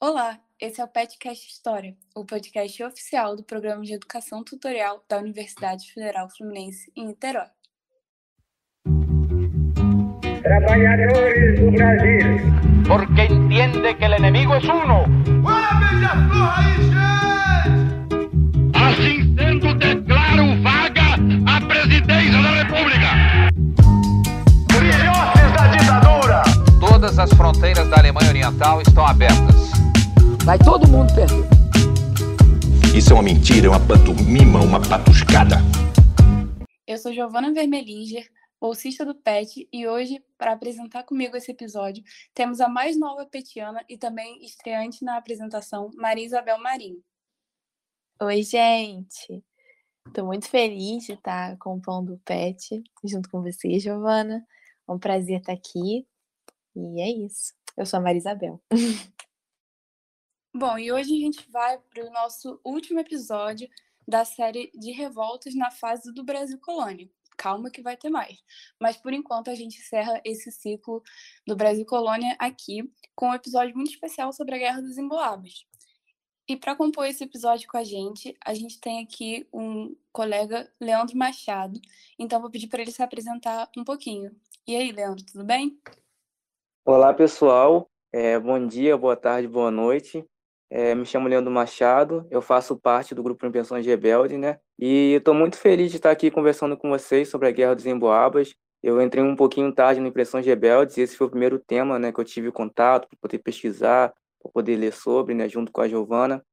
Olá, 0.00 0.38
esse 0.60 0.80
é 0.80 0.84
o 0.84 0.86
Petcast 0.86 1.48
História, 1.48 1.96
o 2.14 2.24
podcast 2.24 2.84
oficial 2.84 3.34
do 3.34 3.42
Programa 3.42 3.82
de 3.82 3.94
Educação 3.94 4.44
Tutorial 4.44 5.04
da 5.08 5.18
Universidade 5.18 5.92
Federal 5.92 6.28
Fluminense 6.30 6.88
em 6.94 7.08
Niterói. 7.08 7.48
Trabalhadores 10.40 11.58
do 11.58 11.72
Brasil. 11.72 12.20
porque 12.86 13.24
entiende 13.24 13.96
que 13.96 14.04
el 14.04 14.12
enemigo 14.12 14.54
es 14.54 14.64
uno. 14.66 15.02
Assim 18.72 19.34
sendo, 19.36 19.74
declaro 19.74 20.62
vaga 20.62 21.16
a 21.44 21.60
presidência 21.66 22.40
da 22.40 22.50
República. 22.62 23.50
Filhotes 24.70 25.52
da 25.56 25.66
ditadura! 25.66 26.42
Todas 26.78 27.18
as 27.18 27.30
fronteiras 27.32 27.88
da 27.90 27.98
Alemanha 27.98 28.28
Oriental 28.28 28.80
estão 28.80 29.04
abertas. 29.04 29.77
Vai 30.48 30.58
todo 30.58 30.88
mundo 30.88 31.14
perder. 31.14 31.44
Isso 32.96 33.10
é 33.10 33.14
uma 33.14 33.22
mentira, 33.22 33.66
é 33.66 33.68
uma 33.68 33.86
pantomima, 33.86 34.58
uma 34.62 34.80
patuscada. 34.80 35.56
Eu 36.86 36.96
sou 36.96 37.12
Giovana 37.12 37.52
Vermelinger, 37.52 38.26
bolsista 38.58 39.04
do 39.04 39.14
PET, 39.14 39.68
e 39.70 39.86
hoje, 39.86 40.24
para 40.38 40.52
apresentar 40.52 41.02
comigo 41.02 41.36
esse 41.36 41.50
episódio, 41.50 42.02
temos 42.32 42.62
a 42.62 42.68
mais 42.70 42.98
nova 42.98 43.26
petiana 43.26 43.84
e 43.90 43.98
também 43.98 44.42
estreante 44.42 45.04
na 45.04 45.18
apresentação, 45.18 45.90
Maria 45.94 46.24
Isabel 46.24 46.58
Marinho. 46.58 47.04
Oi, 48.22 48.42
gente! 48.42 49.44
Estou 50.06 50.24
muito 50.24 50.48
feliz 50.48 51.04
de 51.04 51.12
estar 51.12 51.58
compondo 51.58 52.14
o 52.14 52.18
PET 52.20 52.82
junto 53.04 53.28
com 53.28 53.42
você, 53.42 53.78
Giovana. 53.78 54.42
É 54.88 54.92
um 54.92 54.98
prazer 54.98 55.40
estar 55.40 55.52
aqui. 55.52 56.06
E 56.74 57.02
é 57.02 57.10
isso. 57.10 57.52
Eu 57.76 57.84
sou 57.84 57.98
a 57.98 58.02
Maria 58.02 58.20
Isabel. 58.20 58.58
Bom, 60.58 60.76
e 60.76 60.90
hoje 60.90 61.14
a 61.14 61.20
gente 61.20 61.48
vai 61.52 61.78
para 61.78 62.04
o 62.04 62.10
nosso 62.10 62.60
último 62.64 62.98
episódio 62.98 63.68
da 64.08 64.24
série 64.24 64.72
de 64.74 64.90
revoltas 64.90 65.54
na 65.54 65.70
fase 65.70 66.12
do 66.12 66.24
Brasil 66.24 66.58
Colônia. 66.58 67.08
Calma 67.36 67.70
que 67.70 67.80
vai 67.80 67.96
ter 67.96 68.10
mais. 68.10 68.42
Mas 68.80 68.96
por 68.96 69.12
enquanto 69.12 69.50
a 69.50 69.54
gente 69.54 69.78
encerra 69.78 70.20
esse 70.24 70.50
ciclo 70.50 71.00
do 71.46 71.54
Brasil 71.54 71.86
Colônia 71.86 72.34
aqui 72.40 72.92
com 73.14 73.28
um 73.28 73.34
episódio 73.34 73.72
muito 73.76 73.92
especial 73.92 74.32
sobre 74.32 74.56
a 74.56 74.58
Guerra 74.58 74.82
dos 74.82 74.98
Emboabas. 74.98 75.64
E 76.48 76.56
para 76.56 76.74
compor 76.74 77.06
esse 77.06 77.22
episódio 77.22 77.68
com 77.68 77.76
a 77.76 77.84
gente, 77.84 78.36
a 78.44 78.52
gente 78.52 78.80
tem 78.80 79.00
aqui 79.00 79.46
um 79.52 79.94
colega, 80.10 80.68
Leandro 80.80 81.16
Machado. 81.16 81.80
Então 82.18 82.40
vou 82.40 82.50
pedir 82.50 82.66
para 82.66 82.82
ele 82.82 82.90
se 82.90 83.00
apresentar 83.00 83.70
um 83.78 83.84
pouquinho. 83.84 84.34
E 84.66 84.74
aí, 84.74 84.90
Leandro, 84.90 85.24
tudo 85.24 85.44
bem? 85.44 85.80
Olá, 86.84 87.14
pessoal. 87.14 87.88
É, 88.12 88.36
bom 88.40 88.66
dia, 88.66 88.96
boa 88.96 89.14
tarde, 89.14 89.46
boa 89.46 89.70
noite. 89.70 90.26
É, 90.70 90.94
me 90.94 91.06
chamo 91.06 91.28
Leandro 91.28 91.50
Machado, 91.50 92.26
eu 92.30 92.42
faço 92.42 92.76
parte 92.76 93.14
do 93.14 93.22
grupo 93.22 93.46
Impressões 93.46 93.86
Rebelde, 93.86 94.36
né? 94.36 94.58
E 94.78 95.14
estou 95.14 95.32
muito 95.32 95.56
feliz 95.56 95.90
de 95.90 95.96
estar 95.96 96.10
aqui 96.10 96.30
conversando 96.30 96.76
com 96.76 96.90
vocês 96.90 97.28
sobre 97.28 97.48
a 97.48 97.50
Guerra 97.50 97.74
dos 97.74 97.86
Emboabas. 97.86 98.54
Eu 98.82 99.00
entrei 99.00 99.24
um 99.24 99.34
pouquinho 99.34 99.72
tarde 99.72 100.00
no 100.00 100.08
Impressões 100.08 100.44
Rebeldes 100.44 100.98
e 100.98 101.00
esse 101.00 101.16
foi 101.16 101.26
o 101.26 101.30
primeiro 101.30 101.58
tema, 101.58 101.98
né, 101.98 102.12
que 102.12 102.20
eu 102.20 102.24
tive 102.24 102.52
contato 102.52 103.08
para 103.08 103.18
poder 103.20 103.38
pesquisar, 103.38 104.12
para 104.42 104.52
poder 104.52 104.76
ler 104.76 104.92
sobre, 104.92 105.34
né, 105.34 105.48
junto 105.48 105.72
com 105.72 105.80
a 105.80 105.88
Giovana. 105.88 106.44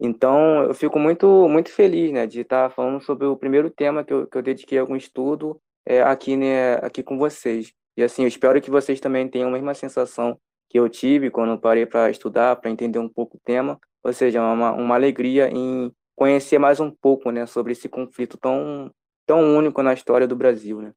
Então, 0.00 0.64
eu 0.64 0.74
fico 0.74 0.98
muito 0.98 1.48
muito 1.48 1.70
feliz, 1.70 2.10
né, 2.12 2.26
de 2.26 2.40
estar 2.40 2.70
falando 2.70 3.00
sobre 3.02 3.26
o 3.26 3.36
primeiro 3.36 3.70
tema 3.70 4.02
que 4.04 4.12
eu, 4.12 4.26
que 4.26 4.38
eu 4.38 4.42
dediquei 4.42 4.78
algum 4.78 4.96
estudo 4.96 5.60
é, 5.84 6.02
aqui, 6.02 6.36
né, 6.36 6.74
aqui 6.76 7.02
com 7.02 7.18
vocês. 7.18 7.72
E 7.96 8.02
assim, 8.02 8.22
eu 8.22 8.28
espero 8.28 8.60
que 8.62 8.70
vocês 8.70 9.00
também 9.00 9.28
tenham 9.28 9.48
a 9.48 9.52
mesma 9.52 9.74
sensação 9.74 10.38
que 10.68 10.78
eu 10.78 10.88
tive 10.88 11.30
quando 11.30 11.58
parei 11.58 11.86
para 11.86 12.10
estudar, 12.10 12.56
para 12.56 12.70
entender 12.70 12.98
um 12.98 13.08
pouco 13.08 13.36
o 13.36 13.40
tema, 13.40 13.80
ou 14.02 14.12
seja, 14.12 14.42
uma, 14.42 14.72
uma 14.72 14.94
alegria 14.94 15.48
em 15.48 15.92
conhecer 16.14 16.58
mais 16.58 16.80
um 16.80 16.90
pouco, 16.90 17.30
né, 17.30 17.46
sobre 17.46 17.72
esse 17.72 17.88
conflito 17.88 18.36
tão 18.36 18.92
tão 19.26 19.56
único 19.56 19.82
na 19.82 19.92
história 19.92 20.26
do 20.26 20.34
Brasil, 20.34 20.80
né? 20.80 20.94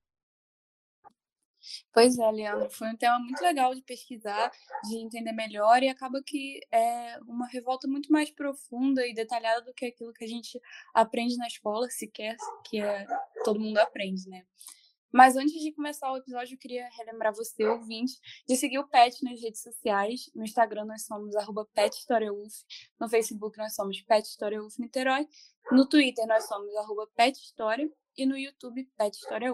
Pois 1.93 2.17
é, 2.17 2.31
Leandro, 2.31 2.69
foi 2.71 2.87
um 2.89 2.95
tema 2.95 3.19
muito 3.19 3.41
legal 3.41 3.75
de 3.75 3.81
pesquisar, 3.83 4.51
de 4.89 4.97
entender 4.97 5.31
melhor, 5.31 5.83
e 5.83 5.89
acaba 5.89 6.21
que 6.25 6.59
é 6.71 7.19
uma 7.27 7.45
revolta 7.47 7.87
muito 7.87 8.11
mais 8.11 8.31
profunda 8.31 9.05
e 9.05 9.13
detalhada 9.13 9.61
do 9.61 9.73
que 9.73 9.85
aquilo 9.85 10.13
que 10.13 10.23
a 10.23 10.27
gente 10.27 10.59
aprende 10.93 11.37
na 11.37 11.45
escola, 11.45 11.87
sequer 11.89 12.35
que 12.63 12.81
é, 12.81 13.05
todo 13.43 13.59
mundo 13.59 13.77
aprende, 13.77 14.27
né? 14.27 14.43
Mas 15.11 15.35
antes 15.35 15.61
de 15.61 15.73
começar 15.73 16.11
o 16.11 16.17
episódio, 16.17 16.55
eu 16.55 16.57
queria 16.57 16.87
relembrar 16.97 17.35
você, 17.35 17.65
ouvinte, 17.65 18.13
de 18.47 18.55
seguir 18.55 18.79
o 18.79 18.87
PET 18.87 19.23
nas 19.23 19.41
redes 19.41 19.61
sociais. 19.61 20.31
No 20.33 20.43
Instagram 20.43 20.85
nós 20.85 21.05
somos 21.05 21.35
PetHistoriaUF, 21.73 22.63
no 22.99 23.09
Facebook 23.09 23.57
nós 23.57 23.75
somos 23.75 24.01
Pet 24.01 24.25
História 24.25 24.59
Niterói, 24.79 25.27
no 25.71 25.85
Twitter 25.87 26.25
nós 26.25 26.47
somos 26.47 26.73
arroba 26.75 27.07
Pet 27.15 27.37
História 27.37 27.91
e 28.17 28.25
no 28.25 28.37
YouTube 28.37 28.89
Pet 28.97 29.13
História. 29.15 29.53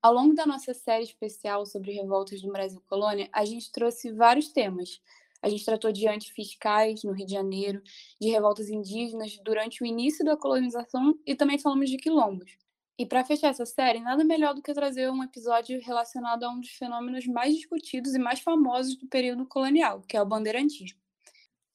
Ao 0.00 0.12
longo 0.12 0.34
da 0.34 0.46
nossa 0.46 0.72
série 0.72 1.02
especial 1.02 1.66
sobre 1.66 1.92
revoltas 1.92 2.40
do 2.40 2.52
Brasil 2.52 2.80
Colônia, 2.86 3.28
a 3.32 3.44
gente 3.44 3.72
trouxe 3.72 4.12
vários 4.12 4.48
temas. 4.50 5.00
A 5.42 5.48
gente 5.48 5.64
tratou 5.64 5.90
de 5.90 6.06
antifiscais 6.06 7.02
no 7.02 7.12
Rio 7.12 7.26
de 7.26 7.32
Janeiro, 7.32 7.82
de 8.20 8.28
revoltas 8.28 8.68
indígenas 8.68 9.36
durante 9.44 9.82
o 9.82 9.86
início 9.86 10.24
da 10.24 10.36
colonização 10.36 11.18
e 11.26 11.34
também 11.34 11.58
falamos 11.58 11.90
de 11.90 11.96
quilombos. 11.96 12.56
E 12.98 13.04
para 13.04 13.24
fechar 13.24 13.48
essa 13.48 13.66
série, 13.66 14.00
nada 14.00 14.24
melhor 14.24 14.54
do 14.54 14.62
que 14.62 14.72
trazer 14.72 15.10
um 15.10 15.22
episódio 15.22 15.78
relacionado 15.82 16.44
a 16.44 16.50
um 16.50 16.60
dos 16.60 16.70
fenômenos 16.70 17.26
mais 17.26 17.54
discutidos 17.54 18.14
e 18.14 18.18
mais 18.18 18.40
famosos 18.40 18.96
do 18.96 19.06
período 19.06 19.44
colonial, 19.46 20.00
que 20.08 20.16
é 20.16 20.22
o 20.22 20.26
bandeirantismo. 20.26 20.98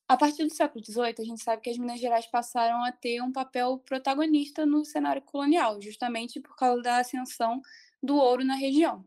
A 0.07 0.17
partir 0.17 0.43
do 0.43 0.53
século 0.53 0.83
XVIII, 0.83 1.15
a 1.19 1.23
gente 1.23 1.43
sabe 1.43 1.61
que 1.61 1.69
as 1.69 1.77
Minas 1.77 1.99
Gerais 1.99 2.25
passaram 2.25 2.83
a 2.83 2.91
ter 2.91 3.21
um 3.21 3.31
papel 3.31 3.77
protagonista 3.85 4.65
no 4.65 4.83
cenário 4.83 5.21
colonial, 5.21 5.79
justamente 5.79 6.39
por 6.39 6.55
causa 6.55 6.81
da 6.81 6.97
ascensão 6.97 7.61
do 8.01 8.15
ouro 8.17 8.43
na 8.43 8.55
região. 8.55 9.05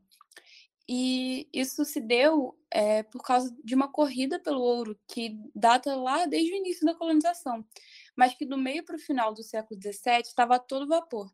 E 0.88 1.48
isso 1.52 1.84
se 1.84 2.00
deu 2.00 2.56
é, 2.70 3.02
por 3.02 3.22
causa 3.22 3.54
de 3.64 3.74
uma 3.74 3.88
corrida 3.88 4.38
pelo 4.38 4.60
ouro 4.60 4.98
que 5.08 5.38
data 5.54 5.96
lá 5.96 6.26
desde 6.26 6.52
o 6.52 6.56
início 6.56 6.86
da 6.86 6.94
colonização, 6.94 7.64
mas 8.16 8.34
que 8.34 8.46
do 8.46 8.56
meio 8.56 8.84
para 8.84 8.96
o 8.96 8.98
final 8.98 9.34
do 9.34 9.42
século 9.42 9.80
XVII 9.80 10.20
estava 10.22 10.56
a 10.56 10.58
todo 10.58 10.86
vapor. 10.86 11.30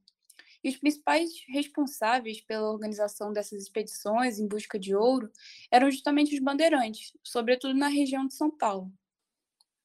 E 0.63 0.69
os 0.69 0.77
principais 0.77 1.31
responsáveis 1.49 2.41
pela 2.41 2.71
organização 2.71 3.33
dessas 3.33 3.63
expedições 3.63 4.39
em 4.39 4.47
busca 4.47 4.79
de 4.79 4.95
ouro 4.95 5.31
eram 5.71 5.91
justamente 5.91 6.35
os 6.35 6.41
bandeirantes, 6.41 7.13
sobretudo 7.23 7.75
na 7.75 7.89
região 7.89 8.27
de 8.27 8.35
São 8.35 8.51
Paulo. 8.51 8.93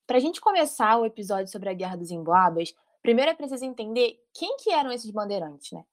Para 0.05 0.17
a 0.17 0.19
gente 0.19 0.41
começar 0.41 0.97
o 0.97 1.05
episódio 1.05 1.51
sobre 1.51 1.69
a 1.69 1.73
Guerra 1.73 1.95
dos 1.95 2.11
Emboabas, 2.11 2.73
primeiro 3.01 3.31
é 3.31 3.33
preciso 3.33 3.65
entender 3.65 4.19
quem 4.33 4.57
que 4.57 4.71
eram 4.71 4.91
esses 4.91 5.09
bandeirantes, 5.09 5.71
né? 5.71 5.83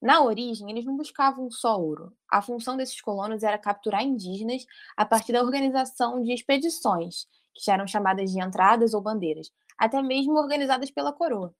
Na 0.00 0.22
origem, 0.22 0.70
eles 0.70 0.84
não 0.86 0.96
buscavam 0.96 1.50
só 1.50 1.78
ouro. 1.78 2.16
A 2.28 2.40
função 2.40 2.74
desses 2.74 3.00
colonos 3.02 3.42
era 3.42 3.58
capturar 3.58 4.02
indígenas 4.02 4.64
a 4.96 5.04
partir 5.04 5.32
da 5.32 5.42
organização 5.42 6.22
de 6.22 6.32
expedições, 6.32 7.26
que 7.54 7.70
eram 7.70 7.86
chamadas 7.86 8.32
de 8.32 8.40
entradas 8.42 8.94
ou 8.94 9.02
bandeiras, 9.02 9.52
até 9.76 10.00
mesmo 10.02 10.32
organizadas 10.38 10.90
pela 10.90 11.12
coroa. 11.12 11.54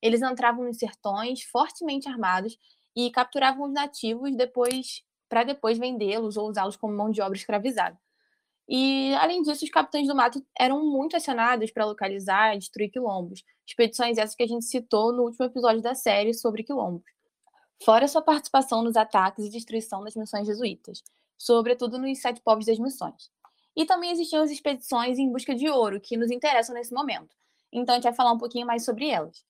Eles 0.00 0.22
entravam 0.22 0.64
nos 0.64 0.78
sertões 0.78 1.42
fortemente 1.42 2.08
armados 2.08 2.58
e 2.94 3.10
capturavam 3.10 3.66
os 3.66 3.72
nativos 3.72 4.34
depois 4.36 5.02
para 5.28 5.44
depois 5.44 5.78
vendê-los 5.78 6.36
ou 6.36 6.48
usá-los 6.48 6.76
como 6.76 6.96
mão 6.96 7.10
de 7.10 7.20
obra 7.20 7.36
escravizada. 7.36 7.98
E, 8.68 9.14
além 9.14 9.42
disso, 9.42 9.64
os 9.64 9.70
capitães 9.70 10.08
do 10.08 10.14
mato 10.14 10.44
eram 10.58 10.84
muito 10.84 11.16
acionados 11.16 11.70
para 11.70 11.84
localizar 11.84 12.54
e 12.54 12.58
destruir 12.58 12.90
quilombos, 12.90 13.44
expedições 13.66 14.18
essas 14.18 14.34
que 14.34 14.42
a 14.42 14.46
gente 14.46 14.64
citou 14.64 15.12
no 15.12 15.22
último 15.22 15.44
episódio 15.44 15.80
da 15.80 15.94
série 15.94 16.34
sobre 16.34 16.64
quilombos. 16.64 17.04
Fora 17.84 18.08
sua 18.08 18.22
participação 18.22 18.82
nos 18.82 18.96
ataques 18.96 19.44
e 19.44 19.50
destruição 19.50 20.02
das 20.02 20.16
missões 20.16 20.46
jesuítas, 20.46 21.02
sobretudo 21.38 21.98
nos 21.98 22.18
sete 22.20 22.40
povos 22.40 22.66
das 22.66 22.78
missões. 22.78 23.30
E 23.76 23.84
também 23.84 24.10
existiam 24.10 24.42
as 24.42 24.50
expedições 24.50 25.18
em 25.18 25.30
busca 25.30 25.54
de 25.54 25.68
ouro, 25.68 26.00
que 26.00 26.16
nos 26.16 26.30
interessam 26.30 26.74
nesse 26.74 26.94
momento. 26.94 27.36
Então, 27.70 27.94
a 27.94 27.98
gente 27.98 28.04
vai 28.04 28.14
falar 28.14 28.32
um 28.32 28.38
pouquinho 28.38 28.66
mais 28.66 28.84
sobre 28.84 29.10
elas. 29.10 29.44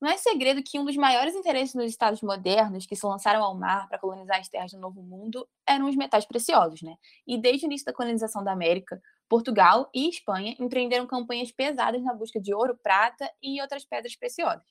Não 0.00 0.08
é 0.08 0.16
segredo 0.16 0.62
que 0.62 0.78
um 0.78 0.84
dos 0.84 0.96
maiores 0.96 1.34
interesses 1.34 1.74
dos 1.74 1.86
estados 1.86 2.22
modernos 2.22 2.86
que 2.86 2.94
se 2.94 3.04
lançaram 3.04 3.42
ao 3.42 3.54
mar 3.54 3.88
para 3.88 3.98
colonizar 3.98 4.38
as 4.38 4.48
terras 4.48 4.70
do 4.70 4.78
Novo 4.78 5.02
Mundo 5.02 5.48
eram 5.66 5.88
os 5.88 5.96
metais 5.96 6.24
preciosos, 6.24 6.82
né? 6.82 6.96
E 7.26 7.36
desde 7.36 7.64
o 7.64 7.66
início 7.66 7.84
da 7.84 7.92
colonização 7.92 8.44
da 8.44 8.52
América, 8.52 9.00
Portugal 9.28 9.90
e 9.92 10.08
Espanha 10.08 10.54
empreenderam 10.58 11.06
campanhas 11.06 11.50
pesadas 11.50 12.02
na 12.02 12.14
busca 12.14 12.40
de 12.40 12.54
ouro, 12.54 12.78
prata 12.80 13.28
e 13.42 13.60
outras 13.60 13.84
pedras 13.84 14.14
preciosas. 14.14 14.64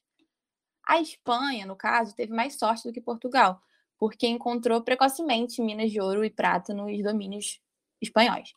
A 0.87 1.01
Espanha, 1.01 1.65
no 1.65 1.75
caso, 1.75 2.15
teve 2.15 2.33
mais 2.33 2.57
sorte 2.57 2.87
do 2.87 2.93
que 2.93 3.01
Portugal, 3.01 3.61
porque 3.97 4.27
encontrou 4.27 4.81
precocemente 4.81 5.61
minas 5.61 5.91
de 5.91 5.99
ouro 5.99 6.23
e 6.23 6.29
prata 6.29 6.73
nos 6.73 7.03
domínios 7.03 7.59
espanhóis. 8.01 8.53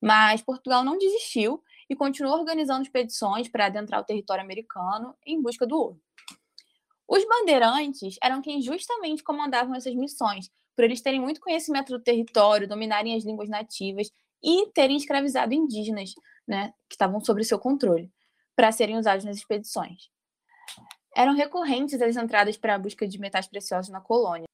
Mas 0.00 0.42
Portugal 0.42 0.82
não 0.82 0.98
desistiu 0.98 1.62
e 1.90 1.96
continuou 1.96 2.38
organizando 2.38 2.82
expedições 2.82 3.48
para 3.48 3.66
adentrar 3.66 4.00
o 4.00 4.04
território 4.04 4.44
americano 4.44 5.16
em 5.26 5.42
busca 5.42 5.66
do 5.66 5.76
ouro. 5.76 6.00
Os 7.08 7.26
bandeirantes 7.26 8.16
eram 8.22 8.40
quem 8.40 8.62
justamente 8.62 9.24
comandavam 9.24 9.74
essas 9.74 9.96
missões, 9.96 10.48
por 10.76 10.84
eles 10.84 11.00
terem 11.00 11.20
muito 11.20 11.40
conhecimento 11.40 11.92
do 11.92 12.00
território, 12.00 12.68
dominarem 12.68 13.16
as 13.16 13.24
línguas 13.24 13.48
nativas 13.48 14.12
e 14.40 14.68
terem 14.68 14.96
escravizado 14.96 15.52
indígenas 15.52 16.14
né, 16.46 16.72
que 16.88 16.94
estavam 16.94 17.20
sob 17.20 17.42
seu 17.44 17.58
controle, 17.58 18.08
para 18.54 18.70
serem 18.70 18.96
usados 18.96 19.24
nas 19.24 19.36
expedições. 19.36 20.08
Eram 21.16 21.34
recorrentes 21.34 22.00
as 22.00 22.16
entradas 22.16 22.56
para 22.56 22.76
a 22.76 22.78
busca 22.78 23.06
de 23.06 23.18
metais 23.18 23.48
preciosos 23.48 23.90
na 23.90 24.00
colônia. 24.00 24.46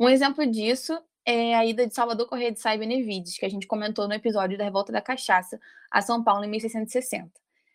Um 0.00 0.08
exemplo 0.08 0.46
disso 0.46 0.98
é 1.24 1.54
a 1.54 1.64
ida 1.64 1.86
de 1.86 1.94
Salvador 1.94 2.26
Correia 2.26 2.52
de 2.52 2.60
Sá 2.60 2.74
e 2.74 2.78
Benevides, 2.78 3.38
que 3.38 3.46
a 3.46 3.48
gente 3.48 3.66
comentou 3.66 4.08
no 4.08 4.14
episódio 4.14 4.56
da 4.56 4.64
Revolta 4.64 4.92
da 4.92 5.00
Cachaça, 5.00 5.60
a 5.90 6.00
São 6.00 6.22
Paulo, 6.22 6.44
em 6.44 6.48
1660. 6.48 7.30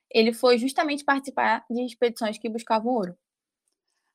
Ele 0.09 0.33
foi 0.33 0.57
justamente 0.57 1.03
participar 1.03 1.65
de 1.69 1.85
expedições 1.85 2.37
que 2.37 2.49
buscavam 2.49 2.93
ouro. 2.93 3.17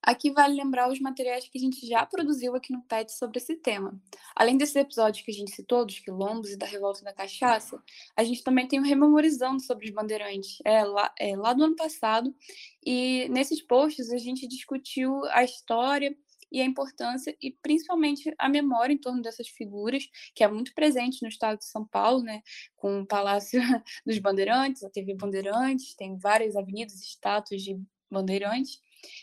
Aqui 0.03 0.31
vale 0.31 0.57
lembrar 0.57 0.91
os 0.91 0.99
materiais 0.99 1.47
que 1.47 1.59
a 1.59 1.61
gente 1.61 1.87
já 1.87 2.07
produziu 2.07 2.57
aqui 2.57 2.73
no 2.73 2.83
PET 2.83 3.13
sobre 3.13 3.37
esse 3.37 3.55
tema. 3.57 4.01
Além 4.35 4.57
desses 4.57 4.75
episódios 4.77 5.23
que 5.23 5.31
a 5.31 5.35
gente 5.35 5.51
citou, 5.51 5.85
dos 5.85 5.99
quilombos 5.99 6.51
e 6.51 6.57
da 6.57 6.65
revolta 6.65 7.05
da 7.05 7.13
cachaça, 7.13 7.79
a 8.17 8.25
gente 8.25 8.43
também 8.43 8.67
tem 8.67 8.81
o 8.81 8.83
Rememorizando 8.83 9.61
sobre 9.61 9.87
os 9.87 9.91
bandeirantes, 9.91 10.57
é, 10.65 10.85
lá, 10.85 11.13
é, 11.19 11.37
lá 11.37 11.53
do 11.53 11.65
ano 11.65 11.77
passado. 11.77 12.35
E 12.85 13.29
nesses 13.29 13.61
posts 13.61 14.11
a 14.11 14.17
gente 14.17 14.49
discutiu 14.49 15.23
a 15.27 15.45
história 15.45 16.17
e 16.51 16.61
a 16.61 16.65
importância 16.65 17.37
e 17.41 17.53
principalmente 17.63 18.35
a 18.39 18.49
memória 18.49 18.93
em 18.93 18.99
torno 18.99 19.23
dessas 19.23 19.49
figuras, 19.49 20.05
que 20.35 20.45
é 20.45 20.49
muito 20.49 20.75
presente 20.75 21.23
no 21.23 21.29
estado 21.29 21.59
de 21.59 21.67
São 21.67 21.87
Paulo, 21.87 22.23
né, 22.23 22.43
com 22.77 23.01
o 23.01 23.07
Palácio 23.07 23.61
dos 24.07 24.19
Bandeirantes, 24.19 24.83
a 24.83 24.91
TV 24.91 25.15
Bandeirantes, 25.15 25.95
tem 25.95 26.19
várias 26.19 26.57
avenidas 26.57 27.01
e 27.01 27.05
estátuas 27.05 27.63
de 27.63 27.81
bandeirantes. 28.11 28.79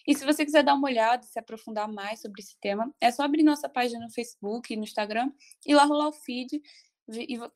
E 0.08 0.16
se 0.16 0.26
você 0.26 0.44
quiser 0.44 0.64
dar 0.64 0.74
uma 0.74 0.88
olhada, 0.88 1.24
se 1.24 1.38
aprofundar 1.38 1.92
mais 1.92 2.22
sobre 2.22 2.42
esse 2.42 2.58
tema, 2.60 2.92
é 3.00 3.12
só 3.12 3.24
abrir 3.24 3.44
nossa 3.44 3.70
página 3.70 4.00
no 4.00 4.12
Facebook 4.12 4.74
e 4.74 4.78
no 4.78 4.84
Instagram 4.84 5.32
e 5.66 5.76
lá 5.76 5.84
rolar 5.84 6.08
o 6.08 6.14
feed 6.14 6.62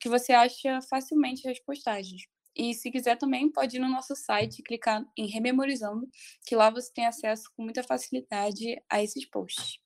que 0.00 0.08
você 0.08 0.32
acha 0.32 0.80
facilmente 0.82 1.46
as 1.48 1.58
postagens. 1.60 2.22
E 2.54 2.74
se 2.74 2.90
quiser 2.90 3.16
também, 3.16 3.50
pode 3.50 3.76
ir 3.76 3.80
no 3.80 3.88
nosso 3.88 4.14
site 4.14 4.62
clicar 4.62 5.04
em 5.16 5.26
Rememorizando, 5.26 6.08
que 6.44 6.54
lá 6.54 6.70
você 6.70 6.92
tem 6.92 7.06
acesso 7.06 7.50
com 7.56 7.62
muita 7.62 7.82
facilidade 7.82 8.80
a 8.90 9.02
esses 9.02 9.24
posts. 9.24 9.80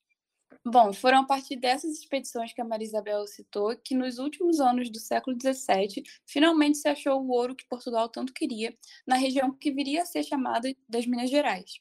Bom, 0.65 0.93
foram 0.93 1.21
a 1.21 1.25
partir 1.25 1.55
dessas 1.57 1.93
expedições 1.97 2.53
que 2.53 2.61
a 2.61 2.65
Maria 2.65 2.87
Isabel 2.87 3.25
citou 3.29 3.77
que 3.77 3.95
nos 3.95 4.19
últimos 4.19 4.59
anos 4.59 4.91
do 4.91 4.99
século 4.99 5.37
XVII 5.41 6.03
finalmente 6.27 6.79
se 6.79 6.89
achou 6.89 7.23
o 7.23 7.31
ouro 7.31 7.55
que 7.55 7.69
Portugal 7.69 8.09
tanto 8.09 8.33
queria 8.33 8.77
na 9.07 9.17
região 9.17 9.53
que 9.53 9.71
viria 9.71 10.03
a 10.03 10.07
ser 10.07 10.25
chamada 10.25 10.69
das 10.89 11.07
Minas 11.07 11.31
Gerais. 11.31 11.81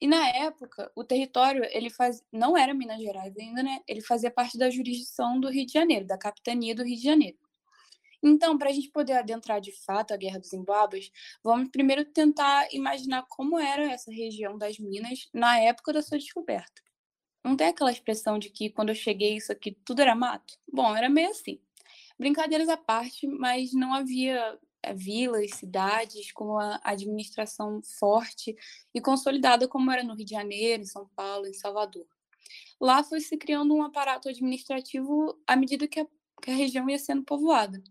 E 0.00 0.08
na 0.08 0.28
época, 0.30 0.90
o 0.96 1.04
território 1.04 1.64
ele 1.70 1.90
faz... 1.90 2.24
não 2.32 2.56
era 2.56 2.74
Minas 2.74 3.00
Gerais 3.00 3.36
ainda, 3.38 3.62
né? 3.62 3.78
Ele 3.86 4.00
fazia 4.00 4.32
parte 4.32 4.58
da 4.58 4.68
jurisdição 4.68 5.38
do 5.38 5.48
Rio 5.48 5.64
de 5.64 5.72
Janeiro, 5.72 6.04
da 6.04 6.18
capitania 6.18 6.74
do 6.74 6.82
Rio 6.82 6.96
de 6.96 7.04
Janeiro. 7.04 7.38
Então, 8.22 8.56
para 8.56 8.70
a 8.70 8.72
gente 8.72 8.88
poder 8.88 9.14
adentrar 9.14 9.60
de 9.60 9.72
fato 9.72 10.14
a 10.14 10.16
Guerra 10.16 10.38
dos 10.38 10.50
Zimbábues, 10.50 11.10
vamos 11.42 11.70
primeiro 11.70 12.04
tentar 12.04 12.72
imaginar 12.72 13.26
como 13.28 13.58
era 13.58 13.90
essa 13.90 14.12
região 14.12 14.56
das 14.56 14.78
Minas 14.78 15.28
na 15.34 15.58
época 15.58 15.92
da 15.92 16.02
sua 16.02 16.18
descoberta. 16.18 16.82
Não 17.44 17.56
tem 17.56 17.68
aquela 17.68 17.90
expressão 17.90 18.38
de 18.38 18.50
que 18.50 18.70
quando 18.70 18.90
eu 18.90 18.94
cheguei 18.94 19.36
isso 19.36 19.50
aqui 19.50 19.72
tudo 19.84 20.00
era 20.00 20.14
mato? 20.14 20.56
Bom, 20.72 20.94
era 20.96 21.08
meio 21.08 21.30
assim. 21.30 21.60
Brincadeiras 22.16 22.68
à 22.68 22.76
parte, 22.76 23.26
mas 23.26 23.72
não 23.72 23.92
havia 23.92 24.56
é, 24.82 24.94
vilas, 24.94 25.50
cidades 25.54 26.30
com 26.32 26.44
uma 26.44 26.80
administração 26.84 27.82
forte 27.82 28.56
e 28.94 29.00
consolidada 29.00 29.66
como 29.66 29.90
era 29.90 30.04
no 30.04 30.14
Rio 30.14 30.24
de 30.24 30.30
Janeiro, 30.30 30.82
em 30.82 30.86
São 30.86 31.08
Paulo, 31.16 31.48
em 31.48 31.52
Salvador. 31.52 32.06
Lá 32.80 33.02
foi 33.02 33.20
se 33.20 33.36
criando 33.36 33.74
um 33.74 33.82
aparato 33.82 34.28
administrativo 34.28 35.36
à 35.46 35.56
medida 35.56 35.88
que 35.88 36.00
a, 36.00 36.06
que 36.40 36.50
a 36.50 36.54
região 36.54 36.88
ia 36.88 36.98
sendo 36.98 37.24
povoada. 37.24 37.82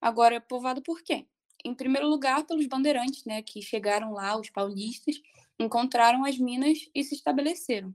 Agora, 0.00 0.40
povoada 0.40 0.80
por 0.80 1.02
quem? 1.02 1.28
Em 1.64 1.74
primeiro 1.74 2.08
lugar, 2.08 2.44
pelos 2.46 2.66
bandeirantes, 2.66 3.24
né, 3.24 3.42
que 3.42 3.60
chegaram 3.62 4.12
lá, 4.12 4.38
os 4.38 4.50
paulistas, 4.50 5.20
encontraram 5.58 6.24
as 6.24 6.38
minas 6.38 6.78
e 6.94 7.02
se 7.02 7.14
estabeleceram. 7.14 7.94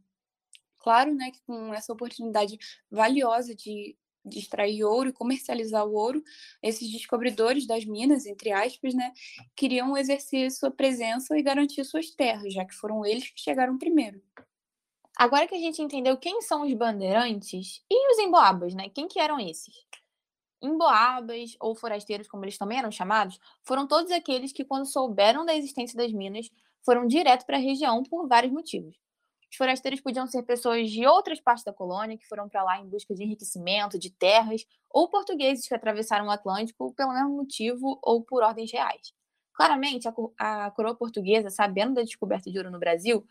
Claro, 0.79 1.13
né, 1.15 1.31
que 1.31 1.41
com 1.45 1.73
essa 1.73 1.93
oportunidade 1.93 2.57
valiosa 2.91 3.55
de 3.55 3.97
de 4.25 4.39
extrair 4.39 4.83
ouro 4.83 5.09
e 5.09 5.13
comercializar 5.13 5.85
o 5.85 5.93
ouro, 5.93 6.23
esses 6.61 6.89
descobridores 6.91 7.67
das 7.67 7.83
minas, 7.85 8.25
entre 8.25 8.51
aspas, 8.51 8.93
né, 8.93 9.11
queriam 9.55 9.97
exercer 9.97 10.49
sua 10.51 10.71
presença 10.71 11.37
e 11.37 11.43
garantir 11.43 11.83
suas 11.83 12.09
terras, 12.09 12.53
já 12.53 12.65
que 12.65 12.73
foram 12.73 13.05
eles 13.05 13.29
que 13.29 13.41
chegaram 13.41 13.77
primeiro. 13.77 14.21
Agora 15.17 15.47
que 15.47 15.55
a 15.55 15.59
gente 15.59 15.81
entendeu 15.81 16.17
quem 16.17 16.41
são 16.41 16.63
os 16.63 16.73
bandeirantes 16.73 17.83
e 17.89 18.11
os 18.11 18.19
emboabas, 18.19 18.73
né? 18.73 18.89
Quem 18.89 19.07
que 19.07 19.19
eram 19.19 19.39
esses? 19.39 19.73
Emboabas, 20.63 21.55
ou 21.59 21.75
forasteiros, 21.75 22.27
como 22.27 22.45
eles 22.45 22.57
também 22.57 22.79
eram 22.79 22.91
chamados, 22.91 23.37
foram 23.63 23.85
todos 23.85 24.11
aqueles 24.11 24.53
que, 24.53 24.63
quando 24.63 24.85
souberam 24.85 25.45
da 25.45 25.55
existência 25.55 25.97
das 25.97 26.11
minas, 26.11 26.49
foram 26.85 27.05
direto 27.05 27.45
para 27.45 27.57
a 27.57 27.59
região 27.59 28.01
por 28.03 28.27
vários 28.27 28.51
motivos. 28.51 28.95
Os 29.51 29.57
forasteiros 29.57 30.01
podiam 30.01 30.25
ser 30.25 30.41
pessoas 30.43 30.89
de 30.89 31.05
outras 31.05 31.39
partes 31.39 31.63
da 31.63 31.71
colônia 31.71 32.17
que 32.17 32.27
foram 32.27 32.49
para 32.49 32.63
lá 32.63 32.79
em 32.79 32.87
busca 32.87 33.13
de 33.13 33.23
enriquecimento, 33.23 33.99
de 33.99 34.09
terras, 34.09 34.65
ou 34.89 35.07
portugueses 35.09 35.67
que 35.67 35.75
atravessaram 35.75 36.25
o 36.25 36.31
Atlântico 36.31 36.91
pelo 36.95 37.13
mesmo 37.13 37.37
motivo 37.37 37.99
ou 38.01 38.23
por 38.23 38.41
ordens 38.41 38.71
reais. 38.71 39.13
Claramente, 39.53 40.07
a, 40.39 40.71
coroa 40.71 40.95
portuguesa, 40.95 41.51
sabendo 41.51 41.93
da 41.93 42.01
descoberta 42.01 42.49
de 42.49 42.57
ouro 42.57 42.71
no 42.71 42.79
Brasil, 42.79 43.23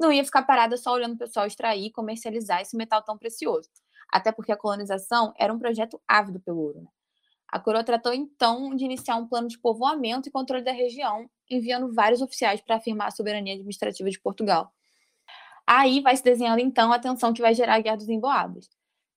não 0.00 0.12
ia 0.12 0.24
ficar 0.24 0.42
parada 0.42 0.76
só 0.76 0.92
olhando 0.92 1.14
o 1.14 1.18
pessoal 1.18 1.46
extrair 1.46 1.86
e 1.86 1.92
comercializar 1.92 2.60
esse 2.60 2.76
metal 2.76 3.02
tão 3.02 3.16
precioso. 3.16 3.68
Até 4.12 4.32
porque 4.32 4.52
a 4.52 4.56
colonização 4.56 5.32
era 5.38 5.52
um 5.52 5.58
projeto 5.58 6.00
ávido 6.06 6.40
pelo 6.40 6.60
ouro. 6.60 6.80
Né? 6.80 6.88
A 7.48 7.58
coroa 7.58 7.84
tratou 7.84 8.12
então 8.12 8.74
de 8.74 8.84
iniciar 8.84 9.16
um 9.16 9.26
plano 9.26 9.48
de 9.48 9.58
povoamento 9.58 10.28
e 10.28 10.32
controle 10.32 10.64
da 10.64 10.72
região, 10.72 11.28
enviando 11.50 11.92
vários 11.92 12.20
oficiais 12.20 12.60
para 12.60 12.76
afirmar 12.76 13.08
a 13.08 13.10
soberania 13.10 13.54
administrativa 13.54 14.10
de 14.10 14.20
Portugal 14.20 14.72
Aí 15.70 16.00
vai 16.00 16.16
se 16.16 16.24
desenhando, 16.24 16.60
então, 16.60 16.90
a 16.90 16.98
tensão 16.98 17.30
que 17.30 17.42
vai 17.42 17.52
gerar 17.52 17.74
a 17.74 17.80
Guerra 17.80 17.98
dos 17.98 18.08
Emboabas. 18.08 18.70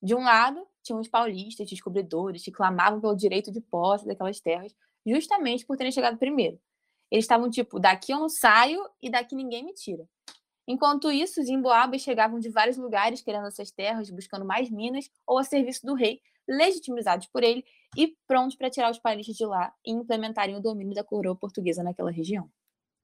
De 0.04 0.14
um 0.14 0.22
lado, 0.22 0.68
tinham 0.84 1.00
os 1.00 1.08
paulistas, 1.08 1.70
descobridores, 1.70 2.44
que 2.44 2.52
clamavam 2.52 3.00
pelo 3.00 3.16
direito 3.16 3.50
de 3.50 3.62
posse 3.62 4.06
daquelas 4.06 4.42
terras, 4.42 4.76
justamente 5.06 5.66
por 5.66 5.78
terem 5.78 5.94
chegado 5.94 6.18
primeiro. 6.18 6.60
Eles 7.10 7.24
estavam 7.24 7.50
tipo, 7.50 7.80
daqui 7.80 8.12
eu 8.12 8.20
não 8.20 8.28
saio 8.28 8.86
e 9.02 9.10
daqui 9.10 9.34
ninguém 9.34 9.64
me 9.64 9.74
tira. 9.74 10.06
Enquanto 10.72 11.12
isso, 11.12 11.42
os 11.42 11.50
emboabas 11.50 12.02
chegavam 12.02 12.40
de 12.40 12.50
vários 12.50 12.78
lugares 12.78 13.22
querendo 13.22 13.46
essas 13.46 13.72
terras, 13.72 14.10
buscando 14.10 14.46
mais 14.46 14.70
minas 14.70 15.12
ou 15.28 15.38
a 15.38 15.44
serviço 15.44 15.86
do 15.86 15.94
rei, 15.94 16.22
legitimizados 16.48 17.28
por 17.28 17.44
ele 17.44 17.66
e 17.98 18.16
prontos 18.26 18.56
para 18.56 18.70
tirar 18.70 18.90
os 18.90 18.98
paulistas 18.98 19.36
de 19.36 19.46
lá 19.46 19.74
e 19.86 19.92
implementarem 19.92 20.56
o 20.56 20.62
domínio 20.62 20.94
da 20.94 21.04
coroa 21.04 21.36
portuguesa 21.36 21.84
naquela 21.84 22.10
região. 22.10 22.50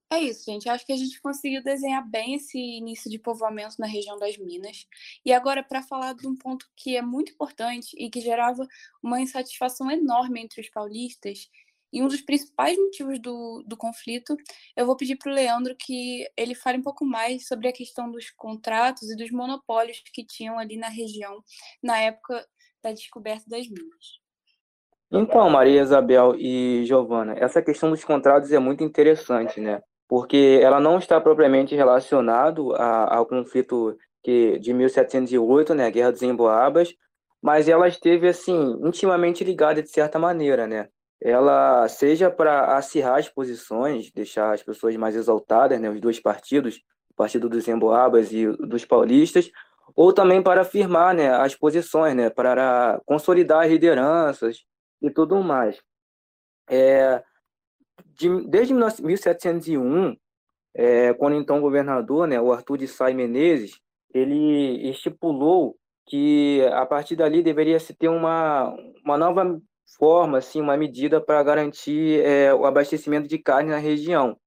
É 0.09 0.17
isso, 0.17 0.45
gente. 0.45 0.69
Acho 0.69 0.85
que 0.85 0.93
a 0.93 0.95
gente 0.95 1.19
conseguiu 1.19 1.61
desenhar 1.61 2.09
bem 2.09 2.35
esse 2.35 2.57
início 2.57 3.11
de 3.11 3.19
povoamento 3.19 3.75
na 3.77 3.85
região 3.85 4.17
das 4.17 4.37
Minas. 4.37 4.87
E 5.25 5.33
agora, 5.33 5.61
para 5.61 5.83
falar 5.83 6.13
de 6.13 6.25
um 6.25 6.37
ponto 6.37 6.65
que 6.73 6.95
é 6.95 7.01
muito 7.01 7.33
importante 7.33 7.93
e 7.99 8.09
que 8.09 8.21
gerava 8.21 8.65
uma 9.03 9.19
insatisfação 9.19 9.91
enorme 9.91 10.39
entre 10.41 10.61
os 10.61 10.69
paulistas, 10.69 11.49
e 11.91 12.01
um 12.01 12.07
dos 12.07 12.21
principais 12.21 12.77
motivos 12.77 13.19
do, 13.19 13.63
do 13.65 13.77
conflito, 13.77 14.35
eu 14.75 14.85
vou 14.85 14.95
pedir 14.95 15.15
para 15.15 15.31
o 15.31 15.35
Leandro 15.35 15.75
que 15.77 16.27
ele 16.35 16.53
fale 16.53 16.77
um 16.77 16.83
pouco 16.83 17.05
mais 17.05 17.47
sobre 17.47 17.67
a 17.67 17.73
questão 17.73 18.11
dos 18.11 18.29
contratos 18.31 19.09
e 19.09 19.15
dos 19.15 19.31
monopólios 19.31 20.01
que 20.13 20.25
tinham 20.25 20.59
ali 20.59 20.77
na 20.77 20.89
região 20.89 21.43
na 21.81 21.97
época 21.99 22.45
da 22.83 22.91
descoberta 22.91 23.45
das 23.47 23.67
minas. 23.67 24.19
Então, 25.11 25.49
Maria 25.49 25.81
Isabel 25.81 26.35
e 26.37 26.83
Giovana, 26.85 27.33
essa 27.37 27.61
questão 27.61 27.89
dos 27.89 28.03
contratos 28.03 28.51
é 28.51 28.59
muito 28.59 28.83
interessante, 28.83 29.61
né? 29.61 29.81
porque 30.07 30.59
ela 30.61 30.79
não 30.79 30.97
está 30.97 31.19
propriamente 31.19 31.75
relacionado 31.75 32.73
ao 32.75 33.25
conflito 33.25 33.97
que, 34.23 34.57
de 34.59 34.73
1708, 34.73 35.73
né, 35.73 35.85
a 35.85 35.89
Guerra 35.89 36.11
dos 36.11 36.21
Emboabas, 36.21 36.93
mas 37.41 37.67
ela 37.67 37.87
esteve 37.87 38.27
assim 38.27 38.77
intimamente 38.83 39.43
ligada 39.43 39.81
de 39.81 39.89
certa 39.89 40.17
maneira, 40.17 40.65
né? 40.65 40.87
Ela 41.21 41.87
seja 41.87 42.29
para 42.29 42.77
acirrar 42.77 43.17
as 43.17 43.27
posições, 43.27 44.11
deixar 44.11 44.53
as 44.53 44.61
pessoas 44.61 44.95
mais 44.95 45.15
exaltadas, 45.15 45.79
né, 45.79 45.89
os 45.89 45.99
dois 45.99 46.19
partidos, 46.19 46.77
o 47.09 47.13
partido 47.15 47.49
dos 47.49 47.67
Emboabas 47.67 48.31
e 48.31 48.47
dos 48.47 48.85
paulistas, 48.85 49.51
ou 49.95 50.13
também 50.13 50.43
para 50.43 50.61
afirmar, 50.61 51.15
né, 51.15 51.29
as 51.29 51.55
posições, 51.55 52.15
né, 52.15 52.29
para 52.29 53.01
consolidar 53.05 53.65
as 53.65 53.71
lideranças 53.71 54.63
e 55.01 55.09
tudo 55.09 55.41
mais. 55.41 55.81
É, 56.69 57.23
de, 58.05 58.47
desde 58.47 58.73
1701, 58.73 60.15
é, 60.75 61.13
quando 61.13 61.35
então 61.35 61.61
governador, 61.61 62.27
né, 62.27 62.39
o 62.39 62.51
Arthur 62.51 62.77
de 62.77 62.87
Sá 62.87 63.11
Menezes, 63.11 63.79
ele 64.13 64.89
estipulou 64.89 65.75
que 66.05 66.63
a 66.71 66.85
partir 66.85 67.15
dali 67.15 67.41
deveria 67.41 67.79
se 67.79 67.93
ter 67.93 68.07
uma, 68.07 68.73
uma 69.03 69.17
nova 69.17 69.59
forma, 69.97 70.37
assim, 70.39 70.61
uma 70.61 70.75
medida 70.77 71.21
para 71.21 71.41
garantir 71.43 72.21
é, 72.25 72.53
o 72.53 72.65
abastecimento 72.65 73.27
de 73.27 73.37
carne 73.37 73.69
na 73.69 73.77
região. 73.77 74.37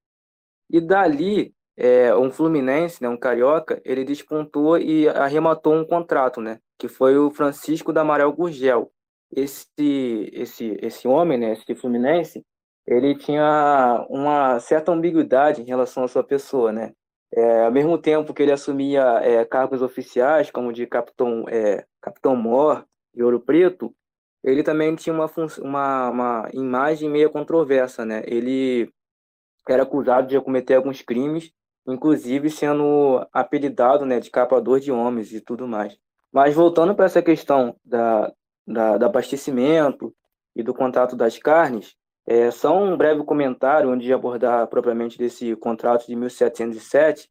E 0.68 0.80
dali, 0.80 1.54
é, 1.76 2.14
um 2.14 2.30
fluminense, 2.30 3.02
né, 3.02 3.09
um 3.09 3.16
carioca, 3.16 3.80
ele 3.85 4.04
despontou 4.04 4.78
e 4.78 5.09
arrematou 5.09 5.75
um 5.75 5.85
contrato, 5.85 6.40
né, 6.40 6.61
que 6.78 6.88
foi 6.88 7.16
o 7.16 7.30
Francisco 7.30 7.92
da 7.92 8.02
Amaral 8.02 8.32
Gurgel. 8.32 8.92
Esse, 9.35 10.30
esse, 10.32 10.76
esse 10.82 11.09
homem, 11.09 11.38
né, 11.38 11.52
esse 11.52 11.75
fluminense, 11.75 12.44
ele 12.87 13.14
tinha 13.14 14.04
uma 14.09 14.59
certa 14.59 14.92
ambiguidade 14.92 15.62
em 15.62 15.64
relação 15.64 16.04
à 16.04 16.09
sua 16.09 16.25
pessoa, 16.25 16.73
né? 16.73 16.92
É, 17.32 17.64
ao 17.64 17.70
mesmo 17.70 17.97
tempo 17.97 18.35
que 18.35 18.42
ele 18.42 18.50
assumia 18.50 19.02
é, 19.23 19.44
cargos 19.44 19.82
oficiais, 19.82 20.50
como 20.50 20.73
de 20.73 20.85
capitão, 20.87 21.44
é, 21.49 21.85
capitão 22.00 22.35
Mor 22.35 22.85
e 23.14 23.23
Ouro 23.23 23.38
Preto, 23.40 23.94
ele 24.42 24.62
também 24.62 24.94
tinha 24.94 25.14
uma, 25.14 25.30
uma, 25.62 26.11
uma 26.11 26.49
imagem 26.52 27.09
meio 27.09 27.30
controversa, 27.30 28.04
né? 28.04 28.23
Ele 28.26 28.90
era 29.68 29.82
acusado 29.82 30.26
de 30.26 30.40
cometer 30.40 30.75
alguns 30.75 31.02
crimes, 31.02 31.52
inclusive 31.87 32.50
sendo 32.50 33.26
apelidado 33.32 34.04
né, 34.06 34.18
de 34.18 34.30
capador 34.30 34.80
de 34.80 34.90
homens 34.90 35.32
e 35.32 35.40
tudo 35.40 35.68
mais. 35.68 35.97
Mas 36.32 36.54
voltando 36.54 36.94
para 36.94 37.06
essa 37.06 37.23
questão 37.23 37.76
da, 37.85 38.32
da, 38.66 38.97
do 38.97 39.04
abastecimento 39.04 40.14
e 40.54 40.62
do 40.62 40.73
contrato 40.73 41.14
das 41.14 41.38
carnes, 41.38 41.94
é, 42.26 42.50
só 42.50 42.76
um 42.76 42.97
breve 42.97 43.25
comentário 43.25 43.90
antes 43.90 44.06
de 44.06 44.12
abordar 44.12 44.66
propriamente 44.68 45.18
desse 45.18 45.54
contrato 45.56 46.06
de 46.06 46.14
1707, 46.14 47.28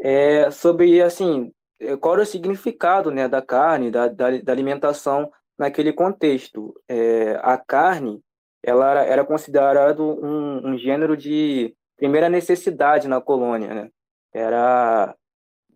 é, 0.00 0.50
sobre 0.50 1.00
assim 1.02 1.52
é, 1.80 1.96
qual 1.96 2.14
era 2.14 2.22
o 2.22 2.26
significado 2.26 3.10
né, 3.10 3.28
da 3.28 3.40
carne, 3.40 3.90
da, 3.90 4.08
da, 4.08 4.38
da 4.38 4.52
alimentação 4.52 5.30
naquele 5.58 5.92
contexto. 5.92 6.74
É, 6.88 7.38
a 7.42 7.56
carne 7.58 8.20
ela 8.62 8.90
era, 8.90 9.04
era 9.04 9.24
considerado 9.24 10.02
um, 10.02 10.70
um, 10.70 10.78
gênero 10.78 11.16
de 11.16 11.74
primeira 11.96 12.28
necessidade 12.28 13.08
na 13.08 13.20
colônia, 13.20 13.74
né? 13.74 13.90
Era 14.32 15.14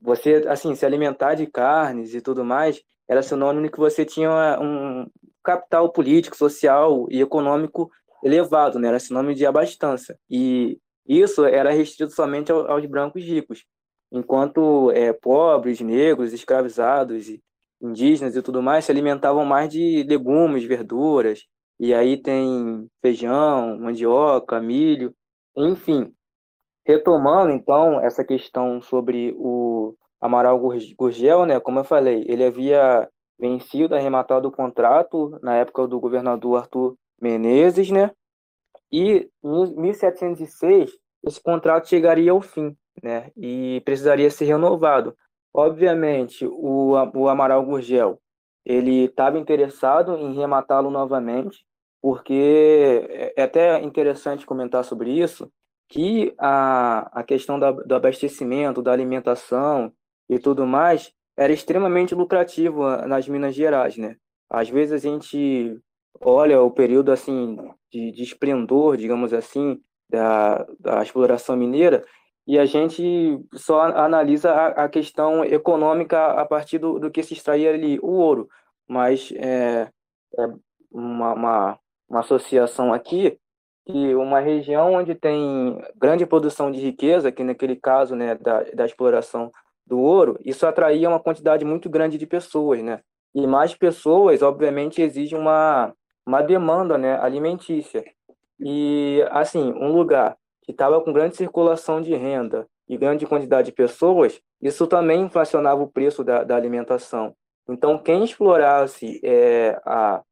você 0.00 0.44
assim 0.48 0.74
se 0.74 0.86
alimentar 0.86 1.34
de 1.34 1.46
carnes 1.46 2.14
e 2.14 2.20
tudo 2.20 2.44
mais 2.44 2.82
era 3.08 3.22
sinônimo 3.22 3.70
que 3.70 3.78
você 3.78 4.04
tinha 4.04 4.58
um 4.60 5.06
capital 5.42 5.90
político, 5.90 6.36
social 6.36 7.06
e 7.10 7.22
econômico 7.22 7.90
elevado, 8.22 8.78
né? 8.78 8.88
Era 8.88 9.00
sinônimo 9.00 9.34
de 9.34 9.46
abastança. 9.46 10.18
E 10.28 10.78
isso 11.06 11.44
era 11.46 11.72
restrito 11.72 12.12
somente 12.12 12.52
aos 12.52 12.84
brancos 12.84 13.24
ricos, 13.24 13.64
enquanto 14.12 14.90
é, 14.90 15.12
pobres, 15.12 15.80
negros, 15.80 16.34
escravizados 16.34 17.30
e 17.30 17.42
indígenas 17.80 18.36
e 18.36 18.42
tudo 18.42 18.62
mais 18.62 18.84
se 18.84 18.92
alimentavam 18.92 19.44
mais 19.44 19.70
de 19.70 20.02
legumes, 20.02 20.64
verduras, 20.64 21.44
e 21.78 21.94
aí 21.94 22.16
tem 22.20 22.88
feijão, 23.00 23.78
mandioca, 23.78 24.60
milho, 24.60 25.14
enfim. 25.56 26.12
Retomando, 26.84 27.52
então, 27.52 28.00
essa 28.00 28.24
questão 28.24 28.80
sobre 28.80 29.34
o 29.36 29.94
Amaral 30.20 30.58
Gurgel, 30.96 31.46
né, 31.46 31.60
como 31.60 31.78
eu 31.78 31.84
falei, 31.84 32.24
ele 32.26 32.44
havia 32.44 33.08
vencido, 33.38 33.94
arrematado 33.94 34.48
o 34.48 34.52
contrato 34.52 35.38
na 35.42 35.56
época 35.56 35.86
do 35.86 36.00
governador 36.00 36.58
Arthur 36.58 36.96
Menezes, 37.20 37.90
né, 37.90 38.10
e 38.90 39.28
em 39.44 39.80
1706 39.80 40.90
esse 41.24 41.40
contrato 41.40 41.88
chegaria 41.88 42.32
ao 42.32 42.40
fim, 42.40 42.76
né, 43.02 43.30
e 43.36 43.80
precisaria 43.84 44.30
ser 44.30 44.46
renovado. 44.46 45.14
Obviamente, 45.58 46.46
o, 46.46 46.92
o 46.92 47.28
Amaral 47.28 47.64
Gurgel, 47.64 48.20
ele 48.64 49.06
estava 49.06 49.40
interessado 49.40 50.16
em 50.16 50.32
rematá-lo 50.32 50.88
novamente, 50.88 51.64
porque 52.00 53.04
é, 53.10 53.34
é 53.36 53.42
até 53.42 53.82
interessante 53.82 54.46
comentar 54.46 54.84
sobre 54.84 55.10
isso, 55.10 55.50
que 55.88 56.32
a, 56.38 57.10
a 57.12 57.24
questão 57.24 57.58
da, 57.58 57.72
do 57.72 57.92
abastecimento, 57.92 58.80
da 58.80 58.92
alimentação 58.92 59.92
e 60.30 60.38
tudo 60.38 60.64
mais 60.64 61.12
era 61.36 61.52
extremamente 61.52 62.14
lucrativo 62.14 62.84
nas 63.08 63.26
Minas 63.26 63.56
Gerais, 63.56 63.96
né? 63.96 64.14
Às 64.48 64.68
vezes 64.68 64.92
a 64.92 65.08
gente 65.10 65.76
olha 66.20 66.62
o 66.62 66.70
período 66.70 67.10
assim 67.10 67.56
de, 67.90 68.12
de 68.12 68.22
esplendor, 68.22 68.96
digamos 68.96 69.32
assim, 69.32 69.80
da, 70.08 70.64
da 70.78 71.02
exploração 71.02 71.56
mineira 71.56 72.04
e 72.48 72.58
a 72.58 72.64
gente 72.64 73.38
só 73.52 73.82
analisa 73.82 74.50
a, 74.50 74.84
a 74.84 74.88
questão 74.88 75.44
econômica 75.44 76.28
a 76.28 76.46
partir 76.46 76.78
do, 76.78 76.98
do, 76.98 77.10
que 77.10 77.22
se 77.22 77.34
extraía 77.34 77.74
ali, 77.74 77.98
o 78.00 78.06
ouro. 78.06 78.48
Mas 78.88 79.30
é, 79.36 79.90
é 80.34 80.46
uma, 80.90 81.34
uma, 81.34 81.78
uma 82.08 82.20
associação 82.20 82.90
aqui 82.90 83.38
que 83.84 84.14
uma 84.14 84.40
região 84.40 84.94
onde 84.94 85.14
tem 85.14 85.78
grande 85.94 86.24
produção 86.24 86.72
de 86.72 86.80
riqueza, 86.80 87.30
que 87.30 87.44
naquele 87.44 87.76
caso 87.76 88.16
né, 88.16 88.34
da, 88.34 88.62
da 88.62 88.86
exploração 88.86 89.52
do 89.86 89.98
ouro, 89.98 90.38
isso 90.42 90.66
atraía 90.66 91.06
uma 91.06 91.20
quantidade 91.20 91.66
muito 91.66 91.90
grande 91.90 92.16
de 92.16 92.26
pessoas, 92.26 92.82
né? 92.82 93.00
E 93.34 93.46
mais 93.46 93.74
pessoas, 93.74 94.40
obviamente, 94.40 95.02
exige 95.02 95.36
uma, 95.36 95.92
uma 96.24 96.40
demanda 96.40 96.96
né, 96.96 97.18
alimentícia. 97.20 98.02
E, 98.58 99.22
assim, 99.30 99.70
um 99.74 99.92
lugar 99.92 100.34
que 100.68 100.72
estava 100.72 101.00
com 101.00 101.14
grande 101.14 101.34
circulação 101.34 101.98
de 101.98 102.14
renda 102.14 102.68
e 102.86 102.98
grande 102.98 103.24
quantidade 103.26 103.70
de 103.70 103.72
pessoas, 103.72 104.38
isso 104.60 104.86
também 104.86 105.22
inflacionava 105.22 105.82
o 105.82 105.88
preço 105.88 106.22
da, 106.22 106.44
da 106.44 106.56
alimentação. 106.56 107.34
Então, 107.66 107.96
quem 107.96 108.22
explorasse 108.22 109.18
é, 109.24 109.80
a, 109.82 110.22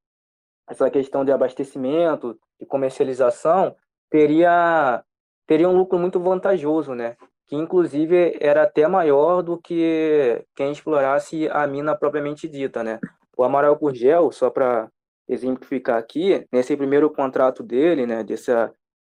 essa 0.69 0.91
questão 0.91 1.25
de 1.25 1.33
abastecimento, 1.33 2.39
de 2.61 2.67
comercialização, 2.67 3.75
teria, 4.11 5.03
teria 5.47 5.71
um 5.71 5.77
lucro 5.79 5.99
muito 5.99 6.21
vantajoso, 6.21 6.95
né? 6.95 7.17
que 7.47 7.57
inclusive 7.57 8.37
era 8.39 8.65
até 8.65 8.87
maior 8.87 9.41
do 9.41 9.57
que 9.57 10.45
quem 10.55 10.71
explorasse 10.71 11.49
a 11.49 11.67
mina 11.67 11.97
propriamente 11.97 12.47
dita. 12.47 12.85
Né? 12.85 13.01
O 13.35 13.43
Amaral 13.43 13.75
Gurgel, 13.77 14.31
só 14.33 14.51
para 14.51 14.91
exemplificar 15.27 15.97
aqui, 15.97 16.47
nesse 16.53 16.77
primeiro 16.77 17.09
contrato 17.09 17.63
dele, 17.63 18.07
né, 18.07 18.23
desse, 18.23 18.53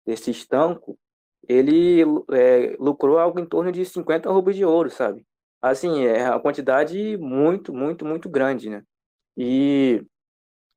desse 0.06 0.30
estanco, 0.30 0.98
ele 1.48 2.02
é, 2.32 2.76
lucrou 2.78 3.18
algo 3.18 3.38
em 3.40 3.46
torno 3.46 3.70
de 3.72 3.84
50 3.84 4.30
rublos 4.30 4.56
de 4.56 4.64
ouro, 4.64 4.90
sabe? 4.90 5.24
Assim, 5.60 6.04
é 6.04 6.28
uma 6.30 6.40
quantidade 6.40 7.16
muito, 7.16 7.72
muito, 7.72 8.04
muito 8.04 8.28
grande, 8.28 8.70
né? 8.70 8.82
E 9.36 10.02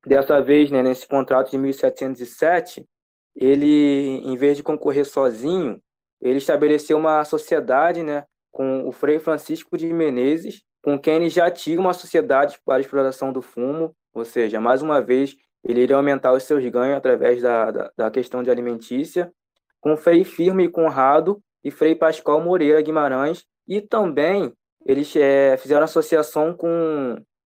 dessa 0.06 0.40
vez, 0.40 0.70
né, 0.70 0.82
nesse 0.82 1.06
contrato 1.06 1.50
de 1.50 1.58
1707, 1.58 2.86
ele, 3.34 4.20
em 4.24 4.36
vez 4.36 4.56
de 4.56 4.62
concorrer 4.62 5.04
sozinho, 5.04 5.80
ele 6.20 6.38
estabeleceu 6.38 6.98
uma 6.98 7.24
sociedade, 7.24 8.02
né, 8.02 8.24
com 8.50 8.86
o 8.86 8.92
Frei 8.92 9.18
Francisco 9.18 9.76
de 9.78 9.92
Menezes, 9.92 10.62
com 10.82 10.98
quem 10.98 11.14
ele 11.14 11.28
já 11.28 11.50
tinha 11.50 11.78
uma 11.78 11.92
sociedade 11.92 12.58
para 12.64 12.76
a 12.76 12.80
exploração 12.80 13.32
do 13.32 13.42
fumo, 13.42 13.94
ou 14.12 14.24
seja, 14.24 14.60
mais 14.60 14.82
uma 14.82 15.00
vez, 15.00 15.36
ele 15.64 15.82
iria 15.82 15.96
aumentar 15.96 16.32
os 16.32 16.42
seus 16.42 16.66
ganhos 16.68 16.96
através 16.96 17.40
da, 17.42 17.70
da, 17.70 17.92
da 17.96 18.10
questão 18.10 18.42
de 18.42 18.50
alimentícia, 18.50 19.32
com 19.80 19.96
Frei 19.96 20.24
Firme 20.24 20.68
Conrado 20.68 21.42
e 21.64 21.70
Frei 21.70 21.94
Pascoal 21.94 22.40
Moreira 22.40 22.80
Guimarães, 22.80 23.44
e 23.66 23.80
também 23.80 24.52
eles 24.84 25.14
é, 25.16 25.56
fizeram 25.56 25.84
associação 25.84 26.54
com, 26.54 27.16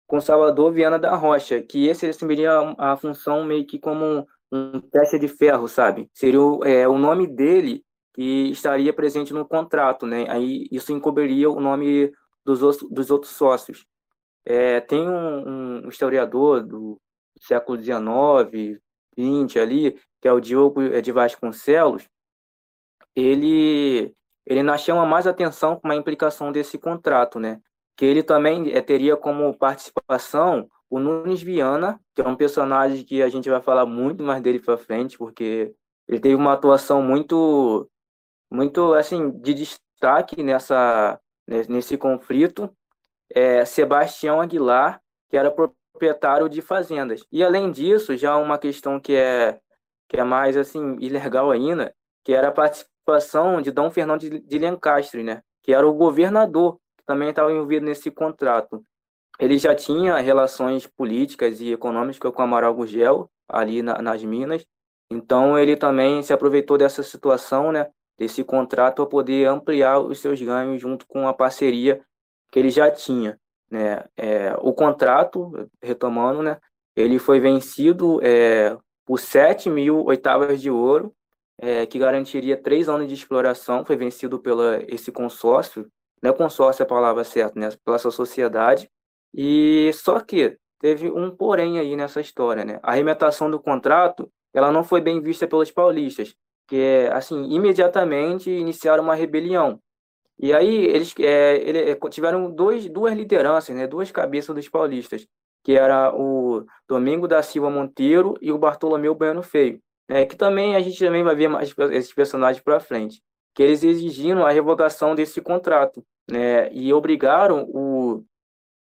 com 0.06 0.20
Salvador 0.20 0.72
Viana 0.72 0.98
da 0.98 1.14
Rocha, 1.14 1.60
que 1.60 1.86
esse 1.86 2.06
assumiria 2.06 2.52
a, 2.52 2.92
a 2.92 2.96
função 2.96 3.44
meio 3.44 3.66
que 3.66 3.78
como 3.78 4.26
um, 4.50 4.80
teste 4.80 5.18
de 5.18 5.28
ferro, 5.28 5.68
sabe? 5.68 6.10
Seria 6.12 6.40
o, 6.40 6.64
é, 6.64 6.88
o 6.88 6.98
nome 6.98 7.26
dele 7.26 7.84
que 8.14 8.50
estaria 8.50 8.92
presente 8.92 9.32
no 9.32 9.46
contrato, 9.46 10.06
né? 10.06 10.26
Aí 10.28 10.66
isso 10.70 10.92
encobriria 10.92 11.48
o 11.50 11.60
nome 11.60 12.12
dos, 12.44 12.62
outros, 12.62 12.90
dos 12.90 13.10
outros 13.10 13.32
sócios. 13.32 13.86
É, 14.44 14.80
tem 14.80 15.08
um, 15.08 15.84
um 15.84 15.88
historiador 15.88 16.62
do 16.62 17.00
século 17.40 17.78
XIX, 17.78 18.80
XX 19.16 19.56
ali, 19.62 19.96
que 20.20 20.28
é 20.28 20.32
o 20.32 20.40
Diogo 20.40 21.00
de 21.00 21.12
Vasconcelos, 21.12 22.08
ele, 23.14 24.14
ele 24.46 24.62
não 24.62 24.76
chama 24.76 25.04
mais 25.06 25.26
atenção 25.26 25.76
com 25.76 25.88
a 25.88 25.96
implicação 25.96 26.52
desse 26.52 26.78
contrato, 26.78 27.38
né? 27.38 27.60
Que 27.96 28.04
ele 28.04 28.22
também 28.22 28.70
é, 28.72 28.80
teria 28.80 29.16
como 29.16 29.56
participação 29.56 30.68
o 30.88 30.98
Nunes 30.98 31.42
Viana, 31.42 32.00
que 32.14 32.20
é 32.20 32.26
um 32.26 32.36
personagem 32.36 33.04
que 33.04 33.22
a 33.22 33.28
gente 33.28 33.48
vai 33.48 33.60
falar 33.62 33.86
muito 33.86 34.22
mais 34.22 34.42
dele 34.42 34.58
para 34.58 34.76
frente, 34.76 35.16
porque 35.16 35.72
ele 36.08 36.20
teve 36.20 36.34
uma 36.34 36.52
atuação 36.52 37.00
muito, 37.00 37.88
muito 38.50 38.92
assim 38.94 39.30
de 39.30 39.54
destaque 39.54 40.42
nessa 40.42 41.20
nesse 41.68 41.96
conflito. 41.96 42.70
É, 43.32 43.64
Sebastião 43.64 44.40
Aguilar, 44.40 45.00
que 45.28 45.36
era 45.36 45.50
proprietário 45.50 46.48
de 46.48 46.60
fazendas. 46.60 47.24
E 47.30 47.42
além 47.44 47.70
disso, 47.70 48.16
já 48.16 48.36
uma 48.36 48.58
questão 48.58 48.98
que 48.98 49.14
é 49.14 49.60
que 50.10 50.16
é 50.16 50.24
mais 50.24 50.56
assim 50.56 50.96
ilegal 50.98 51.52
ainda, 51.52 51.94
que 52.24 52.34
era 52.34 52.48
a 52.48 52.52
participação 52.52 53.62
de 53.62 53.70
Dom 53.70 53.92
Fernando 53.92 54.28
de 54.28 54.58
Lencastre, 54.58 55.22
né? 55.22 55.40
Que 55.62 55.72
era 55.72 55.88
o 55.88 55.94
governador 55.94 56.80
que 56.98 57.04
também 57.06 57.28
estava 57.30 57.52
envolvido 57.52 57.86
nesse 57.86 58.10
contrato. 58.10 58.84
Ele 59.38 59.56
já 59.56 59.72
tinha 59.72 60.18
relações 60.18 60.84
políticas 60.84 61.60
e 61.60 61.72
econômicas 61.72 62.32
com 62.32 62.42
Amaral 62.42 62.74
Gugel 62.74 63.30
ali 63.48 63.82
na, 63.82 64.02
nas 64.02 64.24
Minas. 64.24 64.66
Então 65.12 65.56
ele 65.56 65.76
também 65.76 66.24
se 66.24 66.32
aproveitou 66.32 66.76
dessa 66.76 67.04
situação, 67.04 67.70
né? 67.70 67.88
Desse 68.18 68.42
contrato 68.42 68.96
para 68.96 69.06
poder 69.06 69.46
ampliar 69.46 70.00
os 70.00 70.18
seus 70.18 70.42
ganhos 70.42 70.80
junto 70.80 71.06
com 71.06 71.28
a 71.28 71.32
parceria 71.32 72.04
que 72.50 72.58
ele 72.58 72.70
já 72.70 72.90
tinha. 72.90 73.38
Né? 73.70 74.04
É, 74.16 74.56
o 74.58 74.72
contrato, 74.74 75.70
retomando, 75.80 76.42
né, 76.42 76.58
ele 76.96 77.20
foi 77.20 77.38
vencido 77.38 78.18
é, 78.24 78.76
por 79.10 79.18
7 79.18 79.68
mil 79.68 80.04
oitavas 80.04 80.62
de 80.62 80.70
ouro, 80.70 81.12
é, 81.58 81.84
que 81.84 81.98
garantiria 81.98 82.56
três 82.56 82.88
anos 82.88 83.08
de 83.08 83.14
exploração, 83.14 83.84
foi 83.84 83.96
vencido 83.96 84.38
pela 84.38 84.80
esse 84.86 85.10
consórcio, 85.10 85.90
não 86.22 86.30
é 86.30 86.32
consórcio 86.32 86.84
é 86.84 86.86
a 86.86 86.88
palavra 86.88 87.24
certa, 87.24 87.58
né, 87.58 87.70
pela 87.84 87.98
sua 87.98 88.12
sociedade, 88.12 88.88
e 89.34 89.90
só 89.94 90.20
que 90.20 90.56
teve 90.78 91.10
um 91.10 91.28
porém 91.28 91.80
aí 91.80 91.96
nessa 91.96 92.20
história, 92.20 92.64
né, 92.64 92.78
a 92.84 92.92
arremetação 92.92 93.50
do 93.50 93.58
contrato, 93.58 94.30
ela 94.54 94.70
não 94.70 94.84
foi 94.84 95.00
bem 95.00 95.20
vista 95.20 95.44
pelos 95.44 95.72
paulistas, 95.72 96.32
que 96.68 96.76
é, 96.76 97.12
assim, 97.12 97.52
imediatamente 97.52 98.48
iniciaram 98.48 99.02
uma 99.02 99.16
rebelião, 99.16 99.80
e 100.38 100.52
aí 100.52 100.84
eles 100.84 101.12
é, 101.18 101.56
ele, 101.56 101.78
é, 101.90 101.98
tiveram 102.10 102.48
dois, 102.48 102.88
duas 102.88 103.12
lideranças, 103.16 103.74
né, 103.74 103.88
duas 103.88 104.12
cabeças 104.12 104.54
dos 104.54 104.68
paulistas, 104.68 105.26
que 105.62 105.72
era 105.76 106.14
o 106.14 106.64
Domingo 106.88 107.28
da 107.28 107.42
Silva 107.42 107.70
Monteiro 107.70 108.34
e 108.40 108.50
o 108.50 108.58
Bartolomeu 108.58 109.14
Bueno 109.14 109.42
Feio 109.42 109.80
é, 110.10 110.26
que 110.26 110.34
também 110.34 110.74
a 110.74 110.80
gente 110.80 110.98
também 110.98 111.22
vai 111.22 111.36
ver 111.36 111.46
mais 111.46 111.72
esses 111.92 112.12
personagens 112.12 112.62
para 112.62 112.80
frente, 112.80 113.22
que 113.54 113.62
eles 113.62 113.84
exigiram 113.84 114.44
a 114.44 114.50
revogação 114.50 115.14
desse 115.14 115.40
contrato, 115.40 116.04
né, 116.28 116.70
e 116.72 116.92
obrigaram 116.92 117.62
o, 117.72 118.24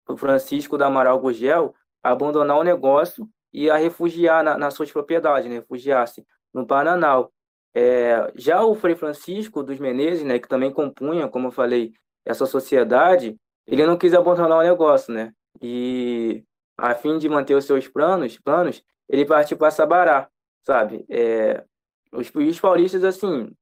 o 0.09 0.17
Francisco 0.17 0.77
da 0.77 0.87
Amaral 0.87 1.21
Gugel 1.21 1.77
a 2.03 2.11
abandonar 2.11 2.59
o 2.59 2.65
negócio 2.65 3.29
e 3.53 3.71
a 3.71 3.77
refugiar 3.77 4.43
na, 4.43 4.59
nas 4.59 4.75
suas 4.75 4.91
propriedades, 4.91 5.49
né, 5.49 5.59
refugiar-se 5.59 6.27
no 6.53 6.67
Pananal. 6.67 7.33
É, 7.73 8.33
já 8.35 8.65
o 8.65 8.75
Frei 8.75 8.97
Francisco 8.97 9.63
dos 9.63 9.79
Menezes, 9.79 10.25
né, 10.25 10.41
que 10.41 10.49
também 10.49 10.73
compunha, 10.73 11.29
como 11.29 11.47
eu 11.49 11.53
falei, 11.53 11.93
essa 12.25 12.47
sociedade, 12.47 13.37
ele 13.65 13.87
não 13.87 13.97
quis 13.97 14.13
abandonar 14.13 14.59
o 14.59 14.63
negócio, 14.63 15.15
né, 15.15 15.33
e 15.61 16.43
a 16.77 16.95
fim 16.95 17.19
de 17.19 17.29
manter 17.29 17.55
os 17.55 17.65
seus 17.65 17.89
planos, 17.89 18.39
planos 18.39 18.83
ele 19.09 19.25
partiu 19.25 19.57
para 19.57 19.71
Sabará, 19.71 20.29
sabe? 20.65 21.05
É, 21.09 21.65
os, 22.13 22.31
os 22.35 22.61
paulistas, 22.61 23.05
assim, 23.05 23.53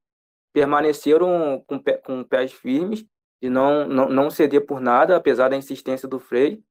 permaneceram 0.53 1.63
com, 1.67 1.81
com 2.03 2.23
pés 2.23 2.51
firmes 2.51 3.05
e 3.41 3.49
não, 3.49 3.87
não, 3.87 4.09
não 4.09 4.29
ceder 4.29 4.65
por 4.65 4.79
nada, 4.79 5.15
apesar 5.15 5.49
da 5.49 5.57
insistência 5.57 6.07
do 6.07 6.19
Frei. 6.19 6.61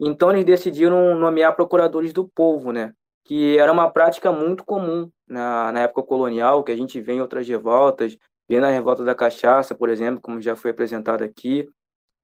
Então, 0.00 0.30
eles 0.30 0.44
decidiram 0.44 1.14
nomear 1.16 1.54
procuradores 1.54 2.12
do 2.12 2.26
povo, 2.28 2.72
né? 2.72 2.94
Que 3.24 3.58
era 3.58 3.72
uma 3.72 3.90
prática 3.90 4.32
muito 4.32 4.64
comum 4.64 5.10
na, 5.26 5.72
na 5.72 5.80
época 5.80 6.02
colonial, 6.02 6.62
que 6.62 6.72
a 6.72 6.76
gente 6.76 7.00
vê 7.00 7.14
em 7.14 7.20
outras 7.20 7.46
revoltas, 7.46 8.16
vê 8.48 8.60
na 8.60 8.70
revolta 8.70 9.04
da 9.04 9.14
cachaça, 9.14 9.74
por 9.74 9.88
exemplo, 9.88 10.20
como 10.20 10.40
já 10.40 10.56
foi 10.56 10.70
apresentado 10.70 11.22
aqui. 11.22 11.68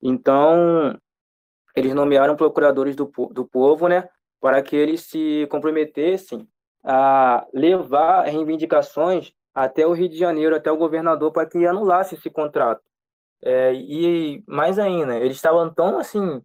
Então, 0.02 0.98
eles 1.74 1.94
nomearam 1.94 2.36
procuradores 2.36 2.94
do, 2.94 3.10
do 3.30 3.44
povo, 3.44 3.88
né? 3.88 4.08
Para 4.40 4.62
que 4.62 4.76
eles 4.76 5.02
se 5.02 5.46
comprometessem 5.50 6.48
a 6.82 7.46
levar 7.52 8.24
reivindicações 8.24 9.32
até 9.54 9.86
o 9.86 9.92
Rio 9.92 10.08
de 10.08 10.18
Janeiro, 10.18 10.54
até 10.54 10.70
o 10.70 10.76
governador, 10.76 11.32
para 11.32 11.48
que 11.48 11.66
anulasse 11.66 12.14
esse 12.14 12.28
contrato. 12.28 12.82
É, 13.42 13.72
e 13.74 14.42
mais 14.46 14.78
ainda, 14.78 15.16
eles 15.16 15.36
estavam 15.36 15.72
tão 15.72 15.98
assim 15.98 16.42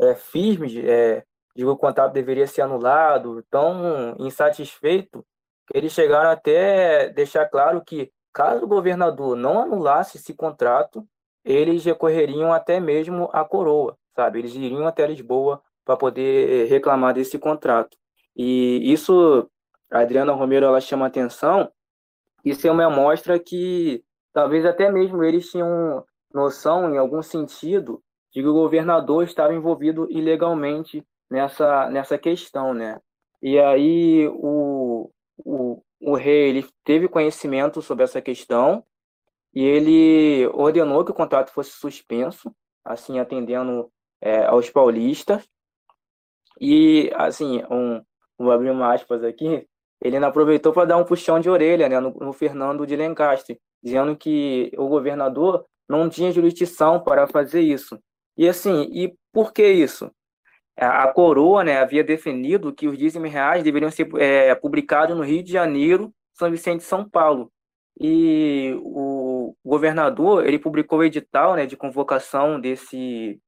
é, 0.00 0.14
firmes 0.14 0.74
é, 0.76 1.24
de 1.54 1.62
que 1.62 1.64
o 1.64 1.76
contrato 1.76 2.12
deveria 2.12 2.46
ser 2.46 2.62
anulado, 2.62 3.44
tão 3.50 4.16
insatisfeito, 4.18 5.24
que 5.66 5.78
eles 5.78 5.92
chegaram 5.92 6.30
até 6.30 7.08
deixar 7.10 7.48
claro 7.48 7.82
que 7.84 8.12
caso 8.32 8.64
o 8.64 8.68
governador 8.68 9.36
não 9.36 9.60
anulasse 9.60 10.18
esse 10.18 10.34
contrato, 10.34 11.06
eles 11.44 11.84
recorreriam 11.84 12.52
até 12.52 12.80
mesmo 12.80 13.30
à 13.32 13.44
coroa, 13.44 13.96
sabe? 14.14 14.38
Eles 14.38 14.54
iriam 14.54 14.86
até 14.86 15.06
Lisboa 15.06 15.62
para 15.84 15.96
poder 15.96 16.66
reclamar 16.68 17.14
desse 17.14 17.38
contrato. 17.38 17.96
E 18.36 18.92
isso 18.92 19.48
a 19.90 20.00
Adriana 20.00 20.32
Romero 20.32 20.66
ela 20.66 20.80
chama 20.80 21.06
atenção, 21.06 21.70
isso 22.44 22.66
é 22.66 22.70
uma 22.70 22.86
amostra 22.86 23.38
que 23.38 24.02
talvez 24.32 24.66
até 24.66 24.90
mesmo 24.90 25.22
eles 25.22 25.50
tinham 25.50 26.04
noção, 26.32 26.92
em 26.92 26.98
algum 26.98 27.22
sentido, 27.22 28.02
de 28.32 28.42
que 28.42 28.48
o 28.48 28.52
governador 28.52 29.22
estava 29.22 29.54
envolvido 29.54 30.10
ilegalmente 30.10 31.06
nessa, 31.30 31.88
nessa 31.88 32.18
questão, 32.18 32.74
né? 32.74 33.00
E 33.40 33.58
aí 33.58 34.26
o, 34.28 35.10
o, 35.38 35.82
o 36.00 36.14
rei 36.16 36.48
ele 36.48 36.66
teve 36.82 37.08
conhecimento 37.08 37.80
sobre 37.80 38.02
essa 38.02 38.20
questão 38.20 38.84
e 39.54 39.62
ele 39.62 40.46
ordenou 40.48 41.04
que 41.04 41.12
o 41.12 41.14
contrato 41.14 41.50
fosse 41.50 41.70
suspenso, 41.70 42.52
assim, 42.84 43.20
atendendo 43.20 43.90
é, 44.24 44.46
aos 44.46 44.70
paulistas. 44.70 45.46
E, 46.58 47.12
assim, 47.14 47.62
um, 47.70 48.02
vou 48.38 48.50
abrir 48.50 48.70
uma 48.70 48.94
aspas 48.94 49.22
aqui, 49.22 49.68
ele 50.00 50.18
não 50.18 50.28
aproveitou 50.28 50.72
para 50.72 50.86
dar 50.86 50.96
um 50.96 51.04
puxão 51.04 51.38
de 51.38 51.50
orelha 51.50 51.88
né, 51.88 52.00
no, 52.00 52.10
no, 52.10 52.32
Fernando 52.32 52.86
de 52.86 52.96
Lencastre, 52.96 53.60
dizendo 53.82 54.16
que 54.16 54.72
o 54.78 54.88
governador 54.88 55.66
não 55.88 56.08
tinha 56.08 56.32
jurisdição 56.32 56.98
para 57.00 57.26
fazer 57.26 57.60
isso. 57.60 57.98
E 58.36 58.48
assim, 58.48 58.88
e 58.92 59.14
por 59.32 59.52
que 59.52 59.66
isso? 59.66 60.10
A, 60.76 61.06
coroa 61.12 61.62
né, 61.62 61.78
havia 61.78 62.02
definido 62.02 62.72
que 62.72 62.88
os 62.88 62.96
dízimos 62.96 63.30
reais 63.30 63.62
deveriam 63.62 63.90
ser 63.90 64.08
é, 64.18 64.54
publicados 64.54 65.16
no 65.16 65.22
Rio 65.22 65.42
de 65.42 65.52
Janeiro, 65.52 66.12
São 66.32 66.50
Vicente 66.50 66.80
e 66.80 66.84
São 66.84 67.08
Paulo. 67.08 67.52
E 68.00 68.74
o 68.80 69.54
governador 69.64 70.46
ele 70.46 70.58
publicou 70.58 70.98
o 70.98 71.04
edital 71.04 71.54
né, 71.54 71.64
de 71.66 71.76
convocação 71.76 72.60
desse 72.60 73.40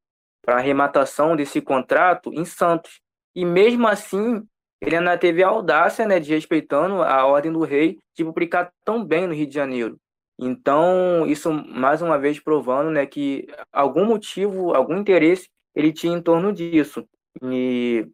para 0.47 0.59
arrematação 0.59 1.35
desse 1.35 1.61
contrato 1.61 2.33
em 2.33 2.45
Santos. 2.45 3.01
E 3.35 3.45
mesmo 3.45 3.89
assim, 3.89 4.47
ele 4.81 4.97
ainda 4.97 5.19
teve 5.19 5.43
a 5.43 5.49
audácia, 5.49 6.07
né, 6.07 6.21
de 6.21 6.33
respeitando 6.33 7.03
a 7.03 7.27
ordem 7.27 7.53
do 7.53 7.65
rei, 7.65 7.99
de 8.17 8.25
publicar 8.25 8.73
tão 8.85 9.05
bem 9.05 9.27
no 9.27 9.35
Rio 9.35 9.49
de 9.49 9.55
Janeiro. 9.55 9.99
Então, 10.39 11.27
isso 11.27 11.53
mais 11.53 12.01
uma 12.01 12.17
vez 12.17 12.39
provando, 12.39 12.91
né, 12.91 13.05
que 13.07 13.49
algum 13.73 14.05
motivo, 14.05 14.73
algum 14.73 14.97
interesse 14.97 15.49
ele 15.75 15.93
tinha 15.93 16.17
em 16.17 16.23
torno 16.23 16.53
disso, 16.53 17.05
e 17.43 18.07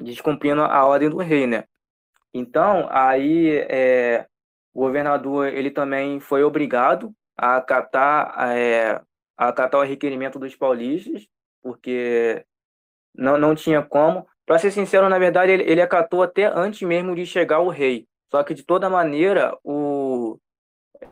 descumprindo 0.00 0.62
a 0.62 0.84
ordem 0.84 1.08
do 1.08 1.18
rei, 1.18 1.46
né. 1.46 1.64
Então, 2.34 2.88
aí 2.90 3.58
é, 3.68 4.26
o 4.74 4.80
governador 4.80 5.46
ele 5.46 5.70
também 5.70 6.18
foi 6.18 6.42
obrigado 6.42 7.14
a 7.36 7.56
acatar, 7.56 8.34
é, 8.50 9.00
a 9.36 9.48
acatar 9.48 9.80
o 9.80 9.84
requerimento 9.84 10.38
dos 10.38 10.56
paulistas, 10.56 11.26
porque 11.62 12.44
não, 13.14 13.38
não 13.38 13.54
tinha 13.54 13.82
como. 13.82 14.26
Para 14.44 14.58
ser 14.58 14.70
sincero, 14.70 15.08
na 15.08 15.18
verdade, 15.18 15.52
ele, 15.52 15.62
ele 15.64 15.80
acatou 15.80 16.22
até 16.22 16.46
antes 16.46 16.82
mesmo 16.82 17.14
de 17.14 17.24
chegar 17.24 17.60
o 17.60 17.68
rei. 17.68 18.06
Só 18.30 18.42
que, 18.42 18.54
de 18.54 18.64
toda 18.64 18.90
maneira, 18.90 19.56
o, 19.62 20.38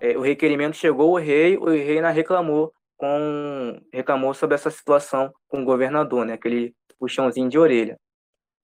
é, 0.00 0.16
o 0.16 0.22
requerimento 0.22 0.76
chegou 0.76 1.16
ao 1.16 1.22
rei, 1.22 1.56
o 1.56 1.66
rei 1.66 1.96
ainda 1.96 2.10
reclamou, 2.10 2.72
com, 2.96 3.80
reclamou 3.92 4.34
sobre 4.34 4.54
essa 4.54 4.70
situação 4.70 5.32
com 5.48 5.62
o 5.62 5.64
governador, 5.64 6.24
né? 6.24 6.34
aquele 6.34 6.74
puxãozinho 6.98 7.48
de 7.48 7.58
orelha. 7.58 7.98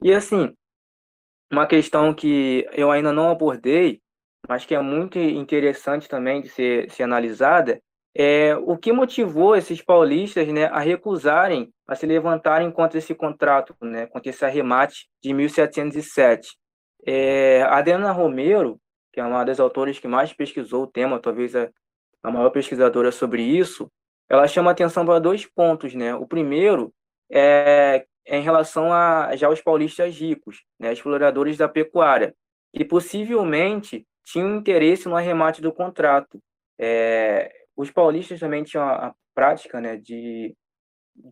E, 0.02 0.12
assim, 0.12 0.52
uma 1.50 1.66
questão 1.66 2.12
que 2.14 2.66
eu 2.72 2.90
ainda 2.90 3.12
não 3.12 3.30
abordei, 3.30 4.00
mas 4.48 4.64
que 4.64 4.74
é 4.74 4.80
muito 4.80 5.18
interessante 5.18 6.08
também 6.08 6.40
de 6.40 6.48
ser, 6.48 6.90
ser 6.90 7.02
analisada, 7.02 7.80
é, 8.14 8.56
o 8.56 8.76
que 8.76 8.92
motivou 8.92 9.54
esses 9.56 9.82
paulistas 9.82 10.48
né, 10.48 10.64
a 10.66 10.80
recusarem, 10.80 11.72
a 11.86 11.94
se 11.94 12.06
levantarem 12.06 12.70
contra 12.70 12.98
esse 12.98 13.14
contrato, 13.14 13.74
né, 13.80 14.06
contra 14.06 14.30
esse 14.30 14.44
arremate 14.44 15.08
de 15.22 15.32
1707? 15.32 16.56
É, 17.06 17.62
Adriana 17.62 18.10
Romero, 18.10 18.80
que 19.12 19.20
é 19.20 19.24
uma 19.24 19.44
das 19.44 19.60
autoras 19.60 19.98
que 19.98 20.08
mais 20.08 20.32
pesquisou 20.32 20.82
o 20.82 20.86
tema, 20.86 21.20
talvez 21.20 21.54
a, 21.54 21.70
a 22.22 22.30
maior 22.30 22.50
pesquisadora 22.50 23.12
sobre 23.12 23.42
isso, 23.42 23.90
ela 24.28 24.48
chama 24.48 24.70
atenção 24.72 25.06
para 25.06 25.20
dois 25.20 25.46
pontos. 25.46 25.94
Né? 25.94 26.14
O 26.14 26.26
primeiro 26.26 26.92
é, 27.30 28.04
é 28.26 28.38
em 28.38 28.42
relação 28.42 28.92
a 28.92 29.34
já 29.36 29.48
os 29.48 29.60
paulistas 29.60 30.18
ricos, 30.18 30.64
né, 30.78 30.92
exploradores 30.92 31.56
da 31.56 31.68
pecuária, 31.68 32.34
que 32.74 32.84
possivelmente 32.84 34.06
tinham 34.24 34.56
interesse 34.56 35.08
no 35.08 35.16
arremate 35.16 35.62
do 35.62 35.72
contrato. 35.72 36.42
É, 36.78 37.50
os 37.76 37.90
paulistas 37.90 38.40
também 38.40 38.64
tinham 38.64 38.84
a, 38.84 39.08
a 39.08 39.14
prática 39.34 39.80
né, 39.80 39.96
de, 39.96 40.54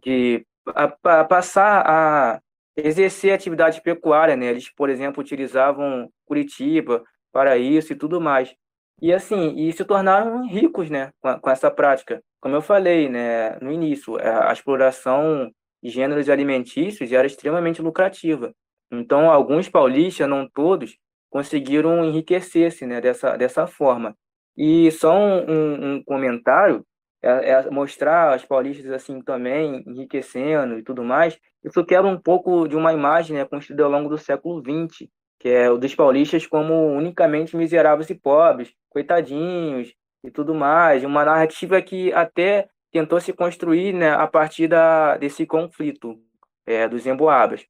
de 0.03 0.47
a, 0.69 0.85
a 1.21 1.25
passar 1.25 1.83
a 1.87 2.41
exercer 2.77 3.33
atividade 3.33 3.81
pecuária, 3.83 4.37
né? 4.37 4.47
Eles, 4.47 4.73
por 4.75 4.91
exemplo, 4.91 5.23
utilizavam 5.23 6.11
Curitiba 6.27 7.03
para 7.33 7.57
isso 7.57 7.93
e 7.93 7.97
tudo 7.97 8.21
mais. 8.21 8.55
E 9.01 9.13
assim, 9.13 9.55
e 9.57 9.73
se 9.73 9.85
tornaram 9.85 10.47
ricos, 10.47 10.89
né, 10.89 11.11
com, 11.21 11.39
com 11.41 11.51
essa 11.51 11.71
prática. 11.71 12.23
Como 12.41 12.55
eu 12.55 12.63
falei, 12.63 13.09
né, 13.09 13.59
no 13.61 13.73
início, 13.73 14.17
a, 14.17 14.51
a 14.51 14.53
exploração 14.53 15.51
de 15.83 15.91
gêneros 15.91 16.29
alimentícios 16.29 17.13
era 17.13 17.27
extremamente 17.27 17.83
lucrativa. 17.83 18.53
Então, 18.91 19.31
alguns 19.31 19.69
paulistas, 19.69 20.29
não 20.29 20.49
todos, 20.49 20.97
conseguiram 21.29 22.05
enriquecer-se, 22.05 22.87
né, 22.87 23.01
dessa 23.01 23.37
dessa 23.37 23.67
forma. 23.67 24.17
E 24.57 24.91
só 24.93 25.13
um, 25.13 25.51
um, 25.51 25.95
um 25.95 26.05
comentário, 26.05 26.87
é, 27.25 27.51
é, 27.53 27.71
mostrar 27.71 28.35
as 28.35 28.45
paulistas 28.45 28.91
assim 28.93 29.23
também 29.23 29.83
enriquecendo 29.87 30.79
e 30.79 30.83
tudo 30.83 31.03
mais, 31.03 31.39
isso 31.65 31.83
quebra 31.83 32.11
um 32.11 32.21
pouco 32.21 32.69
de 32.69 32.77
uma 32.77 32.93
imagem 32.93 33.35
né, 33.35 33.47
construída 33.47 33.85
ao 33.85 33.91
longo 33.91 34.11
do 34.11 34.19
século 34.19 34.61
XX, 34.61 35.09
que 35.39 35.49
é 35.49 35.71
o 35.71 35.79
dos 35.79 35.95
paulistas 35.95 36.47
como 36.47 36.75
unicamente 36.89 37.57
miseráveis 37.57 38.11
e 38.11 38.15
pobres, 38.15 38.75
coitadinhos 38.91 39.95
e 40.23 40.31
tudo 40.31 40.55
mais, 40.55 41.03
uma 41.03 41.25
narrativa 41.25 41.81
que 41.81 42.13
até 42.13 42.69
tentou 42.93 43.19
se 43.19 43.33
construir 43.33 43.95
né, 43.95 44.11
a 44.11 44.27
partir 44.27 44.69
da, 44.69 45.17
desse 45.17 45.47
conflito 45.47 46.21
é, 46.67 46.87
dos 46.87 47.07
emboabas. 47.07 47.67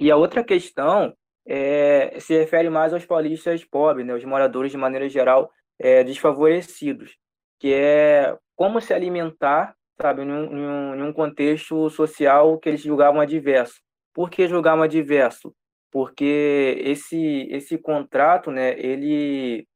E 0.00 0.10
a 0.10 0.16
outra 0.16 0.42
questão 0.42 1.14
é, 1.46 2.18
se 2.18 2.34
refere 2.38 2.70
mais 2.70 2.94
aos 2.94 3.04
paulistas 3.04 3.62
pobres, 3.62 4.06
né, 4.06 4.14
os 4.14 4.24
moradores 4.24 4.72
de 4.72 4.78
maneira 4.78 5.06
geral 5.06 5.50
é, 5.78 6.02
desfavorecidos, 6.02 7.14
que 7.58 7.72
é 7.72 8.36
como 8.56 8.80
se 8.80 8.92
alimentar, 8.94 9.74
sabe, 10.00 10.22
em 10.22 11.02
um, 11.02 11.12
contexto 11.12 11.88
social 11.90 12.58
que 12.58 12.68
eles 12.68 12.82
julgavam 12.82 13.20
adverso. 13.20 13.80
Por 14.14 14.30
que 14.30 14.48
julgavam 14.48 14.82
adverso? 14.84 15.54
Porque 15.90 16.76
esse 16.84 17.48
esse 17.50 17.78
contrato, 17.78 18.50
né, 18.50 18.78
ele 18.78 19.66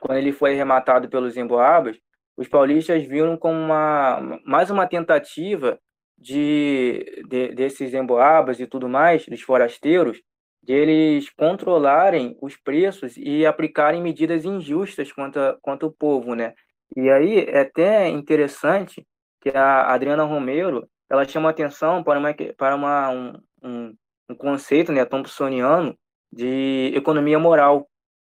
quando 0.00 0.18
ele 0.18 0.32
foi 0.32 0.52
arrematado 0.54 1.08
pelos 1.08 1.36
emboabas, 1.36 1.98
os 2.36 2.48
paulistas 2.48 3.02
viram 3.04 3.36
como 3.36 3.58
uma 3.58 4.40
mais 4.44 4.70
uma 4.70 4.86
tentativa 4.86 5.78
de, 6.18 7.24
de 7.28 7.48
desses 7.54 7.94
emboabas 7.94 8.60
e 8.60 8.66
tudo 8.66 8.88
mais, 8.88 9.26
dos 9.26 9.42
forasteiros, 9.42 10.20
de 10.62 10.72
eles 10.72 11.30
controlarem 11.30 12.36
os 12.42 12.56
preços 12.56 13.16
e 13.16 13.46
aplicarem 13.46 14.02
medidas 14.02 14.44
injustas 14.44 15.12
contra, 15.12 15.56
contra 15.62 15.86
o 15.86 15.92
povo, 15.92 16.34
né? 16.34 16.54
E 16.94 17.10
aí 17.10 17.40
é 17.40 17.60
até 17.60 18.08
interessante 18.08 19.06
que 19.40 19.50
a 19.50 19.92
Adriana 19.92 20.24
Romero 20.24 20.88
ela 21.08 21.26
chama 21.26 21.50
atenção 21.50 22.02
para 22.02 22.18
uma 22.18 22.34
para 22.56 22.74
uma, 22.74 23.10
um, 23.10 23.32
um, 23.62 23.94
um 24.30 24.34
conceito, 24.34 24.92
né, 24.92 25.04
thompsoniano 25.04 25.96
de 26.32 26.92
economia 26.94 27.38
moral, 27.38 27.88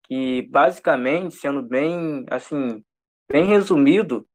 que 0.04 0.42
basicamente, 0.42 1.36
sendo 1.36 1.62
bem 1.62 2.24
assim, 2.30 2.82
bem 3.30 3.44
resumido, 3.44 4.26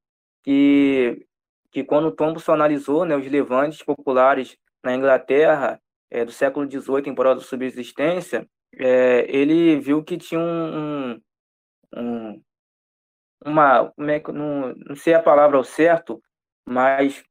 que 0.43 1.25
que 1.71 1.83
quando 1.83 2.09
Thompson 2.11 2.53
analisou, 2.53 3.03
né, 3.03 3.17
os 3.17 3.27
levantes 3.27 3.83
populares 3.83 4.55
na 4.81 4.95
Inglaterra 4.95 5.77
é, 6.09 6.23
do 6.23 6.31
século 6.31 6.65
XVIII, 6.69 7.09
em 7.09 7.15
prol 7.15 7.35
da 7.35 7.41
subsistência, 7.41 8.47
é, 8.77 9.25
ele 9.29 9.77
viu 9.77 10.01
que 10.01 10.17
tinha 10.17 10.39
um, 10.39 11.11
um, 11.13 11.21
um 11.97 12.41
uma, 13.45 13.93
é 13.99 14.19
que, 14.19 14.31
não, 14.31 14.73
não 14.75 14.95
sei 14.95 15.13
a 15.13 15.21
palavra 15.21 15.57
ao 15.57 15.63
certo, 15.63 16.21
mas 16.65 17.23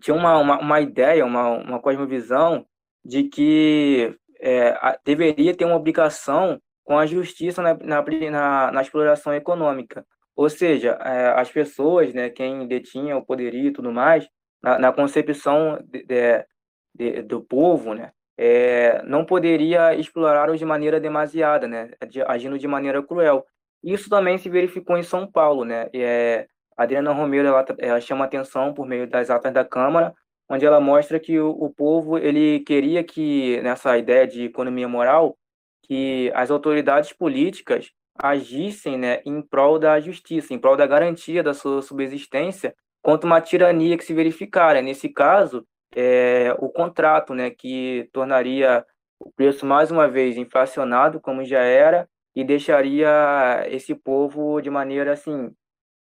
tinha 0.00 0.14
uma, 0.14 0.38
uma, 0.38 0.58
uma 0.60 0.80
ideia, 0.80 1.24
uma, 1.24 1.48
uma 1.48 1.80
cosmovisão 1.80 2.64
de 3.04 3.24
que 3.24 4.16
é, 4.40 4.70
a, 4.80 4.98
deveria 5.04 5.54
ter 5.54 5.64
uma 5.64 5.76
obrigação 5.76 6.60
com 6.84 6.98
a 6.98 7.06
justiça 7.06 7.62
na, 7.62 7.74
na, 7.74 8.02
na, 8.30 8.72
na 8.72 8.82
exploração 8.82 9.34
econômica. 9.34 10.04
Ou 10.36 10.48
seja, 10.48 10.98
é, 11.02 11.28
as 11.38 11.50
pessoas, 11.50 12.14
né, 12.14 12.30
quem 12.30 12.66
detinha 12.66 13.16
o 13.16 13.24
poderio 13.24 13.66
e 13.66 13.72
tudo 13.72 13.92
mais, 13.92 14.28
na, 14.62 14.78
na 14.78 14.92
concepção 14.92 15.78
de, 15.84 16.04
de, 16.04 16.46
de, 16.94 17.22
do 17.22 17.42
povo, 17.42 17.94
né, 17.94 18.12
é, 18.38 19.02
não 19.02 19.24
poderia 19.24 19.94
explorá-los 19.94 20.58
de 20.58 20.64
maneira 20.64 20.98
demasiada, 20.98 21.68
né, 21.68 21.90
agindo 22.26 22.58
de 22.58 22.66
maneira 22.66 23.02
cruel. 23.02 23.44
Isso 23.82 24.08
também 24.08 24.38
se 24.38 24.48
verificou 24.48 24.96
em 24.96 25.02
São 25.02 25.26
Paulo, 25.30 25.64
né, 25.64 25.88
é, 25.94 26.46
a 26.76 26.84
Adriana 26.84 27.12
Romero 27.12 27.46
ela, 27.46 27.64
ela 27.78 28.00
chama 28.00 28.24
atenção 28.24 28.72
por 28.72 28.86
meio 28.86 29.06
das 29.06 29.28
atas 29.28 29.52
da 29.52 29.64
Câmara, 29.64 30.14
onde 30.48 30.64
ela 30.64 30.80
mostra 30.80 31.20
que 31.20 31.38
o, 31.38 31.50
o 31.50 31.70
povo 31.70 32.16
ele 32.16 32.60
queria 32.60 33.04
que 33.04 33.60
nessa 33.62 33.96
ideia 33.98 34.26
de 34.26 34.44
economia 34.44 34.88
moral 34.88 35.36
que 35.82 36.32
as 36.34 36.50
autoridades 36.50 37.12
políticas 37.12 37.90
agissem 38.16 38.98
né, 38.98 39.20
em 39.26 39.42
prol 39.42 39.78
da 39.78 40.00
justiça, 40.00 40.54
em 40.54 40.58
prol 40.58 40.76
da 40.76 40.86
garantia 40.86 41.42
da 41.42 41.52
sua 41.52 41.82
subsistência 41.82 42.74
contra 43.02 43.26
uma 43.26 43.40
tirania 43.40 43.96
que 43.98 44.04
se 44.04 44.14
verificara. 44.14 44.80
Nesse 44.80 45.08
caso, 45.08 45.66
é, 45.94 46.54
o 46.58 46.68
contrato, 46.68 47.34
né, 47.34 47.50
que 47.50 48.08
tornaria 48.12 48.84
o 49.18 49.30
preço 49.30 49.66
mais 49.66 49.90
uma 49.90 50.08
vez 50.08 50.36
inflacionado, 50.36 51.20
como 51.20 51.44
já 51.44 51.60
era, 51.60 52.08
e 52.34 52.44
deixaria 52.44 53.66
esse 53.68 53.94
povo 53.94 54.60
de 54.60 54.70
maneira 54.70 55.12
assim 55.12 55.50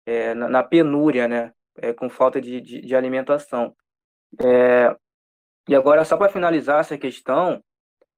é, 0.05 0.33
na, 0.33 0.49
na, 0.49 0.63
penúria, 0.63 1.27
né, 1.27 1.53
é, 1.77 1.93
com 1.93 2.09
falta 2.09 2.41
de, 2.41 2.59
de, 2.61 2.81
de 2.81 2.95
alimentação. 2.95 3.75
É, 4.41 4.95
e 5.67 5.75
agora, 5.75 6.03
só 6.03 6.17
para 6.17 6.31
finalizar 6.31 6.79
essa 6.81 6.97
questão, 6.97 7.63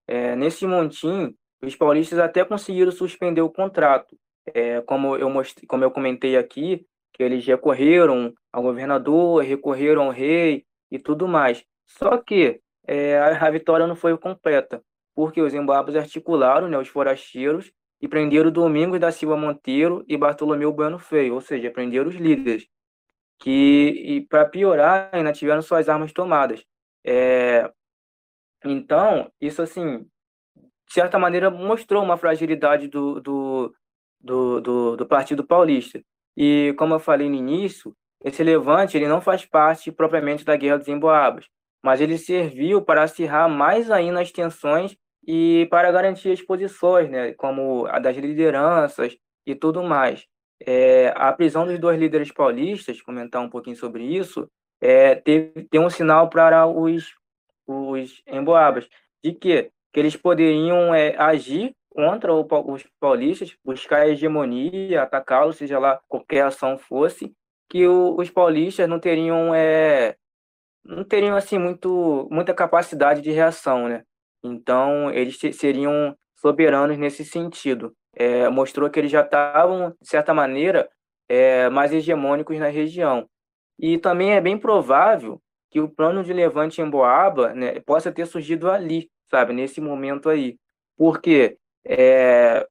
é, 0.07 0.35
nesse 0.35 0.65
montinho, 0.65 1.33
os 1.61 1.75
paulistas 1.75 2.17
até 2.19 2.43
conseguiram 2.43 2.91
suspender 2.91 3.41
o 3.41 3.49
contrato, 3.49 4.17
é, 4.53 4.81
como 4.81 5.15
eu 5.15 5.29
mostrei, 5.29 5.67
como 5.67 5.83
eu 5.83 5.91
comentei 5.91 6.37
aqui, 6.37 6.85
que 7.13 7.21
eles 7.21 7.45
recorreram 7.45 8.33
ao 8.51 8.63
governador, 8.63 9.43
recorreram 9.43 10.03
ao 10.03 10.09
rei, 10.11 10.65
e 10.91 10.99
tudo 10.99 11.27
mais. 11.27 11.63
Só 11.87 12.17
que 12.17 12.61
é, 12.85 13.17
a, 13.17 13.47
a, 13.47 13.49
vitória 13.49 13.87
não 13.87 13.95
foi 13.95 14.15
completa, 14.17 14.83
porque 15.15 15.41
os 15.41 15.53
embabos 15.53 15.95
articularam 15.95 16.67
né, 16.67 16.77
os 16.77 16.89
forasteiros 16.89 17.71
e 18.01 18.07
prenderam 18.07 18.51
Domingos 18.51 18.99
da 18.99 19.11
Silva 19.11 19.37
Monteiro 19.37 20.03
e 20.07 20.17
Bartolomeu 20.17 20.73
Bueno 20.73 20.97
Feio, 20.97 21.35
ou 21.35 21.41
seja, 21.41 21.69
prenderam 21.69 22.09
os 22.09 22.15
líderes, 22.15 22.67
que, 23.39 24.25
para 24.29 24.45
piorar, 24.45 25.09
ainda 25.13 25.31
tiveram 25.31 25.61
suas 25.61 25.87
armas 25.87 26.11
tomadas. 26.11 26.65
É, 27.05 27.71
então, 28.65 29.31
isso, 29.39 29.61
assim, 29.61 29.99
de 30.55 30.93
certa 30.93 31.19
maneira, 31.19 31.49
mostrou 31.49 32.03
uma 32.03 32.17
fragilidade 32.17 32.87
do, 32.87 33.19
do, 33.21 33.75
do, 34.19 34.61
do, 34.61 34.97
do 34.97 35.05
Partido 35.05 35.45
Paulista. 35.45 36.01
E, 36.35 36.73
como 36.77 36.95
eu 36.95 36.99
falei 36.99 37.29
no 37.29 37.35
início, 37.35 37.95
esse 38.23 38.43
levante 38.43 38.97
ele 38.97 39.07
não 39.07 39.21
faz 39.21 39.45
parte 39.45 39.91
propriamente 39.91 40.45
da 40.45 40.55
Guerra 40.55 40.77
dos 40.77 40.87
Emboabas, 40.87 41.47
mas 41.83 42.01
ele 42.01 42.17
serviu 42.17 42.81
para 42.81 43.03
acirrar 43.03 43.49
mais 43.49 43.89
ainda 43.89 44.21
as 44.21 44.31
tensões 44.31 44.95
e 45.25 45.67
para 45.69 45.91
garantir 45.91 46.31
as 46.31 46.41
posições, 46.41 47.09
né, 47.09 47.33
como 47.33 47.85
a 47.87 47.99
das 47.99 48.17
lideranças 48.17 49.17
e 49.45 49.55
tudo 49.55 49.83
mais. 49.83 50.25
É, 50.65 51.13
a 51.15 51.31
prisão 51.33 51.65
dos 51.65 51.79
dois 51.79 51.99
líderes 51.99 52.31
paulistas, 52.31 53.01
comentar 53.01 53.41
um 53.41 53.49
pouquinho 53.49 53.75
sobre 53.75 54.03
isso, 54.03 54.47
é, 54.79 55.15
teve, 55.15 55.67
um 55.75 55.89
sinal 55.89 56.29
para 56.29 56.67
os, 56.67 57.13
os 57.67 58.21
emboabas, 58.27 58.87
de 59.23 59.33
que, 59.33 59.71
que 59.93 59.99
eles 59.99 60.15
poderiam 60.15 60.93
é, 60.93 61.15
agir 61.17 61.75
contra 61.89 62.33
o, 62.33 62.47
os 62.71 62.83
paulistas, 62.99 63.55
buscar 63.63 64.01
a 64.01 64.07
hegemonia, 64.07 65.03
atacá-los, 65.03 65.57
seja 65.57 65.77
lá 65.77 65.99
qualquer 66.07 66.43
ação 66.43 66.77
fosse, 66.77 67.33
que 67.69 67.87
o, 67.87 68.15
os 68.17 68.29
paulistas 68.29 68.87
não 68.87 68.99
teriam 68.99 69.53
é, 69.53 70.15
não 70.83 71.03
teriam 71.03 71.35
assim 71.35 71.57
muito 71.57 72.27
muita 72.31 72.53
capacidade 72.53 73.21
de 73.21 73.31
reação, 73.31 73.87
né? 73.87 74.03
Então 74.43 75.11
eles 75.11 75.37
seriam 75.53 76.15
soberanos 76.35 76.97
nesse 76.97 77.23
sentido. 77.23 77.93
É, 78.15 78.49
mostrou 78.49 78.89
que 78.89 78.99
eles 78.99 79.11
já 79.11 79.21
estavam 79.21 79.95
de 80.01 80.07
certa 80.07 80.33
maneira 80.33 80.89
é, 81.29 81.69
mais 81.69 81.93
hegemônicos 81.93 82.57
na 82.59 82.67
região. 82.67 83.27
E 83.79 83.97
também 83.97 84.33
é 84.33 84.41
bem 84.41 84.57
provável 84.57 85.41
que 85.69 85.79
o 85.79 85.89
plano 85.89 86.23
de 86.23 86.33
levante 86.33 86.81
em 86.81 86.89
Boaba 86.89 87.53
né, 87.53 87.79
possa 87.79 88.11
ter 88.11 88.25
surgido 88.25 88.69
ali, 88.69 89.09
sabe, 89.29 89.53
nesse 89.53 89.79
momento 89.79 90.29
aí. 90.29 90.57
Porque 90.97 91.57
é, 91.85 92.67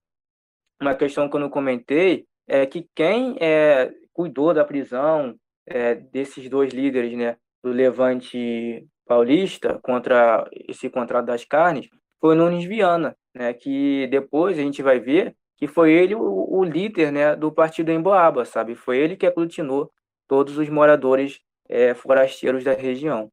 uma 0.80 0.94
questão 0.94 1.28
que 1.28 1.36
eu 1.36 1.40
não 1.40 1.48
comentei 1.48 2.26
é 2.46 2.66
que 2.66 2.86
quem 2.94 3.36
é, 3.40 3.90
cuidou 4.12 4.52
da 4.52 4.64
prisão 4.64 5.34
é, 5.66 5.94
desses 5.94 6.48
dois 6.48 6.72
líderes, 6.72 7.16
né, 7.16 7.36
do 7.62 7.70
Levante 7.70 8.86
Paulista 9.10 9.76
contra 9.82 10.48
esse 10.68 10.88
contrato 10.88 11.26
das 11.26 11.44
carnes, 11.44 11.88
foi 12.20 12.36
Nunes 12.36 12.64
Viana, 12.64 13.16
né, 13.34 13.52
que 13.52 14.06
depois 14.06 14.56
a 14.56 14.62
gente 14.62 14.84
vai 14.84 15.00
ver 15.00 15.34
que 15.56 15.66
foi 15.66 15.92
ele 15.92 16.14
o, 16.14 16.46
o 16.48 16.62
líder, 16.62 17.10
né, 17.10 17.34
do 17.34 17.50
partido 17.50 17.90
Emboaba, 17.90 18.44
sabe? 18.44 18.76
Foi 18.76 18.98
ele 18.98 19.16
que 19.16 19.26
aglutinou 19.26 19.90
todos 20.28 20.56
os 20.56 20.68
moradores 20.68 21.40
é, 21.68 21.92
forasteiros 21.92 22.62
da 22.62 22.72
região. 22.72 23.28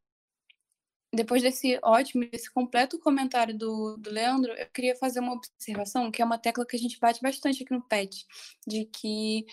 Depois 1.13 1.44
desse 1.44 1.80
ótimo, 1.84 2.28
desse 2.28 2.52
completo 2.52 3.00
comentário 3.00 3.56
do, 3.56 3.98
do 3.98 4.10
Leandro, 4.10 4.52
eu 4.54 4.68
queria 4.74 4.96
fazer 4.96 5.20
uma 5.20 5.34
observação, 5.34 6.10
que 6.10 6.24
é 6.24 6.26
uma 6.26 6.40
tecla 6.40 6.66
que 6.66 6.76
a 6.76 6.80
gente 6.80 7.00
bate 7.00 7.22
bastante 7.22 7.63
aqui 7.63 7.72
no 7.72 7.88
PET, 7.88 8.26
de 8.66 8.86
que 8.86 9.46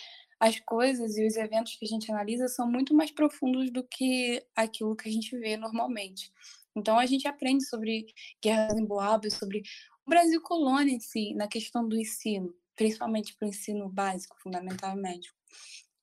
as 0.44 0.60
coisas 0.60 1.16
e 1.16 1.26
os 1.26 1.36
eventos 1.36 1.74
que 1.74 1.86
a 1.86 1.88
gente 1.88 2.12
analisa 2.12 2.48
são 2.48 2.70
muito 2.70 2.94
mais 2.94 3.10
profundos 3.10 3.70
do 3.70 3.82
que 3.82 4.44
aquilo 4.54 4.94
que 4.94 5.08
a 5.08 5.12
gente 5.12 5.34
vê 5.38 5.56
normalmente. 5.56 6.30
Então 6.76 6.98
a 6.98 7.06
gente 7.06 7.26
aprende 7.26 7.64
sobre 7.64 8.04
guerras 8.42 8.76
em 8.76 8.84
Boab, 8.84 9.30
sobre 9.30 9.62
o 10.06 10.10
Brasil 10.10 10.42
colônia 10.42 10.92
em 10.92 11.00
si, 11.00 11.32
na 11.32 11.48
questão 11.48 11.88
do 11.88 11.96
ensino, 11.96 12.54
principalmente 12.76 13.34
para 13.34 13.46
o 13.46 13.48
ensino 13.48 13.88
básico, 13.88 14.36
fundamental 14.42 14.94
e 14.94 15.00
médio. 15.00 15.32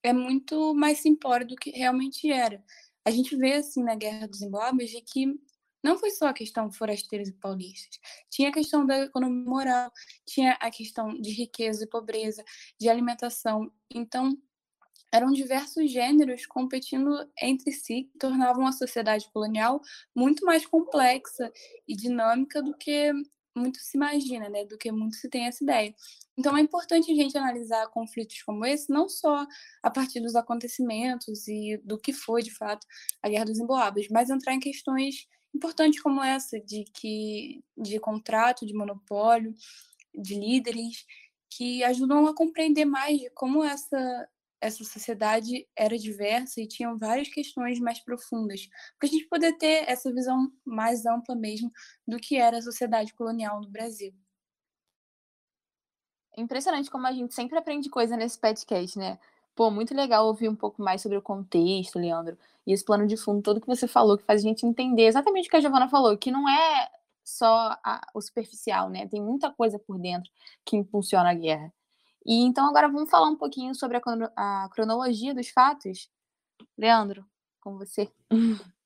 É 0.01 0.11
muito 0.11 0.73
mais 0.73 0.97
simplório 0.97 1.45
do 1.45 1.55
que 1.55 1.69
realmente 1.69 2.31
era. 2.31 2.63
A 3.05 3.11
gente 3.11 3.35
vê 3.35 3.53
assim 3.53 3.83
na 3.83 3.93
Guerra 3.93 4.27
dos 4.27 4.41
Emboabas 4.41 4.89
de 4.89 5.01
que 5.01 5.39
não 5.83 5.97
foi 5.97 6.11
só 6.11 6.27
a 6.27 6.33
questão 6.33 6.71
forasteiros 6.71 7.29
e 7.29 7.33
paulistas. 7.33 7.99
Tinha 8.29 8.49
a 8.49 8.53
questão 8.53 8.85
da 8.85 8.99
economia 8.99 9.45
moral, 9.45 9.91
tinha 10.25 10.53
a 10.53 10.71
questão 10.71 11.13
de 11.19 11.31
riqueza 11.31 11.83
e 11.83 11.89
pobreza, 11.89 12.43
de 12.79 12.89
alimentação. 12.89 13.71
Então, 13.93 14.37
eram 15.11 15.31
diversos 15.31 15.91
gêneros 15.91 16.45
competindo 16.45 17.11
entre 17.41 17.71
si, 17.71 18.09
que 18.11 18.17
tornavam 18.17 18.65
a 18.65 18.71
sociedade 18.71 19.29
colonial 19.33 19.81
muito 20.15 20.45
mais 20.45 20.65
complexa 20.65 21.51
e 21.87 21.95
dinâmica 21.95 22.61
do 22.61 22.75
que 22.77 23.11
muito 23.55 23.79
se 23.79 23.97
imagina, 23.97 24.47
né, 24.49 24.63
do 24.65 24.77
que 24.77 24.91
muito 24.91 25.17
se 25.17 25.29
tem 25.29 25.45
essa 25.45 25.63
ideia. 25.63 25.93
Então 26.37 26.57
é 26.57 26.61
importante 26.61 27.11
a 27.11 27.15
gente 27.15 27.37
analisar 27.37 27.87
conflitos 27.89 28.41
como 28.43 28.65
esse, 28.65 28.89
não 28.89 29.09
só 29.09 29.45
a 29.83 29.89
partir 29.91 30.21
dos 30.21 30.35
acontecimentos 30.35 31.47
e 31.47 31.77
do 31.83 31.99
que 31.99 32.13
foi 32.13 32.41
de 32.41 32.51
fato 32.55 32.87
a 33.21 33.27
Guerra 33.27 33.45
dos 33.45 33.59
Emboabas, 33.59 34.07
mas 34.09 34.29
entrar 34.29 34.53
em 34.53 34.59
questões 34.59 35.27
importantes 35.53 36.01
como 36.01 36.23
essa 36.23 36.59
de 36.59 36.85
que 36.93 37.63
de 37.77 37.99
contrato, 37.99 38.65
de 38.65 38.73
monopólio, 38.73 39.53
de 40.13 40.35
líderes 40.35 41.05
que 41.49 41.83
ajudam 41.83 42.27
a 42.27 42.35
compreender 42.35 42.85
mais 42.85 43.19
de 43.19 43.29
como 43.31 43.63
essa 43.63 44.27
essa 44.61 44.83
sociedade 44.83 45.67
era 45.75 45.97
diversa 45.97 46.61
e 46.61 46.67
tinham 46.67 46.95
várias 46.97 47.27
questões 47.27 47.79
mais 47.79 47.99
profundas, 47.99 48.67
para 48.99 49.09
a 49.09 49.11
gente 49.11 49.27
poder 49.27 49.57
ter 49.57 49.89
essa 49.89 50.13
visão 50.13 50.51
mais 50.63 51.03
ampla 51.03 51.35
mesmo 51.35 51.71
do 52.07 52.17
que 52.17 52.37
era 52.37 52.59
a 52.59 52.61
sociedade 52.61 53.11
colonial 53.15 53.59
no 53.59 53.69
Brasil. 53.69 54.13
Impressionante 56.37 56.91
como 56.91 57.07
a 57.07 57.11
gente 57.11 57.33
sempre 57.33 57.57
aprende 57.57 57.89
coisa 57.89 58.15
nesse 58.15 58.39
podcast, 58.39 58.97
né? 58.97 59.19
Pô, 59.61 59.69
muito 59.69 59.93
legal 59.93 60.25
ouvir 60.25 60.49
um 60.49 60.55
pouco 60.55 60.81
mais 60.81 61.03
sobre 61.03 61.19
o 61.19 61.21
contexto, 61.21 61.99
Leandro, 61.99 62.35
e 62.65 62.73
esse 62.73 62.83
plano 62.83 63.05
de 63.05 63.15
fundo 63.15 63.43
todo 63.43 63.61
que 63.61 63.67
você 63.67 63.87
falou, 63.87 64.17
que 64.17 64.23
faz 64.23 64.41
a 64.41 64.43
gente 64.43 64.65
entender 64.65 65.05
exatamente 65.05 65.47
o 65.47 65.51
que 65.51 65.55
a 65.55 65.59
Giovana 65.59 65.87
falou, 65.87 66.17
que 66.17 66.31
não 66.31 66.49
é 66.49 66.89
só 67.23 67.77
a, 67.83 68.01
o 68.11 68.19
superficial, 68.19 68.89
né? 68.89 69.07
Tem 69.07 69.21
muita 69.21 69.51
coisa 69.51 69.77
por 69.77 69.99
dentro 69.99 70.31
que 70.65 70.75
impulsiona 70.75 71.29
a 71.29 71.35
guerra. 71.35 71.71
E 72.25 72.41
então 72.41 72.67
agora 72.67 72.87
vamos 72.89 73.11
falar 73.11 73.27
um 73.27 73.35
pouquinho 73.35 73.75
sobre 73.75 73.97
a, 73.97 74.63
a 74.63 74.69
cronologia 74.69 75.31
dos 75.31 75.49
fatos. 75.49 76.09
Leandro, 76.75 77.23
com 77.59 77.77
você. 77.77 78.11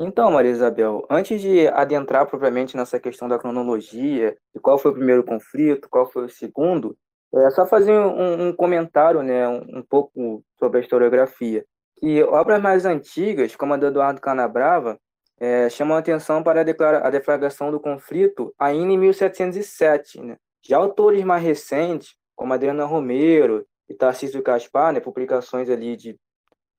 Então, 0.00 0.30
Maria 0.30 0.52
Isabel, 0.52 1.04
antes 1.10 1.40
de 1.40 1.66
adentrar 1.66 2.24
propriamente 2.24 2.76
nessa 2.76 3.00
questão 3.00 3.26
da 3.26 3.36
cronologia, 3.36 4.38
de 4.54 4.60
qual 4.60 4.78
foi 4.78 4.92
o 4.92 4.94
primeiro 4.94 5.24
conflito, 5.24 5.88
qual 5.88 6.06
foi 6.06 6.26
o 6.26 6.30
segundo, 6.30 6.96
é 7.34 7.50
só 7.50 7.66
fazer 7.66 7.92
um, 7.92 8.48
um 8.48 8.52
comentário, 8.52 9.22
né, 9.22 9.46
um, 9.48 9.78
um, 9.78 9.82
pouco 9.82 10.42
sobre 10.58 10.78
a 10.78 10.80
historiografia. 10.80 11.64
Que 11.98 12.22
obras 12.22 12.60
mais 12.60 12.86
antigas, 12.86 13.54
como 13.54 13.74
a 13.74 13.76
do 13.76 13.86
Eduardo 13.86 14.20
Canabrava, 14.20 14.98
é, 15.40 15.68
chamam 15.68 15.96
a 15.96 16.00
atenção 16.00 16.42
para 16.42 16.60
a, 16.60 16.64
declara 16.64 17.06
a 17.06 17.10
deflagração 17.10 17.70
do 17.70 17.80
conflito 17.80 18.52
ainda 18.58 18.92
em 18.92 18.98
1707. 18.98 20.20
Né? 20.20 20.36
Já 20.66 20.78
autores 20.78 21.22
mais 21.24 21.42
recentes, 21.42 22.16
como 22.34 22.52
Adriana 22.52 22.84
Romero 22.84 23.66
e 23.88 23.94
Tarcísio 23.94 24.42
Caspar, 24.42 24.92
né, 24.92 25.00
publicações 25.00 25.68
ali 25.68 25.96
de 25.96 26.16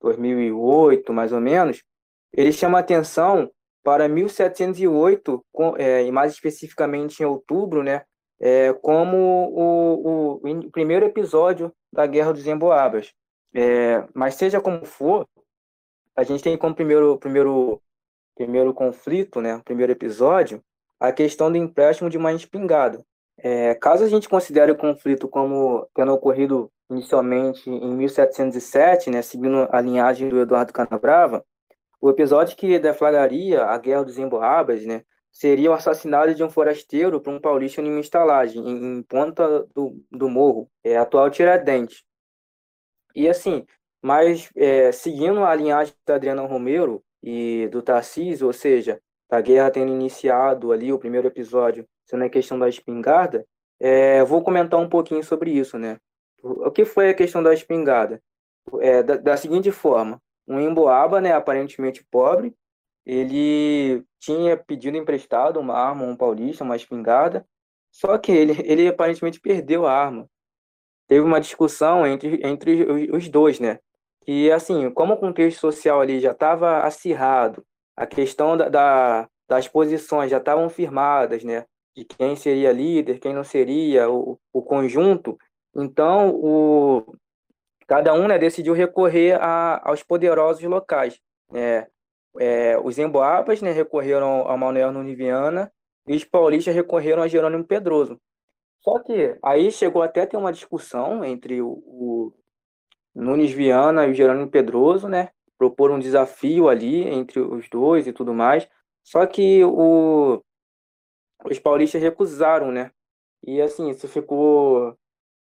2008, 0.01 1.11
mais 1.13 1.31
ou 1.31 1.41
menos, 1.41 1.83
ele 2.33 2.51
chama 2.51 2.79
atenção 2.79 3.49
para 3.83 4.07
1708, 4.07 5.45
é, 5.77 6.03
e 6.03 6.11
mais 6.11 6.33
especificamente 6.33 7.21
em 7.21 7.25
outubro, 7.25 7.83
né, 7.83 8.03
é, 8.39 8.73
como 8.73 9.17
o, 9.17 10.39
o, 10.41 10.51
o, 10.51 10.71
primeiro 10.71 11.05
episódio 11.05 11.73
da 11.91 12.05
Guerra 12.07 12.33
dos 12.33 12.47
Emboabas. 12.47 13.13
É, 13.53 14.03
mas 14.13 14.35
seja 14.35 14.61
como 14.61 14.85
for, 14.85 15.27
a 16.15 16.23
gente 16.23 16.43
tem 16.43 16.57
como 16.57 16.75
primeiro, 16.75 17.17
primeiro, 17.17 17.81
primeiro 18.35 18.73
conflito, 18.73 19.41
né, 19.41 19.61
primeiro 19.65 19.91
episódio, 19.91 20.63
a 20.99 21.11
questão 21.11 21.51
do 21.51 21.57
empréstimo 21.57 22.09
de 22.09 22.17
uma 22.17 22.33
espingarda. 22.33 23.03
É, 23.37 23.73
caso 23.75 24.03
a 24.03 24.09
gente 24.09 24.27
considere 24.27 24.71
o 24.71 24.77
conflito 24.77 25.27
como 25.27 25.87
tendo 25.93 26.13
ocorrido 26.13 26.69
inicialmente 26.89 27.69
em 27.69 27.95
1707, 27.95 29.09
né, 29.09 29.21
seguindo 29.21 29.67
a 29.71 29.79
linhagem 29.79 30.29
do 30.29 30.39
Eduardo 30.39 30.73
Canabrava, 30.73 31.43
o 32.01 32.09
episódio 32.09 32.55
que 32.55 32.79
deflagraria 32.79 33.63
a 33.63 33.77
Guerra 33.77 34.03
dos 34.03 34.17
Emboabas 34.17 34.85
né, 34.85 35.03
seria 35.31 35.71
o 35.71 35.73
assassinato 35.73 36.33
de 36.33 36.43
um 36.43 36.49
forasteiro 36.49 37.21
por 37.21 37.33
um 37.33 37.39
paulista 37.39 37.81
em 37.81 37.89
uma 37.89 37.99
estalagem, 37.99 38.61
em, 38.61 38.97
em 38.97 39.03
Ponta 39.03 39.65
do, 39.73 40.03
do 40.11 40.29
Morro, 40.29 40.69
é, 40.83 40.97
atual 40.97 41.29
Tiradentes. 41.29 42.03
E 43.15 43.27
assim, 43.27 43.65
mas 44.01 44.49
é, 44.55 44.91
seguindo 44.91 45.43
a 45.43 45.53
linhagem 45.55 45.93
da 46.05 46.15
Adriana 46.15 46.41
Romero 46.43 47.03
e 47.21 47.67
do 47.71 47.81
Tarcísio, 47.81 48.47
ou 48.47 48.53
seja, 48.53 49.01
da 49.29 49.41
guerra 49.41 49.71
tendo 49.71 49.91
iniciado 49.91 50.71
ali 50.71 50.91
o 50.91 50.99
primeiro 50.99 51.27
episódio 51.27 51.85
sendo 52.05 52.23
a 52.23 52.29
questão 52.29 52.57
da 52.57 52.67
espingarda, 52.67 53.45
é, 53.79 54.23
vou 54.23 54.43
comentar 54.43 54.79
um 54.79 54.89
pouquinho 54.89 55.23
sobre 55.23 55.51
isso, 55.51 55.77
né? 55.77 55.97
O 56.41 56.71
que 56.71 56.83
foi 56.85 57.09
a 57.09 57.13
questão 57.13 57.43
da 57.43 57.53
espingarda? 57.53 58.21
É, 58.81 59.03
da, 59.03 59.15
da 59.17 59.37
seguinte 59.37 59.71
forma, 59.71 60.21
um 60.47 60.59
emboaba, 60.59 61.21
né, 61.21 61.33
aparentemente 61.33 62.03
pobre, 62.09 62.53
ele 63.11 64.03
tinha 64.19 64.57
pedido 64.57 64.97
emprestado 64.97 65.59
uma 65.59 65.73
arma, 65.73 66.03
um 66.03 66.15
paulista, 66.15 66.63
uma 66.63 66.75
espingarda, 66.75 67.45
só 67.91 68.17
que 68.17 68.31
ele, 68.31 68.53
ele 68.69 68.87
aparentemente 68.87 69.39
perdeu 69.39 69.85
a 69.87 69.93
arma. 69.93 70.29
Teve 71.07 71.21
uma 71.21 71.41
discussão 71.41 72.05
entre, 72.05 72.39
entre 72.45 72.83
os 73.11 73.27
dois, 73.29 73.59
né? 73.59 73.79
E 74.27 74.51
assim, 74.51 74.91
como 74.91 75.13
o 75.13 75.17
contexto 75.17 75.59
social 75.59 75.99
ali 76.01 76.19
já 76.19 76.31
estava 76.31 76.79
acirrado, 76.81 77.65
a 77.97 78.05
questão 78.05 78.55
da, 78.55 78.69
da, 78.69 79.29
das 79.47 79.67
posições 79.67 80.29
já 80.29 80.37
estavam 80.37 80.69
firmadas, 80.69 81.43
né? 81.43 81.65
de 81.95 82.05
quem 82.05 82.35
seria 82.35 82.71
líder, 82.71 83.19
quem 83.19 83.33
não 83.33 83.43
seria, 83.43 84.09
o, 84.09 84.39
o 84.53 84.61
conjunto. 84.61 85.37
Então, 85.75 86.29
o, 86.35 87.15
cada 87.87 88.13
um 88.13 88.27
né, 88.27 88.37
decidiu 88.37 88.73
recorrer 88.73 89.39
a, 89.41 89.81
aos 89.89 90.03
poderosos 90.03 90.63
locais. 90.63 91.19
Né? 91.51 91.87
É, 92.37 92.77
os 92.79 92.97
emboabas 92.97 93.61
né, 93.61 93.71
recorreram 93.71 94.47
a 94.47 94.55
Manuel 94.55 94.91
Nunes 94.91 95.17
Viana 95.17 95.71
e 96.07 96.15
os 96.15 96.23
paulistas 96.23 96.75
recorreram 96.75 97.23
a 97.23 97.27
Jerônimo 97.27 97.63
Pedroso. 97.63 98.19
Só 98.81 98.99
que 98.99 99.37
aí 99.43 99.71
chegou 99.71 100.01
até 100.01 100.21
a 100.21 100.27
ter 100.27 100.37
uma 100.37 100.53
discussão 100.53 101.23
entre 101.23 101.61
o, 101.61 101.69
o 101.85 102.33
Nunes 103.13 103.51
Viana 103.51 104.05
e 104.05 104.11
o 104.11 104.13
Jerônimo 104.13 104.49
Pedroso, 104.49 105.07
né? 105.07 105.29
Propor 105.57 105.91
um 105.91 105.99
desafio 105.99 106.69
ali 106.69 107.07
entre 107.07 107.39
os 107.39 107.67
dois 107.69 108.07
e 108.07 108.13
tudo 108.13 108.33
mais. 108.33 108.67
Só 109.03 109.25
que 109.25 109.63
o, 109.65 110.41
os 111.45 111.59
paulistas 111.59 112.01
recusaram, 112.01 112.71
né? 112.71 112.91
E 113.45 113.61
assim, 113.61 113.89
isso 113.89 114.07
ficou. 114.07 114.97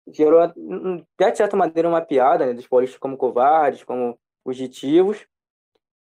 gerou, 0.09 0.41
até 0.41 1.31
de 1.31 1.37
certa 1.39 1.57
maneira, 1.57 1.89
uma 1.89 2.01
piada, 2.01 2.47
né? 2.47 2.55
Dos 2.55 2.67
paulistas 2.67 2.99
como 2.99 3.17
covardes, 3.17 3.85
como 3.85 4.19
fugitivos. 4.45 5.27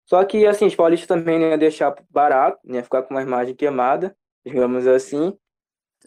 Só 0.04 0.24
que, 0.24 0.46
assim, 0.46 0.66
os 0.66 0.74
paulistas 0.74 1.06
também 1.06 1.38
não 1.38 1.48
iam 1.48 1.58
deixar 1.58 1.94
barato, 2.10 2.58
né? 2.64 2.78
Ia 2.78 2.82
ficar 2.82 3.02
com 3.02 3.14
uma 3.14 3.22
imagem 3.22 3.54
queimada, 3.54 4.16
digamos 4.44 4.86
assim. 4.86 5.36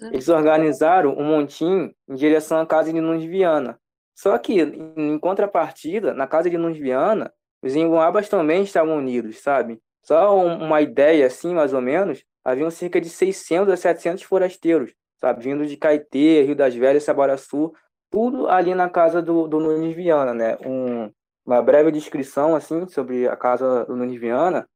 Eles 0.01 0.27
organizaram 0.27 1.13
um 1.17 1.23
montinho 1.23 1.93
em 2.09 2.15
direção 2.15 2.59
à 2.59 2.65
casa 2.65 2.91
de 2.91 2.99
Nunes 2.99 3.23
Viana. 3.23 3.79
Só 4.15 4.37
que, 4.37 4.61
em 4.61 5.17
contrapartida, 5.19 6.13
na 6.13 6.27
casa 6.27 6.49
de 6.49 6.57
Nunes 6.57 6.77
Viana, 6.77 7.33
os 7.61 7.75
Inguabas 7.75 8.27
também 8.27 8.63
estavam 8.63 8.97
unidos, 8.97 9.39
sabe? 9.39 9.81
Só 10.03 10.35
uma 10.37 10.81
ideia, 10.81 11.25
assim, 11.25 11.53
mais 11.53 11.73
ou 11.73 11.81
menos, 11.81 12.23
haviam 12.43 12.69
cerca 12.69 12.99
de 12.99 13.09
600 13.09 13.71
a 13.73 13.77
700 13.77 14.23
forasteiros, 14.23 14.93
sabe, 15.19 15.43
vindo 15.43 15.65
de 15.65 15.77
Caetê, 15.77 16.43
Rio 16.43 16.55
das 16.55 16.75
Velhas, 16.75 17.03
Sabaraçu, 17.03 17.73
tudo 18.11 18.47
ali 18.47 18.75
na 18.75 18.89
casa 18.89 19.21
do, 19.21 19.47
do 19.47 19.59
Nunes 19.59 19.95
Viana, 19.95 20.33
né? 20.33 20.57
Um, 20.65 21.09
uma 21.45 21.61
breve 21.61 21.91
descrição, 21.91 22.55
assim, 22.55 22.87
sobre 22.87 23.27
a 23.27 23.35
casa 23.35 23.85
do 23.85 23.95
Nunes 23.95 24.19
Viana, 24.19 24.67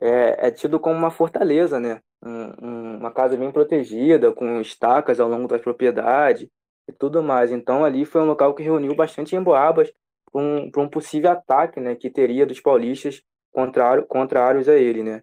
é, 0.00 0.48
é 0.48 0.50
tido 0.50 0.80
como 0.80 0.96
uma 0.96 1.10
fortaleza, 1.10 1.78
né? 1.80 2.00
Um, 2.24 2.66
um, 2.66 2.96
uma 2.98 3.10
casa 3.12 3.36
bem 3.36 3.50
protegida, 3.50 4.32
com 4.32 4.60
estacas 4.60 5.18
ao 5.20 5.28
longo 5.28 5.48
das 5.48 5.60
propriedades 5.60 6.48
e 6.88 6.92
tudo 6.92 7.22
mais. 7.22 7.50
Então, 7.50 7.84
ali 7.84 8.04
foi 8.04 8.20
um 8.20 8.26
local 8.26 8.54
que 8.54 8.62
reuniu 8.62 8.94
bastante 8.94 9.34
emboabas 9.36 9.92
para 10.30 10.40
um, 10.40 10.70
um 10.76 10.88
possível 10.88 11.30
ataque, 11.30 11.80
né, 11.80 11.94
que 11.94 12.10
teria 12.10 12.46
dos 12.46 12.60
paulistas 12.60 13.22
contrário, 13.52 14.06
contrários 14.06 14.68
a 14.68 14.74
ele, 14.74 15.02
né? 15.02 15.22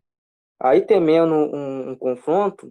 Aí 0.60 0.82
temendo 0.82 1.34
um, 1.34 1.92
um 1.92 1.96
confronto, 1.96 2.70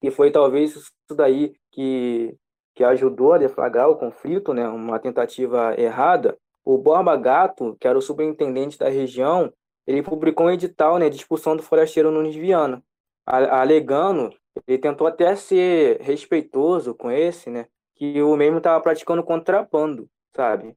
que 0.00 0.10
foi 0.10 0.30
talvez 0.30 0.74
isso 0.74 0.92
daí 1.14 1.54
que, 1.70 2.34
que 2.74 2.82
ajudou 2.84 3.34
a 3.34 3.38
deflagrar 3.38 3.88
o 3.88 3.96
conflito, 3.96 4.52
né, 4.52 4.66
uma 4.68 4.98
tentativa 4.98 5.74
errada, 5.78 6.36
o 6.64 6.78
Borba 6.78 7.16
Gato, 7.16 7.76
que 7.80 7.86
era 7.86 7.98
o 7.98 8.02
superintendente 8.02 8.78
da 8.78 8.88
região, 8.88 9.52
ele 9.86 10.02
publicou 10.02 10.46
um 10.46 10.50
edital 10.50 10.98
né, 10.98 11.08
de 11.08 11.16
expulsão 11.16 11.56
do 11.56 11.62
forasteiro 11.62 12.10
Nunes 12.10 12.36
Viana, 12.36 12.82
alegando, 13.26 14.32
ele 14.66 14.78
tentou 14.78 15.06
até 15.06 15.34
ser 15.34 16.00
respeitoso 16.00 16.94
com 16.94 17.10
esse, 17.10 17.50
né, 17.50 17.66
que 17.96 18.22
o 18.22 18.36
mesmo 18.36 18.58
estava 18.58 18.80
praticando 18.80 19.22
contrabando, 19.22 20.08
sabe? 20.34 20.76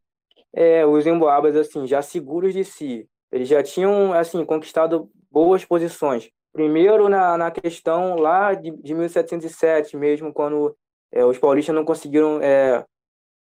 É, 0.53 0.85
os 0.85 1.05
emboabas, 1.05 1.55
assim, 1.55 1.85
já 1.85 2.01
seguros 2.01 2.53
de 2.53 2.63
si, 2.63 3.07
eles 3.31 3.47
já 3.47 3.61
tinham, 3.61 4.13
assim, 4.13 4.43
conquistado 4.45 5.09
boas 5.29 5.65
posições 5.65 6.31
Primeiro 6.55 7.09
na, 7.09 7.37
na 7.37 7.51
questão 7.51 8.15
lá 8.15 8.53
de, 8.53 8.71
de 8.71 8.93
1707 8.93 9.97
mesmo, 9.97 10.31
quando 10.31 10.73
é, 11.11 11.25
os 11.25 11.37
paulistas 11.37 11.75
não 11.75 11.83
conseguiram 11.83 12.41
é, 12.41 12.81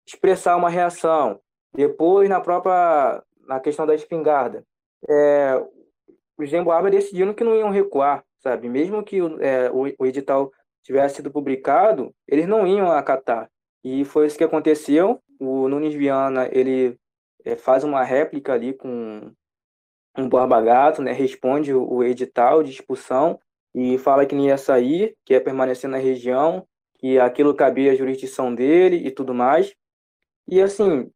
expressar 0.08 0.56
uma 0.56 0.70
reação. 0.70 1.38
Depois 1.74 2.30
na 2.30 2.42
própria 2.42 3.24
na 3.48 3.60
questão 3.60 3.86
da 3.86 3.96
espingarda, 3.96 4.64
é, 5.10 5.62
os 6.38 6.52
emboabas 6.54 6.92
decidiram 6.92 7.34
que 7.34 7.44
não 7.44 7.56
iam 7.56 7.70
recuar, 7.70 8.24
sabe? 8.40 8.70
Mesmo 8.70 9.04
que 9.04 9.20
é, 9.40 9.70
o, 9.72 9.92
o 10.00 10.06
edital 10.06 10.52
tivesse 10.84 11.18
sido 11.18 11.32
publicado, 11.32 12.14
eles 12.28 12.48
não 12.48 12.66
iam 12.66 12.92
acatar. 12.92 13.50
E 13.84 14.06
foi 14.06 14.28
isso 14.28 14.38
que 14.38 14.44
aconteceu. 14.44 15.22
O 15.40 15.68
Nunes 15.68 15.94
Viana, 15.94 16.48
ele 16.52 16.98
é, 17.44 17.56
faz 17.56 17.84
uma 17.84 18.04
réplica 18.04 18.54
ali 18.54 18.74
com 18.74 19.32
um 20.18 20.30
Borba 20.30 20.62
Gato, 20.62 21.02
né? 21.02 21.12
Responde 21.12 21.74
o, 21.74 21.88
o 21.88 22.04
edital 22.04 22.64
de 22.64 22.72
expulsão 22.72 23.40
e 23.74 23.98
fala 23.98 24.26
que 24.26 24.36
não 24.36 24.44
ia 24.44 24.58
sair, 24.58 25.16
que 25.26 25.34
ia 25.34 25.42
permanecer 25.42 25.90
na 25.90 25.98
região, 25.98 26.68
que 27.00 27.18
aquilo 27.20 27.56
cabia 27.56 27.92
à 27.92 27.96
jurisdição 27.96 28.54
dele 28.54 28.98
e 29.08 29.12
tudo 29.12 29.34
mais. 29.34 29.74
E 30.48 30.62
assim, 30.62 31.10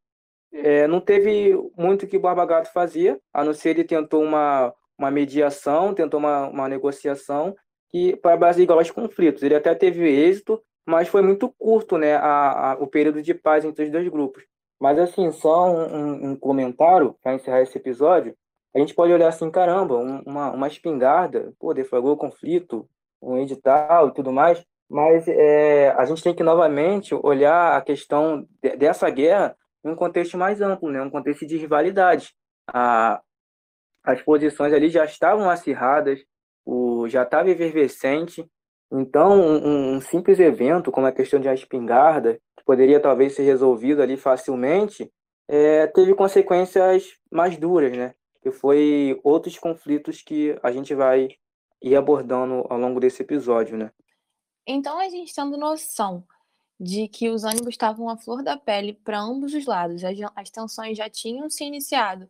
é, 0.63 0.88
não 0.88 1.02
teve 1.02 1.54
muito 1.78 2.08
que 2.08 2.18
o 2.18 2.20
Borba 2.20 2.46
Gato 2.46 2.72
fazia, 2.72 3.20
a 3.34 3.44
não 3.44 3.54
ser 3.54 3.72
ele 3.72 3.84
tentou 3.84 4.24
uma, 4.24 4.74
uma 4.98 5.12
mediação, 5.12 5.94
tentou 5.94 6.20
uma, 6.20 6.48
uma 6.48 6.70
negociação 6.70 7.56
que 7.89 8.15
para 8.15 8.36
apaziguar 8.36 8.80
os 8.80 8.91
conflitos. 8.91 9.44
Ele 9.44 9.56
até 9.56 9.76
teve 9.76 10.08
êxito, 10.08 10.62
mas 10.86 11.08
foi 11.08 11.22
muito 11.22 11.50
curto 11.58 11.98
né, 11.98 12.15
a, 12.15 12.72
a, 12.72 12.74
o 12.76 12.88
período 12.88 13.22
de 13.22 13.34
paz 13.34 13.65
entre 13.65 13.86
os 13.86 13.91
dois 13.91 14.08
grupos. 14.08 14.44
Mas, 14.80 15.00
assim, 15.00 15.32
só 15.32 15.70
um, 15.72 16.32
um 16.32 16.36
comentário 16.36 17.15
para 17.24 17.34
encerrar 17.34 17.62
esse 17.62 17.78
episódio. 17.78 18.36
A 18.74 18.80
gente 18.80 18.94
pode 18.94 19.13
olhar 19.13 19.30
assim, 19.30 19.50
caramba, 19.50 19.96
uma, 19.98 20.52
uma 20.52 20.68
espingarda, 20.68 21.54
pô, 21.58 21.74
deflagrou 21.74 22.13
o 22.13 22.18
conflito, 22.18 22.88
um 23.22 23.38
edital 23.38 24.10
e 24.10 24.13
tudo 24.13 24.32
mais, 24.34 24.63
mas 24.89 25.28
é, 25.28 25.91
a 25.91 26.06
gente 26.06 26.22
tem 26.22 26.36
que 26.36 26.44
novamente 26.44 27.15
olhar 27.15 27.78
a 27.78 27.82
questão 27.82 28.46
de, 28.62 28.76
dessa 28.76 29.10
guerra 29.10 29.56
em 29.86 29.89
um 29.89 29.95
contexto 29.95 30.38
mais 30.38 30.62
amplo, 30.62 30.91
né? 30.91 31.02
um 31.02 31.10
contexto 31.10 31.45
de 31.45 31.58
rivalidade. 31.58 32.34
A, 32.67 33.21
as 34.04 34.21
posições 34.24 34.74
ali 34.74 34.89
já 34.89 35.06
estavam 35.06 35.50
acirradas, 35.50 36.19
o, 36.65 37.08
já 37.08 37.21
estava 37.21 37.52
efervescente, 37.52 38.50
então 38.91 39.39
um, 39.39 39.95
um, 39.95 40.02
simples 40.02 40.39
evento, 40.39 40.91
como 40.91 41.06
a 41.06 41.12
questão 41.12 41.39
de 41.39 41.48
uma 41.48 41.54
espingarda, 41.54 42.39
que 42.58 42.65
poderia 42.65 43.00
talvez 43.00 43.36
ser 43.36 43.43
resolvido 43.43 44.02
ali 44.02 44.17
facilmente, 44.17 45.12
é, 45.48 45.86
teve 45.88 46.15
consequências 46.15 47.17
mais 47.32 47.56
duras, 47.58 47.95
né? 47.95 48.15
Que 48.41 48.52
foi 48.52 49.19
outros 49.24 49.58
conflitos 49.60 50.24
que 50.24 50.58
a 50.63 50.71
gente 50.71 50.95
vai 50.95 51.30
ir 51.82 51.95
abordando 51.95 52.65
ao 52.69 52.80
longo 52.80 53.00
desse 53.00 53.21
episódio, 53.21 53.78
né? 53.78 53.91
Então 54.67 55.00
a 55.00 55.08
gente 55.10 55.34
tendo 55.34 55.58
noção 55.58 56.24
de 56.80 57.08
que 57.08 57.30
os 57.30 57.44
ânimos 57.44 57.70
estavam 57.70 58.10
à 58.10 58.18
flor 58.18 58.44
da 58.44 58.58
pele 58.58 58.94
para 58.94 59.20
ambos 59.20 59.54
os 59.54 59.66
lados, 59.66 60.04
as, 60.04 60.18
as 60.36 60.50
tensões 60.50 60.98
já 60.98 61.10
tinham 61.10 61.50
se 61.50 61.64
iniciado 61.64 62.30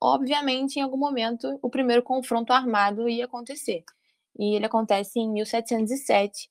obviamente, 0.00 0.78
em 0.78 0.82
algum 0.82 0.96
momento, 0.96 1.58
o 1.60 1.68
primeiro 1.68 2.02
confronto 2.02 2.52
armado 2.52 3.08
ia 3.08 3.26
acontecer. 3.26 3.84
E 4.38 4.54
ele 4.56 4.64
acontece 4.64 5.20
em 5.20 5.30
1707, 5.30 6.50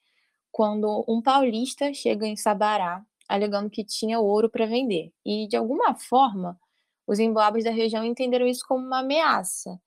quando 0.51 1.03
um 1.07 1.21
paulista 1.21 1.93
chega 1.93 2.27
em 2.27 2.35
Sabará, 2.35 3.03
alegando 3.27 3.69
que 3.69 3.83
tinha 3.83 4.19
ouro 4.19 4.49
para 4.49 4.65
vender. 4.65 5.11
E, 5.25 5.47
de 5.47 5.55
alguma 5.57 5.95
forma, 5.95 6.59
os 7.07 7.19
emboabas 7.19 7.63
da 7.63 7.71
região 7.71 8.05
entenderam 8.05 8.45
isso 8.45 8.63
como 8.67 8.85
uma 8.85 8.99
ameaça, 8.99 9.79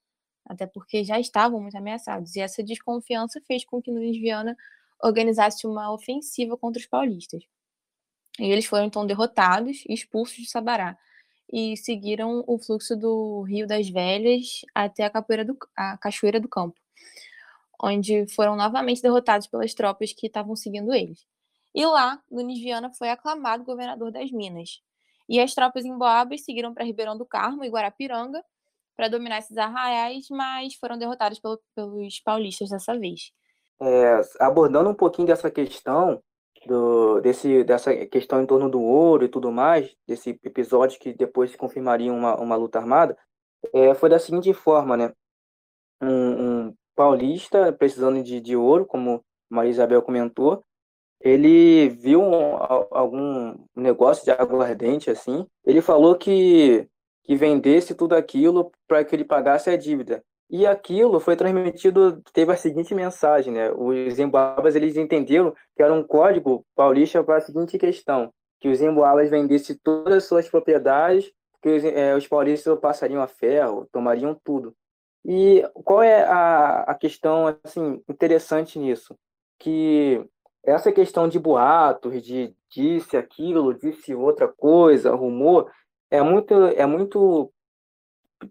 até 0.45 0.67
porque 0.67 1.05
já 1.05 1.21
estavam 1.21 1.61
muito 1.61 1.77
ameaçados. 1.77 2.35
E 2.35 2.41
essa 2.41 2.62
desconfiança 2.62 3.41
fez 3.47 3.65
com 3.65 3.81
que 3.81 3.93
Nunes 3.93 4.21
Viana 4.21 4.57
organizasse 5.03 5.67
uma 5.67 5.93
ofensiva 5.93 6.57
contra 6.57 6.81
os 6.81 6.87
paulistas. 6.87 7.43
E 8.38 8.45
eles 8.45 8.65
foram 8.65 8.87
então 8.87 9.07
derrotados 9.07 9.85
e 9.88 9.93
expulsos 9.93 10.37
de 10.37 10.49
Sabará 10.49 10.97
e 11.53 11.77
seguiram 11.77 12.43
o 12.47 12.59
fluxo 12.59 12.97
do 12.97 13.43
Rio 13.43 13.67
das 13.67 13.88
Velhas 13.88 14.62
até 14.75 15.05
a, 15.05 15.11
capoeira 15.11 15.45
do, 15.45 15.57
a 15.77 15.99
Cachoeira 15.99 16.41
do 16.41 16.49
Campo, 16.49 16.81
onde 17.83 18.27
foram 18.35 18.57
novamente 18.57 19.03
derrotados 19.03 19.47
pelas 19.47 19.75
tropas 19.75 20.12
que 20.12 20.27
estavam 20.27 20.57
seguindo 20.57 20.95
eles. 20.95 21.27
E 21.75 21.85
lá, 21.85 22.23
Nunes 22.31 22.59
Viana 22.59 22.91
foi 22.93 23.11
aclamado 23.11 23.65
governador 23.65 24.11
das 24.11 24.31
Minas. 24.31 24.81
E 25.29 25.41
as 25.41 25.55
tropas 25.55 25.85
em 25.85 25.97
Boabas 25.97 26.45
seguiram 26.45 26.75
para 26.75 26.85
Ribeirão 26.85 27.17
do 27.17 27.27
Carmo 27.27 27.65
e 27.65 27.69
Guarapiranga 27.69 28.43
para 28.97 29.09
dominar 29.09 29.38
esses 29.38 29.57
arraiais, 29.57 30.27
mas 30.31 30.75
foram 30.75 30.99
derrotados 30.99 31.38
pelo, 31.38 31.61
pelos 31.75 32.21
paulistas 32.21 32.71
dessa 32.71 32.99
vez. 32.99 33.33
É, 33.85 34.21
abordando 34.38 34.88
um 34.88 34.95
pouquinho 34.95 35.27
dessa 35.27 35.51
questão, 35.51 36.23
do, 36.66 37.21
desse, 37.21 37.64
dessa 37.64 37.95
questão 38.07 38.40
em 38.40 38.47
torno 38.47 38.71
do 38.71 38.81
ouro 38.81 39.25
e 39.25 39.29
tudo 39.29 39.51
mais, 39.51 39.92
desse 40.07 40.38
episódio 40.45 41.01
que 41.01 41.12
depois 41.12 41.51
se 41.51 41.57
confirmaria 41.57 42.12
uma, 42.12 42.40
uma 42.40 42.55
luta 42.55 42.79
armada, 42.79 43.18
é, 43.73 43.92
foi 43.95 44.09
da 44.09 44.18
seguinte 44.18 44.53
forma, 44.53 44.97
né? 44.97 45.12
Um, 46.01 46.68
um 46.68 46.75
paulista 46.95 47.73
precisando 47.73 48.23
de, 48.23 48.40
de 48.40 48.57
ouro, 48.57 48.87
como 48.87 49.25
Maria 49.51 49.71
Isabel 49.71 50.03
comentou, 50.03 50.64
ele 51.21 51.88
viu 51.88 52.21
um, 52.21 52.57
algum 52.90 53.57
negócio 53.75 54.25
de 54.25 54.31
aguardente 54.31 55.11
assim, 55.11 55.47
ele 55.64 55.81
falou 55.81 56.16
que, 56.16 56.88
que 57.23 57.37
vendesse 57.37 57.95
tudo 57.95 58.14
aquilo 58.14 58.71
para 58.87 59.05
que 59.05 59.14
ele 59.14 59.25
pagasse 59.25 59.71
a 59.71 59.77
dívida. 59.77 60.23
E 60.53 60.67
aquilo 60.67 61.19
foi 61.19 61.35
transmitido, 61.35 62.21
teve 62.35 62.53
a 62.53 62.57
seguinte 62.57 62.95
mensagem, 62.95 63.55
né? 63.55 63.73
Os 63.73 64.19
emboabas, 64.19 64.77
eles 64.77 64.99
entenderam 64.99 65.55
que 65.75 65.83
era 65.83 65.95
um 65.95 66.03
código 66.03 66.62
paulista 66.77 67.25
para 67.25 67.38
a 67.38 67.41
seguinte 67.41 67.79
questão, 67.79 68.31
que 68.61 68.69
os 68.69 68.83
emboabas 68.83 69.31
vendessem 69.31 69.75
todas 69.83 70.12
as 70.12 70.25
suas 70.25 70.47
propriedades, 70.51 71.33
que 71.62 71.71
os, 71.71 71.83
é, 71.83 72.15
os 72.15 72.29
paulistas 72.29 72.79
passariam 72.79 73.23
a 73.23 73.27
ferro, 73.27 73.88
tomariam 73.91 74.38
tudo. 74.45 74.77
E 75.25 75.65
qual 75.73 76.03
é 76.03 76.23
a, 76.25 76.83
a 76.83 76.95
questão, 76.97 77.57
assim, 77.65 78.03
interessante 78.07 78.79
nisso? 78.79 79.17
Que 79.59 80.23
essa 80.62 80.93
questão 80.93 81.29
de 81.29 81.38
boatos, 81.38 82.23
de 82.23 82.55
disse 82.69 83.17
aquilo, 83.17 83.73
disse 83.73 84.15
outra 84.15 84.49
coisa, 84.49 85.15
rumor, 85.15 85.73
é 86.11 86.21
muito, 86.21 86.55
é 86.55 86.85
muito 86.85 87.51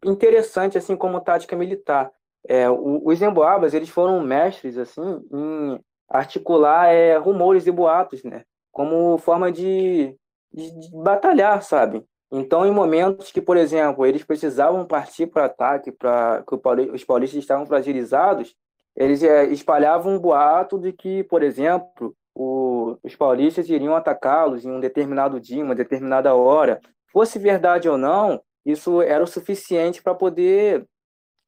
interessante 0.06 0.78
assim 0.78 0.96
como 0.96 1.22
tática 1.22 1.56
militar. 1.56 2.12
É, 2.48 2.70
os 2.70 3.22
emboabas 3.22 3.74
eles 3.74 3.90
foram 3.90 4.20
mestres 4.22 4.78
assim 4.78 5.22
em 5.32 5.80
articular 6.10 6.88
é, 6.88 7.18
rumores 7.18 7.68
e 7.68 7.72
boatos, 7.72 8.24
né? 8.24 8.44
Como 8.72 9.18
forma 9.18 9.52
de, 9.52 10.16
de, 10.52 10.80
de 10.80 10.92
batalhar, 10.92 11.62
sabe? 11.62 12.04
Então, 12.32 12.66
em 12.66 12.72
momentos 12.72 13.32
que, 13.32 13.42
por 13.42 13.58
exemplo, 13.58 14.06
eles 14.06 14.24
precisavam 14.24 14.86
partir 14.86 15.28
para 15.28 15.46
ataque, 15.46 15.92
para 15.92 16.44
que 16.48 16.56
os 16.94 17.04
paulistas 17.04 17.40
estavam 17.40 17.66
fragilizados, 17.66 18.56
eles 18.96 19.22
é, 19.22 19.46
espalhavam 19.48 20.16
um 20.16 20.20
boato 20.20 20.80
de 20.80 20.94
que, 20.94 21.24
por 21.26 21.44
exemplo, 21.44 22.16
o, 22.34 22.98
os 23.04 23.16
paulistas 23.16 23.70
iriam 23.70 23.96
atacá-los 23.96 24.66
em 24.66 24.72
um 24.72 24.80
determinado 24.80 25.40
dia, 25.40 25.64
uma 25.64 25.76
determinada 25.76 26.34
hora. 26.34 26.80
Fosse 27.12 27.38
verdade 27.38 27.90
ou 27.90 27.98
não, 27.98 28.42
isso 28.66 29.02
era 29.02 29.24
o 29.24 29.28
suficiente 29.28 30.02
para 30.02 30.14
poder 30.14 30.86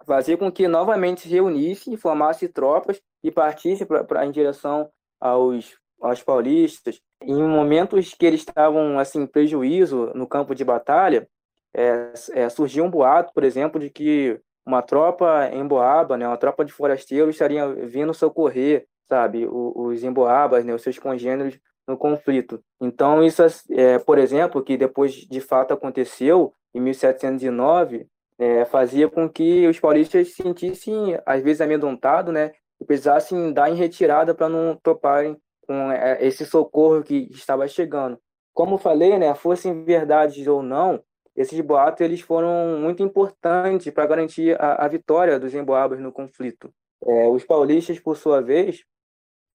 fazer 0.05 0.37
com 0.37 0.51
que 0.51 0.67
novamente 0.67 1.21
se 1.21 1.29
reunisse, 1.29 1.97
formasse 1.97 2.47
tropas 2.47 3.01
e 3.23 3.31
partisse 3.31 3.85
pra, 3.85 4.25
em 4.25 4.31
direção 4.31 4.89
aos, 5.19 5.77
aos 6.01 6.21
paulistas. 6.21 6.99
Em 7.21 7.41
momentos 7.41 8.13
que 8.13 8.25
eles 8.25 8.41
estavam 8.41 8.99
assim 8.99 9.25
prejuízo 9.25 10.11
no 10.13 10.27
campo 10.27 10.53
de 10.53 10.65
batalha, 10.65 11.27
é, 11.73 12.13
é, 12.33 12.49
surgiu 12.49 12.83
um 12.83 12.89
boato, 12.89 13.33
por 13.33 13.43
exemplo, 13.43 13.79
de 13.79 13.89
que 13.89 14.39
uma 14.65 14.81
tropa 14.81 15.49
em 15.51 15.65
Boaba, 15.65 16.17
né, 16.17 16.27
uma 16.27 16.37
tropa 16.37 16.63
de 16.63 16.71
forasteiros 16.71 17.35
estaria 17.35 17.67
vindo 17.67 18.13
socorrer, 18.13 18.85
sabe, 19.07 19.45
os, 19.45 19.73
os 19.75 20.03
emboabas, 20.03 20.63
né, 20.63 20.73
os 20.73 20.81
seus 20.81 20.99
congêneros 20.99 21.59
no 21.87 21.97
conflito. 21.97 22.63
Então 22.79 23.23
isso, 23.23 23.41
é, 23.71 23.99
por 23.99 24.17
exemplo, 24.17 24.63
que 24.63 24.77
depois 24.77 25.13
de 25.13 25.41
fato 25.41 25.73
aconteceu, 25.73 26.53
em 26.73 26.81
1709, 26.81 28.07
é, 28.39 28.65
fazia 28.65 29.09
com 29.09 29.29
que 29.29 29.67
os 29.67 29.79
paulistas 29.79 30.29
se 30.29 30.43
sentissem, 30.43 31.19
às 31.25 31.41
vezes, 31.41 31.61
amedrontados, 31.61 32.33
né? 32.33 32.51
E 32.79 32.85
precisassem 32.85 33.53
dar 33.53 33.69
em 33.69 33.75
retirada 33.75 34.33
para 34.33 34.49
não 34.49 34.75
toparem 34.75 35.37
com 35.61 35.91
é, 35.91 36.25
esse 36.25 36.45
socorro 36.45 37.03
que 37.03 37.29
estava 37.31 37.67
chegando. 37.67 38.19
Como 38.53 38.77
falei, 38.77 39.17
né, 39.17 39.33
fossem 39.33 39.83
verdades 39.83 40.45
ou 40.47 40.61
não, 40.61 41.03
esses 41.35 41.59
boatos 41.61 42.01
eles 42.01 42.21
foram 42.21 42.79
muito 42.79 43.01
importantes 43.01 43.91
para 43.91 44.05
garantir 44.05 44.59
a, 44.61 44.85
a, 44.85 44.87
vitória 44.87 45.39
dos 45.39 45.53
emboabas 45.53 45.99
no 45.99 46.11
conflito. 46.11 46.71
É, 47.03 47.27
os 47.27 47.43
paulistas, 47.43 47.99
por 47.99 48.15
sua 48.15 48.41
vez, 48.41 48.83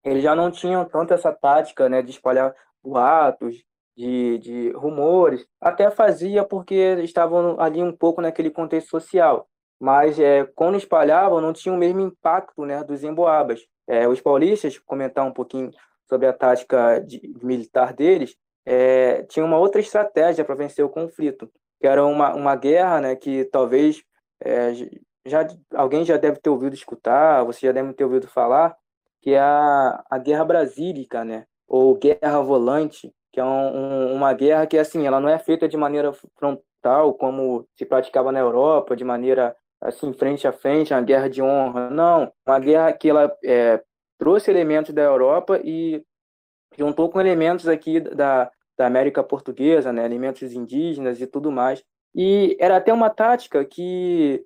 eles 0.04 0.22
já 0.22 0.34
não 0.34 0.50
tinham 0.50 0.84
tanto 0.84 1.14
essa 1.14 1.32
tática 1.32 1.88
né, 1.88 2.02
de 2.02 2.10
espalhar 2.10 2.54
boatos, 2.82 3.64
de, 3.98 4.38
de 4.38 4.70
rumores, 4.70 5.44
até 5.60 5.90
fazia 5.90 6.44
porque 6.44 6.74
estavam 7.02 7.60
ali 7.60 7.82
um 7.82 7.90
pouco 7.90 8.22
naquele 8.22 8.48
contexto 8.48 8.90
social. 8.90 9.48
mas 9.80 10.18
é, 10.20 10.44
quando 10.54 10.76
espalhavam 10.76 11.40
não 11.40 11.52
tinha 11.52 11.74
o 11.74 11.78
mesmo 11.78 12.00
impacto 12.00 12.64
né, 12.64 12.84
dos 12.84 13.02
emboabas. 13.02 13.60
É, 13.88 14.06
os 14.06 14.20
paulistas, 14.20 14.78
comentar 14.78 15.26
um 15.26 15.32
pouquinho 15.32 15.70
sobre 16.08 16.28
a 16.28 16.32
tática 16.32 17.00
de, 17.00 17.20
militar 17.42 17.92
deles, 17.92 18.36
é, 18.64 19.24
tinha 19.24 19.44
uma 19.44 19.58
outra 19.58 19.80
estratégia 19.80 20.44
para 20.44 20.54
vencer 20.54 20.84
o 20.84 20.90
conflito, 20.90 21.50
que 21.80 21.86
era 21.86 22.04
uma, 22.04 22.34
uma 22.34 22.54
guerra 22.54 23.00
né, 23.00 23.16
que 23.16 23.46
talvez 23.46 24.02
é, 24.40 24.72
já, 25.26 25.46
alguém 25.74 26.04
já 26.04 26.16
deve 26.16 26.38
ter 26.38 26.50
ouvido 26.50 26.74
escutar, 26.74 27.44
você 27.44 27.66
já 27.66 27.72
deve 27.72 27.92
ter 27.94 28.04
ouvido 28.04 28.28
falar, 28.28 28.76
que 29.20 29.32
é 29.32 29.40
a, 29.40 30.04
a 30.08 30.18
Guerra 30.18 30.44
Brasílica, 30.44 31.24
né? 31.24 31.46
ou 31.68 31.94
Guerra 31.94 32.40
Volante, 32.40 33.12
que 33.38 33.40
é 33.40 33.44
um, 33.44 33.76
um, 33.76 34.14
uma 34.14 34.32
guerra 34.32 34.66
que 34.66 34.76
assim, 34.76 35.06
ela 35.06 35.20
não 35.20 35.28
é 35.28 35.38
feita 35.38 35.68
de 35.68 35.76
maneira 35.76 36.12
frontal, 36.36 37.14
como 37.14 37.64
se 37.76 37.86
praticava 37.86 38.32
na 38.32 38.40
Europa, 38.40 38.96
de 38.96 39.04
maneira 39.04 39.54
assim, 39.80 40.12
frente 40.12 40.48
a 40.48 40.52
frente, 40.52 40.92
uma 40.92 41.00
guerra 41.00 41.30
de 41.30 41.40
honra. 41.40 41.88
Não, 41.88 42.32
uma 42.44 42.58
guerra 42.58 42.92
que 42.92 43.08
ela 43.08 43.32
é, 43.44 43.80
trouxe 44.18 44.50
elementos 44.50 44.92
da 44.92 45.02
Europa 45.02 45.60
e 45.62 46.02
juntou 46.76 47.08
com 47.08 47.20
elementos 47.20 47.68
aqui 47.68 48.00
da, 48.00 48.50
da 48.76 48.86
América 48.86 49.22
Portuguesa, 49.22 49.92
né, 49.92 50.04
elementos 50.04 50.52
indígenas 50.52 51.20
e 51.20 51.26
tudo 51.26 51.52
mais. 51.52 51.84
E 52.12 52.56
era 52.58 52.76
até 52.78 52.92
uma 52.92 53.08
tática 53.08 53.64
que, 53.64 54.44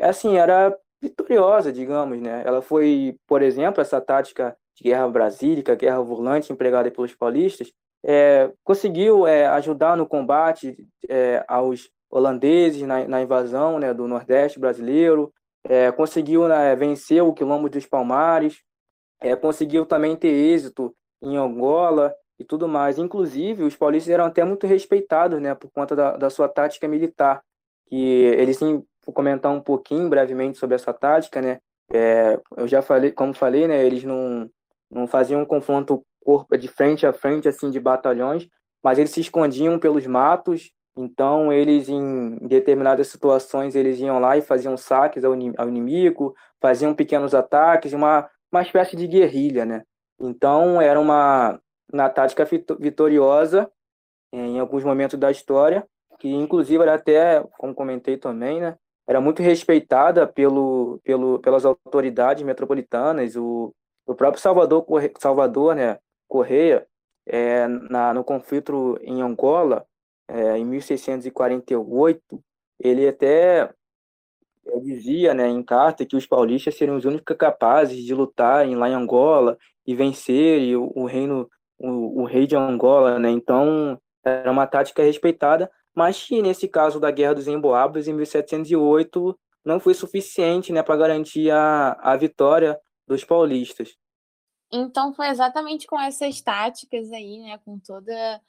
assim, 0.00 0.36
era 0.36 0.76
vitoriosa, 1.02 1.72
digamos, 1.72 2.20
né? 2.20 2.44
Ela 2.46 2.62
foi, 2.62 3.16
por 3.26 3.42
exemplo, 3.42 3.80
essa 3.80 4.00
tática 4.00 4.56
de 4.76 4.84
guerra 4.84 5.08
brasílica, 5.08 5.74
guerra 5.74 6.00
volante 6.00 6.52
empregada 6.52 6.90
pelos 6.92 7.12
paulistas, 7.14 7.72
é, 8.04 8.50
conseguiu 8.64 9.26
é, 9.26 9.46
ajudar 9.46 9.96
no 9.96 10.06
combate 10.06 10.76
é, 11.08 11.44
aos 11.46 11.90
holandeses 12.10 12.82
na, 12.82 13.06
na, 13.06 13.22
invasão 13.22 13.78
né, 13.78 13.94
do 13.94 14.08
Nordeste 14.08 14.58
brasileiro, 14.58 15.32
é, 15.64 15.92
conseguiu 15.92 16.48
né, 16.48 16.74
vencer 16.74 17.22
o 17.22 17.32
quilombo 17.32 17.68
dos 17.68 17.86
Palmares, 17.86 18.62
é, 19.20 19.36
conseguiu 19.36 19.84
também 19.84 20.16
ter 20.16 20.32
êxito 20.32 20.94
em 21.22 21.36
Angola 21.36 22.14
e 22.38 22.44
tudo 22.44 22.66
mais. 22.66 22.98
Inclusive, 22.98 23.62
os 23.62 23.76
paulistas 23.76 24.12
eram 24.12 24.24
até 24.24 24.42
muito 24.44 24.66
respeitados 24.66 25.40
né, 25.40 25.54
por 25.54 25.70
conta 25.70 25.94
da, 25.94 26.16
da 26.16 26.30
sua 26.30 26.48
tática 26.48 26.88
militar, 26.88 27.42
que 27.86 27.96
eles, 27.96 28.56
sim, 28.56 28.82
vou 29.04 29.14
comentar 29.14 29.52
um 29.52 29.60
pouquinho 29.60 30.08
brevemente 30.08 30.58
sobre 30.58 30.74
essa 30.74 30.92
tática, 30.92 31.40
né, 31.42 31.58
é, 31.92 32.40
eu 32.56 32.68
já 32.68 32.80
falei, 32.80 33.10
como 33.10 33.34
falei, 33.34 33.66
né, 33.66 33.84
eles 33.84 34.04
não, 34.04 34.48
não 34.90 35.06
faziam 35.06 35.42
um 35.42 35.44
confronto 35.44 36.04
corpo 36.20 36.56
de 36.56 36.68
frente 36.68 37.06
a 37.06 37.12
frente 37.12 37.48
assim 37.48 37.70
de 37.70 37.80
batalhões, 37.80 38.48
mas 38.82 38.98
eles 38.98 39.10
se 39.10 39.20
escondiam 39.20 39.78
pelos 39.78 40.06
matos. 40.06 40.72
Então 40.96 41.52
eles 41.52 41.88
em 41.88 42.36
determinadas 42.46 43.08
situações 43.08 43.74
eles 43.74 43.98
iam 44.00 44.18
lá 44.18 44.36
e 44.36 44.42
faziam 44.42 44.76
saques 44.76 45.24
ao, 45.24 45.34
inimigo, 45.34 46.34
faziam 46.60 46.94
pequenos 46.94 47.34
ataques, 47.34 47.92
uma 47.92 48.28
uma 48.52 48.62
espécie 48.62 48.96
de 48.96 49.06
guerrilha, 49.06 49.64
né? 49.64 49.82
Então 50.20 50.80
era 50.80 50.98
uma 51.00 51.60
uma 51.92 52.08
tática 52.08 52.46
vitoriosa 52.78 53.70
em 54.32 54.58
alguns 54.60 54.84
momentos 54.84 55.18
da 55.18 55.30
história, 55.30 55.86
que 56.18 56.28
inclusive 56.28 56.82
era 56.82 56.94
até, 56.94 57.42
como 57.58 57.74
comentei 57.74 58.16
também, 58.16 58.60
né, 58.60 58.76
era 59.06 59.20
muito 59.20 59.42
respeitada 59.42 60.26
pelo, 60.26 61.00
pelo, 61.02 61.40
pelas 61.40 61.64
autoridades 61.64 62.44
metropolitanas, 62.44 63.34
o, 63.36 63.74
o 64.06 64.14
próprio 64.14 64.40
Salvador, 64.40 64.86
Salvador 65.18 65.74
né, 65.74 65.98
Correia, 66.30 66.86
é, 67.26 67.66
na, 67.66 68.14
no 68.14 68.22
conflito 68.22 68.96
em 69.02 69.20
Angola, 69.20 69.84
é, 70.28 70.56
em 70.56 70.64
1648, 70.64 72.42
ele 72.78 73.06
até 73.08 73.68
dizia 74.82 75.34
né, 75.34 75.48
em 75.48 75.62
carta 75.62 76.06
que 76.06 76.16
os 76.16 76.26
paulistas 76.26 76.76
seriam 76.76 76.96
os 76.96 77.04
únicos 77.04 77.36
capazes 77.36 78.04
de 78.04 78.14
lutar 78.14 78.66
em, 78.66 78.76
lá 78.76 78.88
em 78.88 78.94
Angola 78.94 79.58
e 79.84 79.94
vencer 79.94 80.76
o, 80.76 80.92
o 80.94 81.04
reino, 81.04 81.50
o, 81.76 82.22
o, 82.22 82.24
rei 82.24 82.46
de 82.46 82.54
Angola. 82.54 83.18
Né? 83.18 83.30
Então, 83.30 84.00
era 84.24 84.50
uma 84.50 84.66
tática 84.66 85.02
respeitada, 85.02 85.68
mas 85.94 86.22
que 86.22 86.40
nesse 86.40 86.68
caso 86.68 87.00
da 87.00 87.10
Guerra 87.10 87.34
dos 87.34 87.48
Emboabas, 87.48 88.06
em 88.06 88.14
1708, 88.14 89.36
não 89.64 89.80
foi 89.80 89.94
suficiente 89.94 90.72
né, 90.72 90.82
para 90.82 90.96
garantir 90.96 91.50
a, 91.50 91.98
a 92.00 92.16
vitória 92.16 92.78
dos 93.06 93.24
paulistas. 93.24 93.96
Então 94.72 95.12
foi 95.12 95.28
exatamente 95.28 95.86
com 95.86 96.00
essas 96.00 96.40
táticas 96.40 97.10
aí, 97.12 97.40
né, 97.40 97.58
com 97.58 97.78
toda 97.78 98.40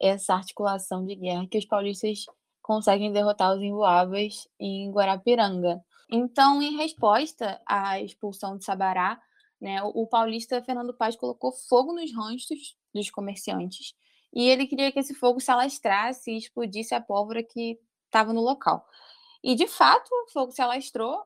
essa 0.00 0.34
articulação 0.34 1.04
de 1.04 1.14
guerra 1.16 1.46
que 1.48 1.58
os 1.58 1.64
paulistas 1.64 2.26
conseguem 2.62 3.12
derrotar 3.12 3.54
os 3.54 3.62
emboabas 3.62 4.48
em 4.58 4.90
Guarapiranga. 4.90 5.82
Então, 6.08 6.62
em 6.62 6.76
resposta 6.76 7.60
à 7.66 8.00
expulsão 8.00 8.56
de 8.56 8.64
Sabará, 8.64 9.20
né, 9.60 9.82
o 9.82 10.06
paulista 10.06 10.62
Fernando 10.62 10.94
Paz 10.94 11.16
colocou 11.16 11.50
fogo 11.52 11.92
nos 11.92 12.14
ranchos 12.14 12.76
dos 12.94 13.10
comerciantes 13.10 13.94
e 14.32 14.48
ele 14.48 14.66
queria 14.66 14.92
que 14.92 14.98
esse 14.98 15.14
fogo 15.14 15.40
se 15.40 15.50
alastrasse 15.50 16.30
e 16.30 16.36
explodisse 16.36 16.94
a 16.94 17.00
pólvora 17.00 17.42
que 17.42 17.78
estava 18.04 18.32
no 18.32 18.40
local. 18.40 18.86
E 19.42 19.54
de 19.54 19.66
fato, 19.66 20.08
o 20.10 20.30
fogo 20.30 20.52
se 20.52 20.60
alastrou 20.60 21.22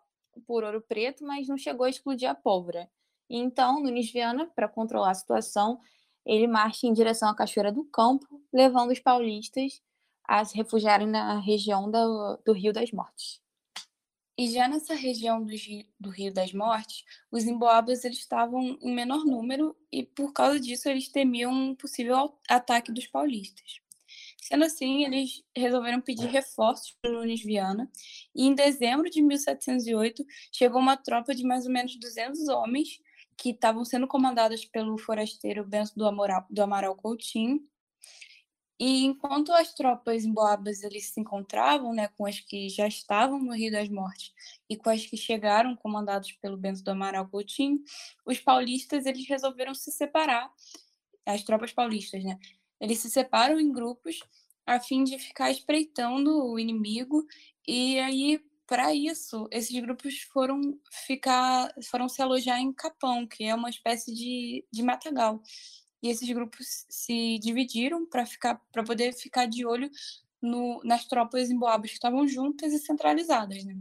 por 0.47 0.63
Ouro 0.63 0.81
Preto, 0.81 1.25
mas 1.25 1.49
não 1.49 1.59
chegou 1.59 1.87
a 1.87 1.91
explodir 1.91 2.31
a 2.31 2.35
pólvora. 2.35 2.89
Então, 3.31 3.81
Nunes 3.81 4.11
Viana, 4.11 4.47
para 4.47 4.69
controlar 4.69 5.13
a 5.13 5.15
situação, 5.15 5.81
ele 6.27 6.49
marcha 6.49 6.87
em 6.87 6.93
direção 6.93 7.29
à 7.29 7.35
Cachoeira 7.35 7.71
do 7.71 7.85
Campo, 7.85 8.27
levando 8.53 8.91
os 8.91 8.99
paulistas 8.99 9.81
a 10.25 10.45
se 10.45 10.57
refugiarem 10.57 11.07
na 11.07 11.39
região 11.39 11.89
do, 11.89 12.37
do 12.45 12.53
Rio 12.53 12.73
das 12.73 12.91
Mortes. 12.91 13.41
E 14.37 14.49
já 14.49 14.67
nessa 14.67 14.95
região 14.95 15.45
do, 15.45 15.53
do 15.99 16.11
Rio 16.11 16.33
das 16.33 16.53
Mortes, 16.53 17.05
os 17.31 17.45
emboabas 17.45 18.05
eles 18.05 18.19
estavam 18.19 18.79
em 18.81 18.95
menor 18.95 19.25
número 19.25 19.77
e 19.93 20.03
por 20.03 20.33
causa 20.33 20.59
disso 20.59 20.89
eles 20.89 21.09
temiam 21.09 21.53
um 21.53 21.75
possível 21.75 22.35
ataque 22.49 22.91
dos 22.91 23.07
paulistas. 23.07 23.81
Sendo 24.41 24.65
assim, 24.65 25.05
eles 25.05 25.45
resolveram 25.55 26.01
pedir 26.01 26.27
reforços 26.27 26.97
para 27.01 27.13
Nunes 27.13 27.43
Viana 27.43 27.89
e 28.35 28.47
em 28.47 28.55
dezembro 28.55 29.11
de 29.11 29.23
1708 29.23 30.25
chegou 30.51 30.81
uma 30.81 30.97
tropa 30.97 31.35
de 31.35 31.45
mais 31.45 31.67
ou 31.67 31.73
menos 31.73 31.95
200 31.97 32.49
homens 32.49 32.99
que 33.41 33.51
estavam 33.51 33.87
sendo 33.87 34.07
comandadas 34.07 34.67
pelo 34.67 34.99
forasteiro 34.99 35.65
Bento 35.65 35.95
do 35.97 36.07
Amaral, 36.07 36.47
do 36.51 36.63
Amaral 36.63 36.95
Coutinho. 36.95 37.59
E 38.79 39.05
enquanto 39.07 39.51
as 39.53 39.73
tropas 39.73 40.27
emboabas 40.27 40.83
eles 40.83 41.07
se 41.07 41.21
encontravam, 41.21 41.95
né, 41.95 42.09
com 42.09 42.27
as 42.27 42.39
que 42.39 42.69
já 42.69 42.87
estavam 42.87 43.39
no 43.39 43.55
Rio 43.55 43.73
das 43.73 43.89
Mortes 43.89 44.33
e 44.69 44.77
com 44.77 44.91
as 44.91 45.07
que 45.07 45.17
chegaram 45.17 45.75
comandados 45.75 46.33
pelo 46.33 46.57
Bento 46.59 46.83
do 46.83 46.91
Amaral 46.91 47.29
Coutinho, 47.29 47.83
os 48.27 48.39
paulistas 48.39 49.07
eles 49.07 49.27
resolveram 49.27 49.75
se 49.75 49.91
separar, 49.91 50.51
as 51.25 51.43
tropas 51.43 51.73
paulistas, 51.73 52.23
né? 52.23 52.39
Eles 52.79 52.99
se 52.99 53.09
separam 53.09 53.59
em 53.59 53.73
grupos 53.73 54.21
a 54.67 54.79
fim 54.79 55.03
de 55.03 55.19
ficar 55.19 55.51
espreitando 55.51 56.45
o 56.45 56.59
inimigo 56.59 57.27
e 57.67 57.99
aí 57.99 58.41
para 58.71 58.95
isso, 58.95 59.49
esses 59.51 59.77
grupos 59.81 60.21
foram 60.33 60.79
ficar, 60.93 61.75
foram 61.91 62.09
se 62.09 62.23
alojar 62.23 62.61
em 62.61 62.73
Capão, 62.73 63.27
que 63.27 63.43
é 63.43 63.53
uma 63.53 63.69
espécie 63.69 64.15
de, 64.15 64.65
de 64.73 64.81
matagal. 64.81 65.43
E 66.01 66.09
esses 66.09 66.31
grupos 66.31 66.87
se 66.89 67.37
dividiram 67.41 68.07
para 68.07 68.25
ficar, 68.25 68.63
para 68.71 68.85
poder 68.85 69.13
ficar 69.13 69.47
de 69.47 69.67
olho 69.67 69.91
no, 70.41 70.81
nas 70.85 71.05
tropas 71.05 71.51
emboabas 71.51 71.91
que 71.91 71.97
estavam 71.97 72.29
juntas 72.29 72.73
e 72.73 72.79
centralizadas, 72.79 73.65
né? 73.65 73.77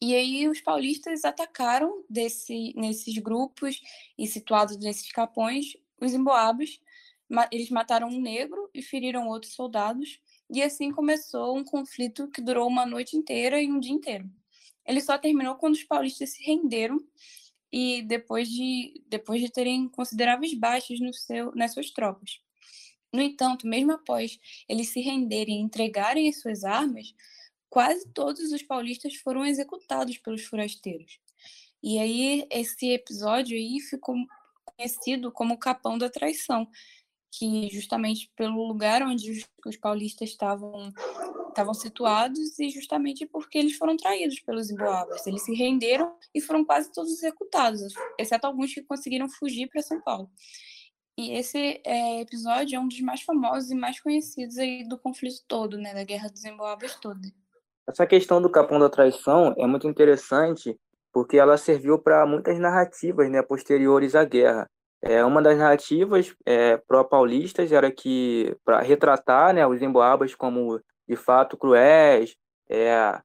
E 0.00 0.14
aí 0.14 0.46
os 0.46 0.60
paulistas 0.60 1.24
atacaram 1.24 2.04
desse, 2.08 2.72
nesses 2.76 3.18
grupos 3.18 3.82
e 4.16 4.28
situados 4.28 4.76
nesses 4.76 5.10
capões 5.10 5.76
os 6.00 6.14
emboabas. 6.14 6.80
Eles 7.50 7.70
mataram 7.70 8.06
um 8.06 8.20
negro 8.20 8.70
e 8.72 8.82
feriram 8.82 9.26
outros 9.26 9.52
soldados 9.52 10.20
e 10.52 10.62
assim 10.62 10.92
começou 10.92 11.56
um 11.56 11.64
conflito 11.64 12.28
que 12.28 12.42
durou 12.42 12.68
uma 12.68 12.84
noite 12.84 13.16
inteira 13.16 13.60
e 13.60 13.72
um 13.72 13.80
dia 13.80 13.92
inteiro. 13.92 14.30
Ele 14.86 15.00
só 15.00 15.16
terminou 15.16 15.54
quando 15.54 15.72
os 15.72 15.82
paulistas 15.82 16.34
se 16.34 16.44
renderam 16.44 16.98
e 17.72 18.02
depois 18.02 18.50
de, 18.50 19.02
depois 19.08 19.40
de 19.40 19.50
terem 19.50 19.88
consideráveis 19.88 20.52
baixas 20.52 21.00
no 21.00 21.14
seu, 21.14 21.54
nas 21.54 21.72
suas 21.72 21.90
tropas. 21.90 22.38
No 23.10 23.22
entanto, 23.22 23.66
mesmo 23.66 23.92
após 23.92 24.38
eles 24.68 24.88
se 24.88 25.00
renderem 25.00 25.56
e 25.60 25.62
entregarem 25.62 26.28
as 26.28 26.40
suas 26.40 26.64
armas, 26.64 27.14
quase 27.70 28.06
todos 28.10 28.52
os 28.52 28.62
paulistas 28.62 29.14
foram 29.16 29.46
executados 29.46 30.18
pelos 30.18 30.44
forasteiros. 30.44 31.18
E 31.82 31.98
aí 31.98 32.46
esse 32.50 32.90
episódio 32.90 33.56
aí 33.56 33.80
ficou 33.80 34.16
conhecido 34.64 35.32
como 35.32 35.54
o 35.54 35.58
Capão 35.58 35.96
da 35.96 36.10
Traição, 36.10 36.68
que 37.32 37.70
justamente 37.70 38.30
pelo 38.36 38.66
lugar 38.66 39.02
onde 39.02 39.46
os, 39.66 39.76
paulistas 39.76 40.28
estavam 40.28 40.92
estavam 41.48 41.74
situados 41.74 42.58
e 42.58 42.70
justamente 42.70 43.26
porque 43.26 43.58
eles 43.58 43.76
foram 43.76 43.94
traídos 43.94 44.40
pelos 44.40 44.70
emboabas. 44.70 45.26
Eles 45.26 45.42
se 45.42 45.52
renderam 45.54 46.14
e 46.34 46.40
foram 46.40 46.64
quase 46.64 46.90
todos 46.90 47.12
executados, 47.12 47.82
exceto 48.18 48.46
alguns 48.46 48.72
que 48.72 48.82
conseguiram 48.82 49.28
fugir 49.28 49.68
para 49.68 49.82
São 49.82 50.00
Paulo. 50.00 50.30
E 51.18 51.32
esse 51.32 51.80
é, 51.84 52.20
episódio 52.20 52.76
é 52.76 52.80
um 52.80 52.88
dos 52.88 53.00
mais 53.00 53.20
famosos 53.20 53.70
e 53.70 53.74
mais 53.74 54.00
conhecidos 54.00 54.56
aí 54.56 54.86
do 54.88 54.98
conflito 54.98 55.42
todo, 55.46 55.76
né, 55.76 55.92
da 55.92 56.04
Guerra 56.04 56.30
dos 56.30 56.42
Emboabas 56.44 56.94
toda. 56.96 57.20
Essa 57.86 58.06
questão 58.06 58.40
do 58.40 58.50
Capão 58.50 58.78
da 58.78 58.88
Traição 58.88 59.54
é 59.58 59.66
muito 59.66 59.86
interessante 59.86 60.78
porque 61.12 61.36
ela 61.36 61.58
serviu 61.58 61.98
para 61.98 62.24
muitas 62.24 62.58
narrativas 62.58 63.30
né, 63.30 63.42
posteriores 63.42 64.14
à 64.14 64.24
guerra. 64.24 64.66
É, 65.02 65.24
uma 65.24 65.42
das 65.42 65.58
narrativas 65.58 66.32
é, 66.46 66.76
pró-paulistas 66.76 67.72
era 67.72 67.90
que, 67.90 68.56
para 68.64 68.80
retratar 68.80 69.52
né, 69.52 69.66
os 69.66 69.82
emboabas 69.82 70.34
como, 70.34 70.80
de 71.08 71.16
fato, 71.16 71.56
cruéis, 71.56 72.36
é, 72.70 73.20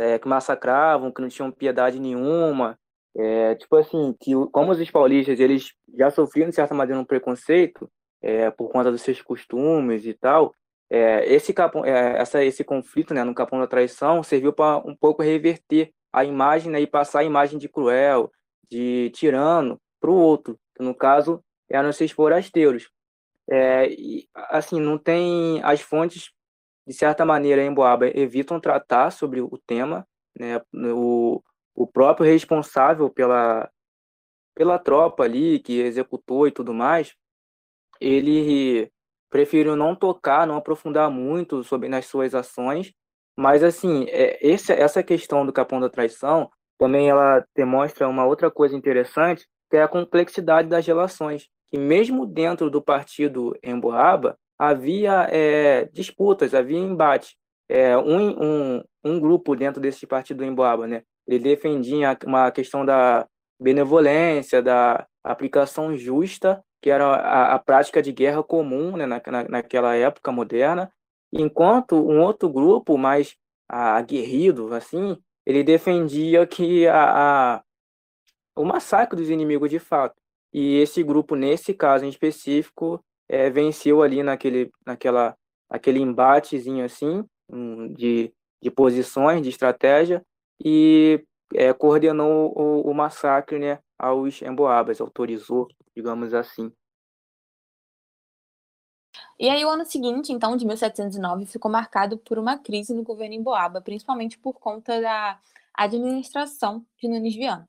é, 0.00 0.18
que 0.18 0.28
massacravam, 0.28 1.10
que 1.10 1.22
não 1.22 1.28
tinham 1.28 1.50
piedade 1.50 1.98
nenhuma, 1.98 2.78
é, 3.16 3.54
tipo 3.54 3.76
assim, 3.76 4.14
que 4.20 4.32
como 4.52 4.72
os 4.72 4.90
paulistas 4.90 5.40
eles 5.40 5.72
já 5.96 6.10
sofriam, 6.10 6.50
de 6.50 6.54
certa 6.54 6.74
maneira, 6.74 7.00
um 7.00 7.04
preconceito 7.04 7.90
é, 8.20 8.50
por 8.50 8.68
conta 8.70 8.90
dos 8.90 9.00
seus 9.00 9.22
costumes 9.22 10.04
e 10.04 10.12
tal, 10.12 10.54
é, 10.90 11.24
esse, 11.32 11.52
capão, 11.54 11.84
é, 11.84 12.18
essa, 12.18 12.44
esse 12.44 12.62
conflito 12.62 13.14
né, 13.14 13.24
no 13.24 13.34
Capão 13.34 13.58
da 13.58 13.66
Traição 13.66 14.22
serviu 14.22 14.52
para 14.52 14.78
um 14.78 14.94
pouco 14.94 15.22
reverter 15.22 15.92
a 16.12 16.24
imagem 16.24 16.70
né, 16.70 16.80
e 16.80 16.86
passar 16.86 17.20
a 17.20 17.24
imagem 17.24 17.58
de 17.58 17.68
cruel, 17.68 18.30
de 18.70 19.10
tirano, 19.14 19.80
para 20.00 20.10
o 20.10 20.14
outro, 20.14 20.58
que 20.76 20.82
no 20.82 20.94
caso 20.94 21.42
eram 21.68 21.88
esses 21.88 22.10
forasteiros. 22.10 22.90
É, 23.48 23.88
e, 23.90 24.28
assim, 24.34 24.80
não 24.80 24.98
tem 24.98 25.60
as 25.62 25.80
fontes, 25.80 26.30
de 26.86 26.94
certa 26.94 27.24
maneira, 27.24 27.62
em 27.62 27.72
Boaba 27.72 28.06
evitam 28.08 28.60
tratar 28.60 29.10
sobre 29.10 29.40
o 29.40 29.58
tema, 29.66 30.06
né, 30.38 30.60
o, 30.72 31.42
o 31.74 31.86
próprio 31.86 32.26
responsável 32.26 33.08
pela, 33.10 33.70
pela 34.54 34.78
tropa 34.78 35.24
ali, 35.24 35.58
que 35.60 35.80
executou 35.80 36.46
e 36.46 36.52
tudo 36.52 36.74
mais, 36.74 37.14
ele 38.00 38.90
prefiro 39.30 39.74
não 39.76 39.94
tocar, 39.94 40.46
não 40.46 40.56
aprofundar 40.56 41.10
muito 41.10 41.64
sobre 41.64 41.88
nas 41.88 42.06
suas 42.06 42.34
ações, 42.34 42.92
mas 43.36 43.62
assim, 43.62 44.06
é, 44.08 44.38
esse, 44.40 44.72
essa 44.72 45.02
questão 45.02 45.44
do 45.44 45.52
capão 45.52 45.80
da 45.80 45.90
traição 45.90 46.50
também 46.78 47.08
ela 47.08 47.44
demonstra 47.54 48.08
uma 48.08 48.24
outra 48.26 48.50
coisa 48.50 48.76
interessante, 48.76 49.46
que 49.70 49.76
é 49.76 49.82
a 49.82 49.88
complexidade 49.88 50.68
das 50.68 50.86
relações, 50.86 51.48
que 51.68 51.78
mesmo 51.78 52.26
dentro 52.26 52.70
do 52.70 52.80
partido 52.80 53.56
Emboaba 53.62 54.38
havia 54.58 55.28
é, 55.30 55.88
disputas, 55.92 56.54
havia 56.54 56.78
embate. 56.78 57.36
É, 57.68 57.98
um, 57.98 58.76
um, 58.76 58.84
um 59.04 59.20
grupo 59.20 59.56
dentro 59.56 59.80
desse 59.80 60.06
partido 60.06 60.44
Emboaba, 60.44 60.86
né, 60.86 61.02
ele 61.26 61.40
defendia 61.40 62.16
uma 62.24 62.50
questão 62.50 62.84
da 62.84 63.26
benevolência, 63.60 64.62
da 64.62 65.06
aplicação 65.24 65.96
justa 65.96 66.62
que 66.86 66.90
era 66.90 67.04
a, 67.04 67.54
a 67.54 67.58
prática 67.58 68.00
de 68.00 68.12
guerra 68.12 68.44
comum 68.44 68.96
né, 68.96 69.06
na, 69.06 69.20
na, 69.26 69.48
naquela 69.48 69.96
época 69.96 70.30
moderna, 70.30 70.88
enquanto 71.32 71.96
um 71.96 72.20
outro 72.20 72.48
grupo 72.48 72.96
mais 72.96 73.34
aguerrido, 73.68 74.72
assim, 74.72 75.16
ele 75.44 75.64
defendia 75.64 76.46
que 76.46 76.86
a, 76.86 77.56
a, 77.56 77.62
o 78.56 78.64
massacre 78.64 79.16
dos 79.16 79.30
inimigos 79.30 79.70
de 79.70 79.78
fato. 79.78 80.16
E 80.52 80.78
esse 80.78 81.02
grupo, 81.02 81.36
nesse 81.36 81.74
caso 81.74 82.04
em 82.04 82.08
específico, 82.08 83.04
é, 83.28 83.50
venceu 83.50 84.02
ali 84.02 84.22
naquele, 84.22 84.70
naquela, 84.84 85.36
aquele 85.68 86.00
embatezinho 86.00 86.84
assim, 86.84 87.24
de, 87.94 88.32
de 88.62 88.70
posições, 88.70 89.42
de 89.42 89.50
estratégia, 89.50 90.24
e 90.58 91.22
é, 91.54 91.72
coordenou 91.72 92.52
o, 92.56 92.90
o 92.90 92.94
massacre 92.94 93.58
né, 93.58 93.78
aos 93.98 94.40
emboabas, 94.40 95.00
autorizou, 95.00 95.68
digamos 95.94 96.32
assim. 96.32 96.72
E 99.38 99.50
aí 99.50 99.62
o 99.64 99.68
ano 99.68 99.84
seguinte, 99.84 100.32
então, 100.32 100.56
de 100.56 100.66
1709, 100.66 101.44
ficou 101.44 101.70
marcado 101.70 102.16
por 102.16 102.38
uma 102.38 102.58
crise 102.58 102.94
no 102.94 103.02
governo 103.02 103.34
emboaba, 103.34 103.82
principalmente 103.82 104.38
por 104.38 104.54
conta 104.54 105.00
da 105.00 105.38
administração 105.74 106.84
de 106.98 107.08
Nunes 107.08 107.34
Viana. 107.34 107.68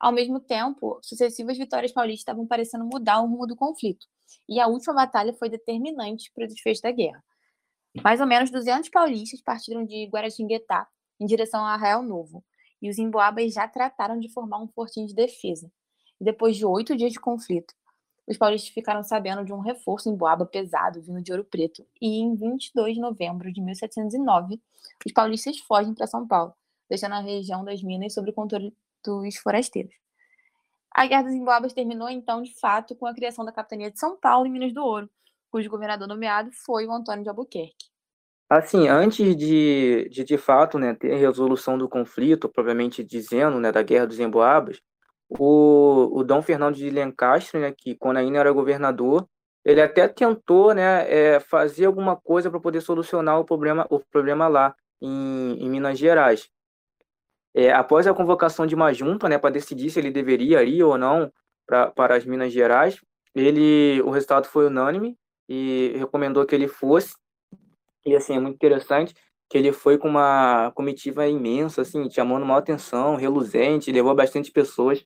Ao 0.00 0.10
mesmo 0.10 0.40
tempo, 0.40 0.98
sucessivas 1.02 1.58
vitórias 1.58 1.92
paulistas 1.92 2.22
estavam 2.22 2.46
parecendo 2.46 2.86
mudar 2.86 3.20
o 3.20 3.26
rumo 3.26 3.46
do 3.46 3.54
conflito, 3.54 4.06
e 4.48 4.58
a 4.58 4.66
última 4.66 4.94
batalha 4.94 5.34
foi 5.34 5.50
determinante 5.50 6.32
para 6.34 6.44
o 6.44 6.48
desfecho 6.48 6.80
da 6.80 6.90
guerra. 6.90 7.22
Mais 8.02 8.18
ou 8.18 8.26
menos 8.26 8.50
200 8.50 8.88
paulistas 8.88 9.42
partiram 9.42 9.84
de 9.84 10.06
Guaratinguetá 10.06 10.88
em 11.20 11.26
direção 11.26 11.62
a 11.62 11.74
Arraial 11.74 12.02
Novo, 12.02 12.42
e 12.80 12.88
os 12.88 12.98
emboabas 12.98 13.52
já 13.52 13.68
trataram 13.68 14.18
de 14.18 14.32
formar 14.32 14.58
um 14.62 14.68
fortinho 14.68 15.06
de 15.06 15.14
defesa. 15.14 15.70
E 16.18 16.24
depois 16.24 16.56
de 16.56 16.64
oito 16.64 16.96
dias 16.96 17.12
de 17.12 17.20
conflito, 17.20 17.74
os 18.26 18.38
paulistas 18.38 18.72
ficaram 18.72 19.02
sabendo 19.02 19.44
de 19.44 19.52
um 19.52 19.58
reforço 19.58 20.08
em 20.08 20.16
Boaba 20.16 20.46
pesado 20.46 21.02
vindo 21.02 21.20
de 21.20 21.30
Ouro 21.30 21.44
Preto. 21.44 21.84
E 22.00 22.20
em 22.20 22.34
22 22.34 22.94
de 22.94 23.00
novembro 23.00 23.52
de 23.52 23.60
1709, 23.60 24.58
os 25.04 25.12
paulistas 25.12 25.58
fogem 25.58 25.92
para 25.92 26.06
São 26.06 26.26
Paulo, 26.26 26.54
deixando 26.88 27.16
a 27.16 27.20
região 27.20 27.64
das 27.64 27.82
Minas 27.82 28.14
sob 28.14 28.30
o 28.30 28.32
controle 28.32 28.74
dos 29.04 29.36
forasteiros. 29.36 29.92
A 30.92 31.06
Guerra 31.06 31.22
dos 31.22 31.34
Emboabas 31.34 31.72
terminou, 31.72 32.08
então, 32.08 32.42
de 32.42 32.58
fato, 32.58 32.96
com 32.96 33.06
a 33.06 33.14
criação 33.14 33.44
da 33.44 33.52
capitania 33.52 33.90
de 33.90 33.98
São 33.98 34.16
Paulo 34.18 34.46
e 34.46 34.50
Minas 34.50 34.72
do 34.72 34.82
Ouro, 34.82 35.08
cujo 35.50 35.70
governador 35.70 36.08
nomeado 36.08 36.50
foi 36.64 36.86
o 36.86 36.92
Antônio 36.92 37.22
de 37.22 37.28
Albuquerque. 37.28 37.90
Assim, 38.48 38.88
antes 38.88 39.36
de, 39.36 40.08
de, 40.08 40.24
de 40.24 40.36
fato, 40.36 40.76
né, 40.76 40.92
ter 40.94 41.14
a 41.14 41.16
resolução 41.16 41.78
do 41.78 41.88
conflito, 41.88 42.48
propriamente 42.48 43.04
dizendo, 43.04 43.60
né, 43.60 43.70
da 43.70 43.80
Guerra 43.80 44.08
dos 44.08 44.18
Emboabas, 44.18 44.80
o, 45.28 46.10
o 46.12 46.24
Dom 46.24 46.42
Fernando 46.42 46.74
de 46.74 46.90
Lencastre, 46.90 47.60
né, 47.60 47.72
que 47.72 47.94
quando 47.94 48.16
ainda 48.16 48.40
era 48.40 48.50
governador, 48.50 49.28
ele 49.64 49.80
até 49.80 50.08
tentou, 50.08 50.74
né, 50.74 51.08
é, 51.08 51.38
fazer 51.38 51.84
alguma 51.84 52.16
coisa 52.16 52.50
para 52.50 52.58
poder 52.58 52.80
solucionar 52.80 53.38
o 53.38 53.44
problema, 53.44 53.86
o 53.88 54.00
problema 54.00 54.48
lá 54.48 54.74
em, 55.00 55.56
em 55.60 55.70
Minas 55.70 55.96
Gerais. 55.96 56.48
É, 57.54 57.72
após 57.72 58.06
a 58.06 58.14
convocação 58.14 58.66
de 58.66 58.74
uma 58.74 58.92
junta, 58.92 59.28
né, 59.28 59.38
para 59.38 59.50
decidir 59.50 59.90
se 59.90 59.98
ele 59.98 60.10
deveria 60.10 60.62
ir 60.62 60.82
ou 60.82 60.96
não 60.96 61.32
pra, 61.66 61.90
para 61.90 62.16
as 62.16 62.24
Minas 62.24 62.52
Gerais, 62.52 63.00
ele, 63.34 64.00
o 64.02 64.10
resultado 64.10 64.46
foi 64.46 64.66
unânime 64.66 65.16
e 65.48 65.94
recomendou 65.96 66.46
que 66.46 66.54
ele 66.54 66.68
fosse. 66.68 67.14
E 68.06 68.14
assim, 68.14 68.36
é 68.36 68.40
muito 68.40 68.54
interessante 68.54 69.14
que 69.48 69.58
ele 69.58 69.72
foi 69.72 69.98
com 69.98 70.08
uma 70.08 70.70
comitiva 70.76 71.26
imensa, 71.26 71.82
assim, 71.82 72.08
chamando 72.08 72.46
maior 72.46 72.60
atenção, 72.60 73.16
reluzente, 73.16 73.90
levou 73.90 74.14
bastante 74.14 74.52
pessoas, 74.52 75.04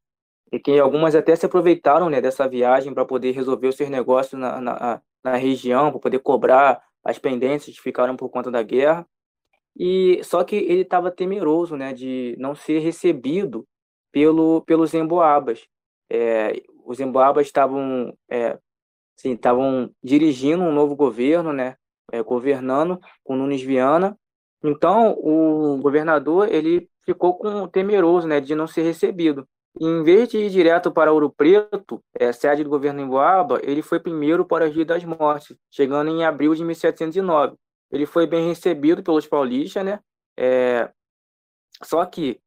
e 0.53 0.59
que 0.61 0.79
algumas 0.79 1.15
até 1.15 1.35
se 1.35 1.47
aproveitaram, 1.47 2.11
né, 2.11 2.21
dessa 2.21 2.47
viagem 2.47 2.93
para 2.93 3.07
poder 3.07 3.33
resolver 3.33 3.69
os 3.69 3.77
seus 3.77 3.89
negócios 3.89 4.39
na, 4.39 4.61
na, 4.61 5.03
na 5.25 5.37
região, 5.37 5.91
para 5.91 5.99
poder 5.99 6.19
cobrar 6.19 6.83
as 7.03 7.19
pendências 7.19 7.75
que 7.75 7.83
ficaram 7.83 8.17
por 8.17 8.29
conta 8.29 8.51
da 8.51 8.63
guerra. 8.63 9.07
E 9.77 10.23
só 10.25 10.45
que 10.45 10.57
ele 10.57 10.83
estava 10.83 11.11
temeroso, 11.11 11.77
né, 11.77 11.93
de 11.93 12.37
não 12.39 12.55
ser 12.55 12.79
recebido 12.81 13.67
pelo 14.13 14.63
pelos 14.63 14.95
emboabas. 14.95 15.67
É, 16.11 16.63
os 16.85 17.01
emboabas 17.01 17.47
estavam 17.47 18.17
é, 18.31 18.59
sim, 19.17 19.33
estavam 19.33 19.91
dirigindo 20.03 20.63
um 20.63 20.73
novo 20.73 20.95
governo, 20.97 21.53
né, 21.53 21.77
é, 22.13 22.23
governando 22.23 23.01
com 23.23 23.37
Nunes 23.37 23.63
Viana. 23.63 24.17
Então, 24.63 25.13
o 25.19 25.79
governador 25.79 26.49
ele 26.53 26.89
ficou 27.05 27.37
com 27.37 27.69
temeroso, 27.69 28.27
né, 28.27 28.41
de 28.41 28.55
não 28.55 28.67
ser 28.67 28.83
recebido. 28.83 29.47
E, 29.81 29.85
em 29.87 30.03
vez 30.03 30.29
de 30.29 30.39
ir 30.39 30.51
direto 30.51 30.93
para 30.93 31.13
Ouro 31.13 31.31
Preto, 31.31 32.01
é, 32.15 32.33
sede 32.33 32.65
do 32.65 32.71
governo 32.71 33.01
em 33.01 33.09
Boaba, 33.09 33.61
ele 33.63 33.83
foi 33.83 33.99
primeiro 34.01 34.45
para 34.45 34.65
a 34.67 34.69
Rio 34.69 34.87
das 34.87 35.05
Mortes, 35.05 35.57
chegando 35.71 36.11
em 36.11 36.25
abril 36.25 36.55
de 36.55 36.65
1709. 36.65 37.57
Ele 37.91 38.07
foi 38.07 38.27
bem 38.27 38.49
recebido 38.49 39.03
pelos 39.03 39.27
paulistas, 39.27 39.85
né? 39.85 40.01
É, 40.37 40.91
só 41.83 42.05
que 42.05 42.41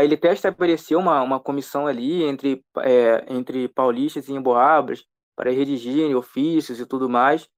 ele 0.00 0.14
até 0.14 0.32
estabeleceu 0.32 0.98
uma, 0.98 1.22
uma 1.22 1.40
comissão 1.40 1.86
ali 1.86 2.24
entre, 2.24 2.64
é, 2.78 3.24
entre 3.28 3.68
paulistas 3.68 4.28
e 4.28 4.32
emboabas 4.32 5.04
para 5.36 5.50
redigirem 5.50 6.14
ofícios 6.14 6.80
e 6.80 6.86
tudo 6.86 7.08
mais. 7.08 7.48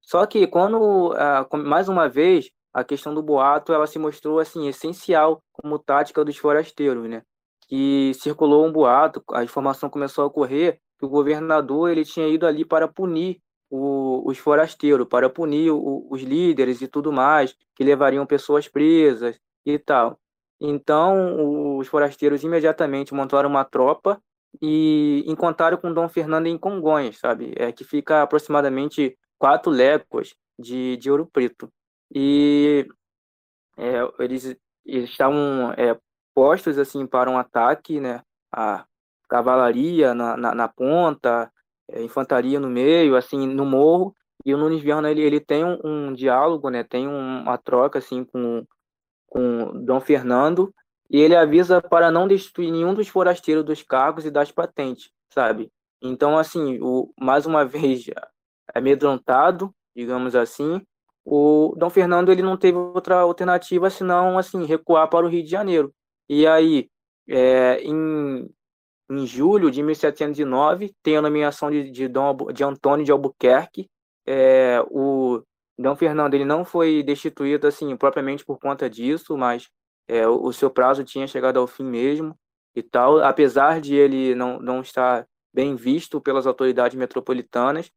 Só 0.00 0.26
que 0.26 0.46
quando, 0.46 1.14
mais 1.52 1.88
uma 1.88 2.08
vez, 2.08 2.50
a 2.72 2.82
questão 2.82 3.14
do 3.14 3.22
boato 3.22 3.72
ela 3.72 3.86
se 3.86 3.98
mostrou 3.98 4.38
assim 4.38 4.66
essencial 4.68 5.42
como 5.52 5.78
tática 5.78 6.24
dos 6.24 6.36
forasteiros, 6.36 7.08
né? 7.08 7.22
Que 7.68 8.12
circulou 8.14 8.66
um 8.66 8.72
boato, 8.72 9.22
a 9.32 9.44
informação 9.44 9.88
começou 9.88 10.24
a 10.24 10.26
ocorrer 10.26 10.80
que 10.98 11.06
o 11.06 11.08
governador 11.08 11.90
ele 11.90 12.04
tinha 12.04 12.28
ido 12.28 12.46
ali 12.46 12.64
para 12.64 12.88
punir 12.88 13.40
o, 13.70 14.28
os 14.28 14.36
forasteiros, 14.38 15.06
para 15.08 15.30
punir 15.30 15.70
o, 15.70 16.06
os 16.10 16.22
líderes 16.22 16.82
e 16.82 16.88
tudo 16.88 17.12
mais, 17.12 17.56
que 17.74 17.84
levariam 17.84 18.26
pessoas 18.26 18.68
presas 18.68 19.40
e 19.64 19.78
tal. 19.78 20.18
Então, 20.60 21.78
os 21.78 21.88
forasteiros 21.88 22.42
imediatamente 22.42 23.14
montaram 23.14 23.48
uma 23.48 23.64
tropa 23.64 24.20
e 24.60 25.24
encontraram 25.26 25.78
com 25.78 25.92
Dom 25.92 26.08
Fernando 26.08 26.46
em 26.46 26.58
Congonhas, 26.58 27.18
sabe? 27.18 27.54
É 27.56 27.72
que 27.72 27.84
fica 27.84 28.22
aproximadamente 28.22 29.16
quatro 29.38 29.70
léguas 29.70 30.34
de, 30.58 30.96
de 30.98 31.10
Ouro 31.10 31.26
Preto. 31.26 31.72
E 32.14 32.86
é, 33.78 34.00
eles, 34.18 34.56
eles 34.84 35.10
estavam 35.10 35.72
é, 35.76 35.98
postos 36.34 36.78
assim 36.78 37.06
para 37.06 37.30
um 37.30 37.38
ataque, 37.38 38.00
né? 38.00 38.22
A 38.52 38.84
cavalaria 39.28 40.12
na, 40.12 40.36
na, 40.36 40.54
na 40.54 40.68
ponta, 40.68 41.50
infantaria 41.96 42.60
no 42.60 42.68
meio, 42.68 43.16
assim, 43.16 43.46
no 43.46 43.64
morro. 43.64 44.14
E 44.44 44.54
o 44.54 44.58
Nunes 44.58 44.80
Viana 44.80 45.10
ele, 45.10 45.22
ele 45.22 45.40
tem 45.40 45.64
um, 45.64 45.78
um 45.84 46.12
diálogo, 46.12 46.70
né? 46.70 46.82
Tem 46.82 47.06
um, 47.06 47.42
uma 47.42 47.58
troca 47.58 47.98
assim 47.98 48.24
com 48.24 48.64
com 49.30 49.84
Dom 49.84 50.00
Fernando 50.00 50.74
e 51.08 51.18
ele 51.18 51.36
avisa 51.36 51.80
para 51.80 52.10
não 52.10 52.28
destituir 52.28 52.70
nenhum 52.70 52.92
dos 52.92 53.08
forasteiros 53.08 53.64
dos 53.64 53.82
cargos 53.82 54.26
e 54.26 54.30
das 54.30 54.50
patentes, 54.50 55.10
sabe? 55.32 55.70
Então, 56.02 56.36
assim, 56.36 56.78
o, 56.82 57.12
mais 57.18 57.46
uma 57.46 57.64
vez, 57.66 58.04
amedrontado, 58.74 59.72
digamos 59.94 60.34
assim, 60.34 60.82
o 61.24 61.74
Dom 61.76 61.90
Fernando 61.90 62.30
ele 62.30 62.42
não 62.42 62.56
teve 62.56 62.76
outra 62.76 63.20
alternativa 63.20 63.88
senão, 63.88 64.38
assim, 64.38 64.64
recuar 64.64 65.08
para 65.08 65.24
o 65.24 65.28
Rio 65.28 65.42
de 65.42 65.50
Janeiro. 65.50 65.92
E 66.28 66.46
aí, 66.46 66.88
é, 67.28 67.80
em, 67.82 68.48
em 69.10 69.26
julho 69.26 69.70
de 69.70 69.82
1709, 69.82 70.94
tem 71.02 71.16
a 71.16 71.22
nomeação 71.22 71.70
de, 71.70 71.90
de, 71.90 72.06
Dom, 72.06 72.36
de 72.52 72.62
Antônio 72.62 73.04
de 73.04 73.10
Albuquerque. 73.10 73.90
É, 74.24 74.80
o 74.88 75.42
Dom 75.76 75.96
Fernando 75.96 76.34
ele 76.34 76.44
não 76.44 76.64
foi 76.64 77.02
destituído, 77.02 77.66
assim, 77.66 77.96
propriamente 77.96 78.44
por 78.44 78.58
conta 78.58 78.88
disso, 78.88 79.36
mas 79.36 79.68
é, 80.06 80.26
o, 80.28 80.44
o 80.44 80.52
seu 80.52 80.70
prazo 80.70 81.02
tinha 81.04 81.26
chegado 81.26 81.58
ao 81.58 81.66
fim 81.66 81.84
mesmo 81.84 82.36
e 82.74 82.82
tal, 82.82 83.18
apesar 83.18 83.80
de 83.80 83.96
ele 83.96 84.34
não, 84.34 84.60
não 84.60 84.80
estar 84.80 85.26
bem 85.52 85.74
visto 85.74 86.20
pelas 86.20 86.46
autoridades 86.46 86.96
metropolitanas. 86.96 87.90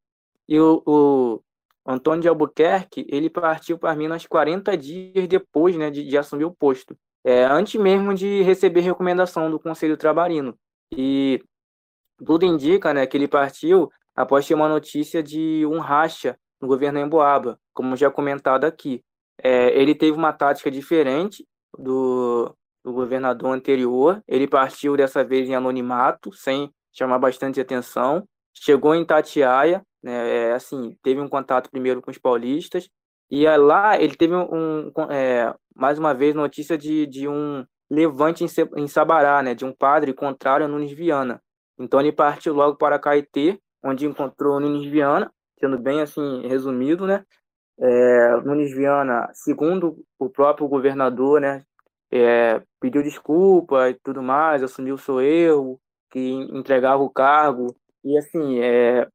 E 0.48 0.60
o, 0.60 0.82
o 0.86 1.42
Antônio 1.86 2.22
de 2.22 2.28
Albuquerque, 2.28 3.06
ele 3.08 3.30
partiu 3.30 3.78
para 3.78 3.96
Minas 3.96 4.26
40 4.26 4.76
dias 4.78 5.28
depois 5.28 5.76
né, 5.76 5.92
de, 5.92 6.04
de 6.04 6.18
assumir 6.18 6.46
o 6.46 6.54
posto, 6.54 6.98
é, 7.24 7.44
antes 7.46 7.80
mesmo 7.80 8.14
de 8.14 8.42
receber 8.42 8.82
recomendação 8.82 9.52
do 9.52 9.60
Conselho 9.60 9.96
Trabalhino. 9.96 10.58
E 10.98 11.44
tudo 12.26 12.46
indica 12.46 12.94
né, 12.94 13.06
que 13.06 13.18
ele 13.18 13.28
partiu 13.28 13.90
após 14.16 14.48
ter 14.48 14.54
uma 14.54 14.70
notícia 14.70 15.22
de 15.24 15.66
um 15.66 15.80
racha 15.80 16.38
no 16.62 16.68
governo 16.68 17.00
Emboaba, 17.00 17.60
como 17.74 17.96
já 17.96 18.10
comentado 18.10 18.66
aqui. 18.66 19.04
É, 19.42 19.78
ele 19.78 19.96
teve 19.96 20.18
uma 20.18 20.32
tática 20.32 20.70
diferente 20.70 21.46
do, 21.78 22.56
do 22.84 22.94
governador 22.94 23.52
anterior, 23.52 24.22
ele 24.28 24.48
partiu 24.48 24.96
dessa 24.96 25.24
vez 25.24 25.50
em 25.50 25.56
anonimato, 25.56 26.32
sem 26.32 26.72
chamar 26.94 27.20
bastante 27.20 27.60
atenção. 27.60 28.28
Chegou 28.54 28.94
em 28.94 29.04
Tatiaia, 29.04 29.82
né, 30.02 30.50
é, 30.50 30.54
assim, 30.54 30.96
teve 31.02 31.20
um 31.20 31.28
contato 31.28 31.70
primeiro 31.70 32.02
com 32.02 32.12
os 32.12 32.18
paulistas, 32.18 32.88
e 33.32 33.48
lá 33.58 34.00
ele 34.00 34.16
teve 34.16 34.36
um, 34.36 34.92
é, 35.10 35.54
mais 35.76 35.98
uma 35.98 36.14
vez, 36.14 36.36
notícia 36.36 36.78
de, 36.78 37.08
de 37.08 37.28
um 37.28 37.66
levante 37.94 38.44
em, 38.44 38.88
Sabará, 38.88 39.44
né, 39.44 39.54
de 39.54 39.64
um 39.64 39.72
padre 39.72 40.14
contrário 40.14 40.66
a 40.66 40.70
Nunes 40.70 40.92
Viana. 40.92 41.42
Então 41.78 42.00
ele 42.00 42.12
partiu 42.12 42.54
logo 42.54 42.76
para 42.78 43.00
Caetê, 43.00 43.60
onde 43.84 44.06
encontrou 44.08 44.60
Nunes 44.60 44.90
Viana, 44.90 45.32
sendo 45.60 45.78
bem 45.78 46.02
assim 46.02 46.48
resumido, 46.48 47.06
né? 47.06 47.24
É, 47.80 48.42
Nunes 48.44 48.74
Viana, 48.76 49.30
segundo 49.34 50.04
o 50.18 50.30
próprio 50.30 50.68
governador, 50.68 51.42
né, 51.42 51.64
é, 52.12 52.62
pediu 52.80 53.04
desculpa 53.04 53.90
e 53.90 53.96
tudo 53.96 54.22
mais, 54.22 54.64
assumiu 54.64 54.98
seu 54.98 55.20
erro, 55.22 55.80
que 56.12 56.20
entregava 56.30 57.02
o 57.02 57.10
cargo 57.10 57.76
e 58.04 58.18
assim 58.18 58.60
é, 58.60 59.08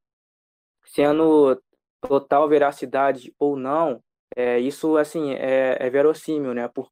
sendo 0.84 1.60
total 2.00 2.48
veracidade 2.48 3.32
ou 3.38 3.56
não 3.56 4.00
é, 4.36 4.58
isso 4.58 4.96
assim 4.96 5.32
é, 5.34 5.76
é 5.80 5.90
verossímil 5.90 6.54
né 6.54 6.68
por, 6.68 6.90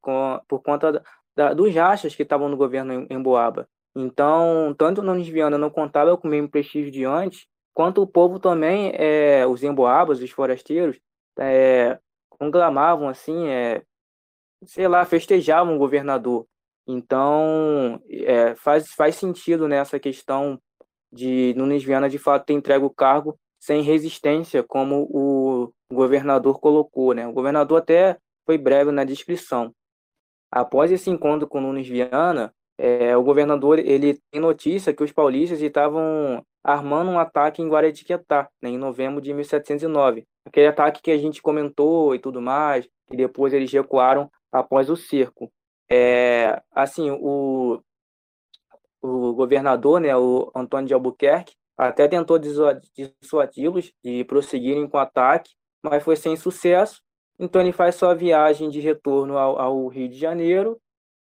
por 0.49 0.63
conta 0.63 1.03
da, 1.37 1.53
dos 1.53 1.75
rachas 1.75 2.15
que 2.15 2.23
estavam 2.23 2.49
no 2.49 2.57
governo 2.57 2.93
em, 2.93 3.07
em 3.11 3.23
Boaba 3.23 3.69
então 3.95 4.75
tanto 4.77 5.03
Nunes 5.03 5.29
Viana 5.29 5.59
não 5.59 5.71
contava 5.71 6.17
com 6.17 6.27
o 6.27 6.31
mesmo 6.31 6.49
prestígio 6.49 6.91
de 6.91 7.05
antes 7.05 7.47
quanto 7.75 8.03
o 8.03 8.07
povo 8.07 8.39
também 8.39 8.93
é, 8.95 9.47
os 9.47 9.63
emboabas 9.63 10.21
os 10.21 10.31
forasteiros 10.31 10.99
é, 11.39 11.99
conclamavam 12.29 13.09
assim 13.09 13.49
é, 13.49 13.83
sei 14.65 14.89
lá 14.89 15.05
festejavam 15.05 15.77
o 15.77 15.79
governador 15.79 16.47
então, 16.87 18.01
é, 18.09 18.55
faz, 18.55 18.93
faz 18.93 19.17
sentido 19.17 19.67
nessa 19.67 19.99
questão 19.99 20.61
de 21.13 21.53
Nunes 21.57 21.83
Viana, 21.83 22.09
de 22.09 22.19
fato, 22.19 22.47
ter 22.47 22.53
entregue 22.53 22.85
o 22.85 22.91
cargo 22.91 23.39
sem 23.59 23.83
resistência, 23.83 24.63
como 24.63 25.09
o 25.11 25.73
governador 25.93 26.61
colocou. 26.61 27.13
Né? 27.13 27.27
O 27.27 27.33
governador 27.33 27.79
até 27.79 28.17
foi 28.45 28.57
breve 28.57 28.93
na 28.93 29.03
descrição. 29.03 29.75
Após 30.57 30.91
esse 30.91 31.11
encontro 31.11 31.47
com 31.47 31.61
Nunes 31.61 31.87
Viana, 31.87 32.51
é, 32.79 33.15
o 33.15 33.23
governador 33.23 33.79
ele 33.79 34.19
tem 34.31 34.41
notícia 34.41 34.95
que 34.95 35.05
os 35.05 35.13
paulistas 35.13 35.61
estavam 35.61 36.43
armando 36.65 37.11
um 37.11 37.19
ataque 37.19 37.61
em 37.61 37.69
Guaratiquetá, 37.69 38.49
né, 38.63 38.71
em 38.71 38.79
novembro 38.79 39.21
de 39.21 39.35
1709. 39.35 40.25
Aquele 40.47 40.69
ataque 40.69 41.03
que 41.03 41.11
a 41.11 41.19
gente 41.19 41.43
comentou 41.43 42.15
e 42.15 42.19
tudo 42.19 42.41
mais, 42.41 42.89
e 43.13 43.17
depois 43.19 43.53
eles 43.53 43.71
recuaram 43.71 44.31
após 44.51 44.89
o 44.89 44.97
cerco. 44.97 45.53
É, 45.91 46.63
assim, 46.73 47.11
o, 47.11 47.79
o 49.03 49.35
governador, 49.35 50.01
né, 50.01 50.17
o 50.17 50.51
Antônio 50.57 50.89
de 50.89 50.95
Albuquerque, 50.95 51.55
até 51.77 52.09
tentou 52.09 52.39
dissuadi-los 52.39 53.93
de 54.03 54.25
prosseguirem 54.25 54.89
com 54.89 54.97
o 54.97 55.01
ataque, 55.01 55.51
mas 55.83 56.03
foi 56.03 56.17
sem 56.17 56.35
sucesso. 56.35 57.03
Então 57.39 57.61
ele 57.61 57.73
faz 57.73 57.95
sua 57.95 58.15
viagem 58.15 58.71
de 58.71 58.81
retorno 58.81 59.37
ao, 59.37 59.59
ao 59.59 59.89
Rio 59.89 60.09
de 60.09 60.17
Janeiro 60.17 60.81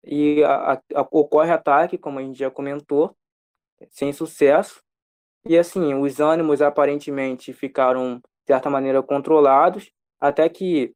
e 0.04 0.42
a, 0.44 0.80
a, 0.94 1.00
ocorre 1.10 1.50
ataque, 1.50 1.98
como 1.98 2.18
a 2.18 2.22
gente 2.22 2.38
já 2.38 2.50
comentou, 2.50 3.14
sem 3.90 4.12
sucesso. 4.12 4.82
E 5.46 5.56
assim, 5.56 5.94
os 5.94 6.20
ânimos 6.20 6.60
aparentemente 6.60 7.52
ficaram, 7.52 8.16
de 8.16 8.46
certa 8.46 8.68
maneira, 8.68 9.02
controlados, 9.02 9.90
até 10.20 10.48
que, 10.48 10.92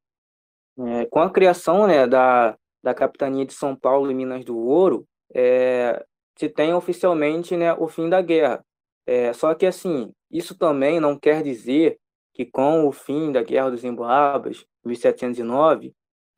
é, 0.78 1.06
com 1.06 1.20
a 1.20 1.30
criação 1.30 1.86
né, 1.86 2.06
da, 2.06 2.56
da 2.82 2.94
capitania 2.94 3.46
de 3.46 3.54
São 3.54 3.74
Paulo 3.74 4.10
e 4.10 4.14
Minas 4.14 4.44
do 4.44 4.58
Ouro, 4.58 5.06
é, 5.34 6.04
se 6.36 6.48
tem 6.48 6.74
oficialmente 6.74 7.56
né, 7.56 7.72
o 7.74 7.88
fim 7.88 8.08
da 8.08 8.20
guerra. 8.20 8.64
É, 9.06 9.32
só 9.32 9.54
que, 9.54 9.66
assim, 9.66 10.12
isso 10.30 10.56
também 10.56 11.00
não 11.00 11.18
quer 11.18 11.42
dizer 11.42 11.98
que 12.32 12.44
com 12.44 12.86
o 12.86 12.92
fim 12.92 13.30
da 13.30 13.42
Guerra 13.42 13.70
dos 13.70 13.84
Emboabas, 13.84 14.66
1709, 14.84 15.94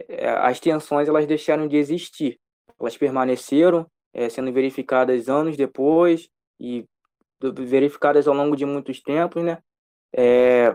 é, 0.08 0.28
as 0.28 0.60
tensões 0.60 1.08
elas 1.08 1.26
deixaram 1.26 1.66
de 1.66 1.76
existir. 1.76 2.38
Elas 2.78 2.96
permaneceram, 2.96 3.86
é, 4.12 4.28
sendo 4.28 4.52
verificadas 4.52 5.28
anos 5.28 5.56
depois 5.56 6.28
e 6.60 6.84
verificadas 7.40 8.26
ao 8.26 8.34
longo 8.34 8.56
de 8.56 8.64
muitos 8.64 9.00
tempos, 9.02 9.42
né? 9.42 9.58
É, 10.14 10.74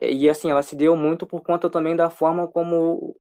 e 0.00 0.28
assim, 0.28 0.50
ela 0.50 0.62
se 0.62 0.76
deu 0.76 0.96
muito 0.96 1.26
por 1.26 1.42
conta 1.42 1.70
também 1.70 1.96
da 1.96 2.10
forma 2.10 2.46
como 2.48 3.16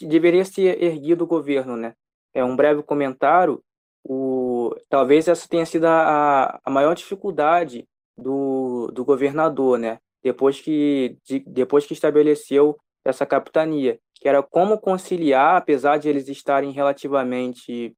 deveria 0.00 0.44
ser 0.44 0.82
erguido 0.82 1.24
o 1.24 1.26
governo, 1.26 1.76
né? 1.76 1.94
É 2.34 2.44
um 2.44 2.56
breve 2.56 2.82
comentário. 2.82 3.62
O, 4.02 4.74
talvez 4.88 5.28
essa 5.28 5.48
tenha 5.48 5.66
sido 5.66 5.84
a, 5.84 6.58
a 6.64 6.70
maior 6.70 6.94
dificuldade 6.94 7.86
do, 8.16 8.90
do 8.92 9.04
governador, 9.04 9.78
né? 9.78 9.98
Depois 10.22 10.60
que, 10.60 11.16
de, 11.24 11.40
depois 11.46 11.86
que 11.86 11.92
estabeleceu 11.92 12.78
essa 13.04 13.24
capitania, 13.24 13.98
que 14.14 14.28
era 14.28 14.42
como 14.42 14.78
conciliar, 14.78 15.56
apesar 15.56 15.98
de 15.98 16.08
eles 16.08 16.28
estarem 16.28 16.70
relativamente 16.70 17.96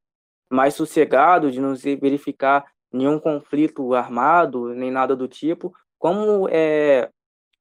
mais 0.50 0.74
sossegados, 0.74 1.52
de 1.52 1.60
não 1.60 1.74
verificar 1.74 2.64
nenhum 2.92 3.18
conflito 3.18 3.94
armado, 3.94 4.68
nem 4.74 4.90
nada 4.90 5.16
do 5.16 5.26
tipo, 5.26 5.72
como 5.98 6.48
é, 6.50 7.10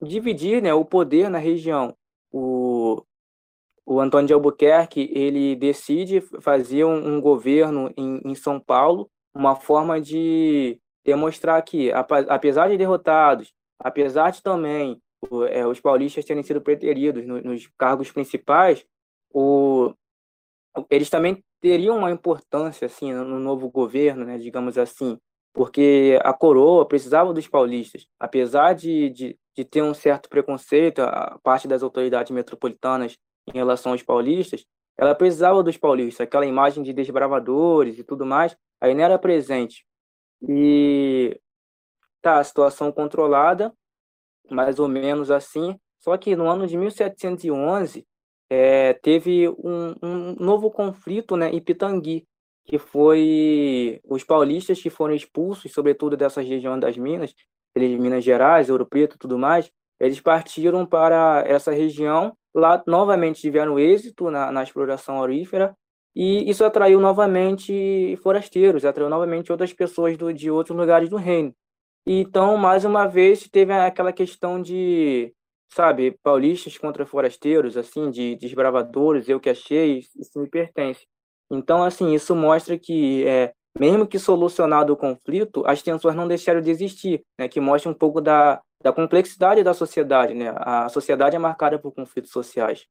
dividir 0.01 0.62
né, 0.62 0.74
o 0.74 0.84
poder 0.84 1.30
na 1.30 1.38
região. 1.38 1.95
O, 2.32 3.03
o 3.86 3.99
Antônio 3.99 4.28
de 4.28 4.34
Albuquerque 4.34 5.09
ele 5.14 5.55
decide 5.55 6.22
fazer 6.41 6.84
um, 6.84 7.16
um 7.16 7.22
governo 7.22 7.91
em, 7.97 8.22
em, 8.26 8.36
São 8.36 8.59
Paulo, 8.59 9.09
uma 9.34 9.55
forma 9.55 9.99
de 9.99 10.80
demonstrar 11.03 11.62
que, 11.64 11.91
apesar 12.28 12.70
de 12.70 12.78
derrotados, 12.78 13.53
apesar 13.84 14.32
de 14.32 14.41
também 14.41 15.01
é, 15.49 15.65
os 15.65 15.79
paulistas 15.79 16.25
terem 16.25 16.43
sido 16.43 16.61
preteridos 16.61 17.25
no, 17.25 17.41
nos 17.41 17.67
cargos 17.77 18.11
principais, 18.11 18.86
o, 19.34 19.93
eles 20.89 21.09
também 21.09 21.43
teriam 21.61 21.97
uma 21.97 22.11
importância 22.11 22.86
assim 22.86 23.13
no 23.13 23.39
novo 23.39 23.69
governo, 23.69 24.25
né, 24.25 24.38
digamos 24.38 24.77
assim, 24.77 25.17
porque 25.53 26.19
a 26.23 26.34
coroa 26.34 26.88
precisava 26.88 27.34
dos 27.34 27.47
paulistas, 27.47 28.07
apesar 28.19 28.73
de, 28.73 29.09
de, 29.09 29.39
de 29.55 29.65
ter 29.65 29.84
um 29.84 29.93
certo 29.93 30.29
preconceito, 30.29 30.99
a 31.01 31.38
parte 31.43 31.67
das 31.67 31.84
autoridades 31.84 32.32
metropolitanas 32.32 33.17
em 33.47 33.57
relação 33.57 33.91
aos 33.91 34.01
paulistas, 34.01 34.65
ela 34.97 35.15
precisava 35.15 35.63
dos 35.63 35.77
paulistas, 35.77 36.25
aquela 36.25 36.45
imagem 36.45 36.84
de 36.84 36.93
desbravadores 36.93 37.97
e 37.97 38.03
tudo 38.03 38.25
mais, 38.25 38.55
aí 38.79 38.93
não 38.93 39.03
era 39.03 39.19
presente. 39.19 39.86
E 40.47 41.39
tá, 42.22 42.39
a 42.39 42.43
situação 42.43 42.91
controlada, 42.91 43.74
mais 44.49 44.80
ou 44.80 44.88
menos 44.88 45.32
assim, 45.32 45.78
só 45.99 46.17
que 46.17 46.36
no 46.36 46.49
ano 46.49 46.67
de 46.67 46.78
1711 46.78 48.05
é, 48.49 48.93
teve 48.93 49.47
um, 49.49 49.95
um, 50.01 50.36
novo 50.39 50.69
conflito 50.72 51.38
né, 51.38 51.49
em 51.49 51.61
Pitangui, 51.61 52.26
que 52.65 52.78
foi 52.78 53.99
os 54.03 54.24
paulistas 54.24 54.82
que 54.82 54.89
foram 54.89 55.15
expulsos, 55.15 55.72
sobretudo 55.72 56.17
dessa 56.17 56.41
região 56.41 56.78
das 56.80 56.97
Minas, 56.97 57.34
eles 57.76 57.99
Minas 57.99 58.24
Gerais, 58.24 58.69
Ouro 58.69 58.86
Preto, 58.86 59.17
tudo 59.17 59.38
mais, 59.38 59.72
eles 59.99 60.19
partiram 60.19 60.86
para 60.86 61.43
essa 61.47 61.72
região 61.72 62.36
lá 62.53 62.84
novamente 62.86 63.41
tiveram 63.41 63.80
êxito 63.80 64.30
na, 64.30 64.51
na 64.51 64.63
exploração 64.63 65.17
aurífera 65.17 65.76
e 66.15 66.49
isso 66.49 66.65
atraiu 66.65 66.99
novamente 66.99 68.17
forasteiros, 68.22 68.84
atraiu 68.84 69.09
novamente 69.09 69.51
outras 69.51 69.72
pessoas 69.72 70.17
do, 70.17 70.34
de 70.34 70.51
outros 70.51 70.78
lugares 70.78 71.09
do 71.09 71.15
reino. 71.15 71.55
Então, 72.05 72.57
mais 72.57 72.83
uma 72.83 73.07
vez, 73.07 73.47
teve 73.49 73.73
aquela 73.73 74.11
questão 74.11 74.61
de, 74.61 75.33
sabe, 75.73 76.17
paulistas 76.23 76.77
contra 76.77 77.05
forasteiros, 77.05 77.77
assim, 77.77 78.09
de 78.09 78.35
desbravadores, 78.35 79.29
eu 79.29 79.39
que 79.39 79.49
achei, 79.49 79.99
isso 80.15 80.39
me 80.39 80.49
pertence. 80.49 81.05
Então, 81.51 81.83
assim, 81.83 82.13
isso 82.13 82.35
mostra 82.35 82.77
que, 82.79 83.25
é, 83.27 83.53
mesmo 83.77 84.07
que 84.07 84.17
solucionado 84.17 84.93
o 84.93 84.97
conflito, 84.97 85.63
as 85.65 85.81
tensões 85.83 86.15
não 86.15 86.27
deixaram 86.27 86.61
de 86.61 86.71
existir, 86.71 87.21
né, 87.39 87.47
que 87.47 87.59
mostra 87.59 87.91
um 87.91 87.93
pouco 87.93 88.19
da, 88.21 88.61
da 88.81 88.91
complexidade 88.91 89.63
da 89.63 89.73
sociedade, 89.73 90.33
né? 90.33 90.53
A 90.57 90.89
sociedade 90.89 91.35
é 91.35 91.39
marcada 91.39 91.77
por 91.77 91.91
conflitos 91.93 92.31
sociais. 92.31 92.85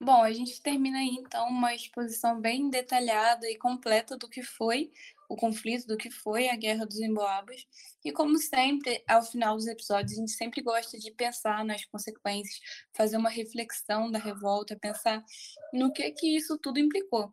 Bom, 0.00 0.22
a 0.22 0.32
gente 0.32 0.60
termina 0.60 0.98
aí 0.98 1.08
então 1.08 1.48
uma 1.48 1.74
exposição 1.74 2.38
bem 2.38 2.68
detalhada 2.68 3.48
e 3.50 3.56
completa 3.56 4.16
do 4.16 4.28
que 4.28 4.42
foi 4.42 4.90
o 5.28 5.34
conflito, 5.34 5.86
do 5.86 5.96
que 5.96 6.10
foi 6.10 6.48
a 6.48 6.56
Guerra 6.56 6.84
dos 6.86 7.00
Emboabas. 7.00 7.66
E 8.04 8.12
como 8.12 8.38
sempre, 8.38 9.02
ao 9.08 9.22
final 9.22 9.56
dos 9.56 9.66
episódios, 9.66 10.12
a 10.12 10.16
gente 10.20 10.32
sempre 10.32 10.60
gosta 10.62 10.98
de 10.98 11.10
pensar 11.10 11.64
nas 11.64 11.84
consequências, 11.86 12.60
fazer 12.94 13.16
uma 13.16 13.30
reflexão 13.30 14.10
da 14.10 14.18
revolta, 14.18 14.76
pensar 14.76 15.24
no 15.72 15.92
que 15.92 16.10
que 16.12 16.36
isso 16.36 16.58
tudo 16.58 16.78
implicou. 16.78 17.32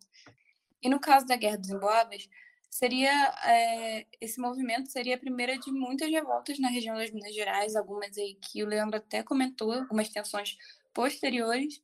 E 0.81 0.89
no 0.89 0.99
caso 0.99 1.25
da 1.25 1.35
Guerra 1.35 1.57
dos 1.57 1.69
Emboabas, 1.69 2.27
seria 2.69 3.11
é, 3.45 4.07
esse 4.19 4.39
movimento 4.39 4.89
seria 4.91 5.15
a 5.15 5.19
primeira 5.19 5.57
de 5.57 5.71
muitas 5.71 6.09
revoltas 6.09 6.57
na 6.59 6.69
região 6.69 6.95
das 6.95 7.11
Minas 7.11 7.35
Gerais, 7.35 7.75
algumas 7.75 8.17
aí 8.17 8.35
que 8.41 8.63
o 8.63 8.67
Leandro 8.67 8.97
até 8.97 9.21
comentou, 9.21 9.71
algumas 9.73 10.09
tensões 10.09 10.57
posteriores. 10.93 11.81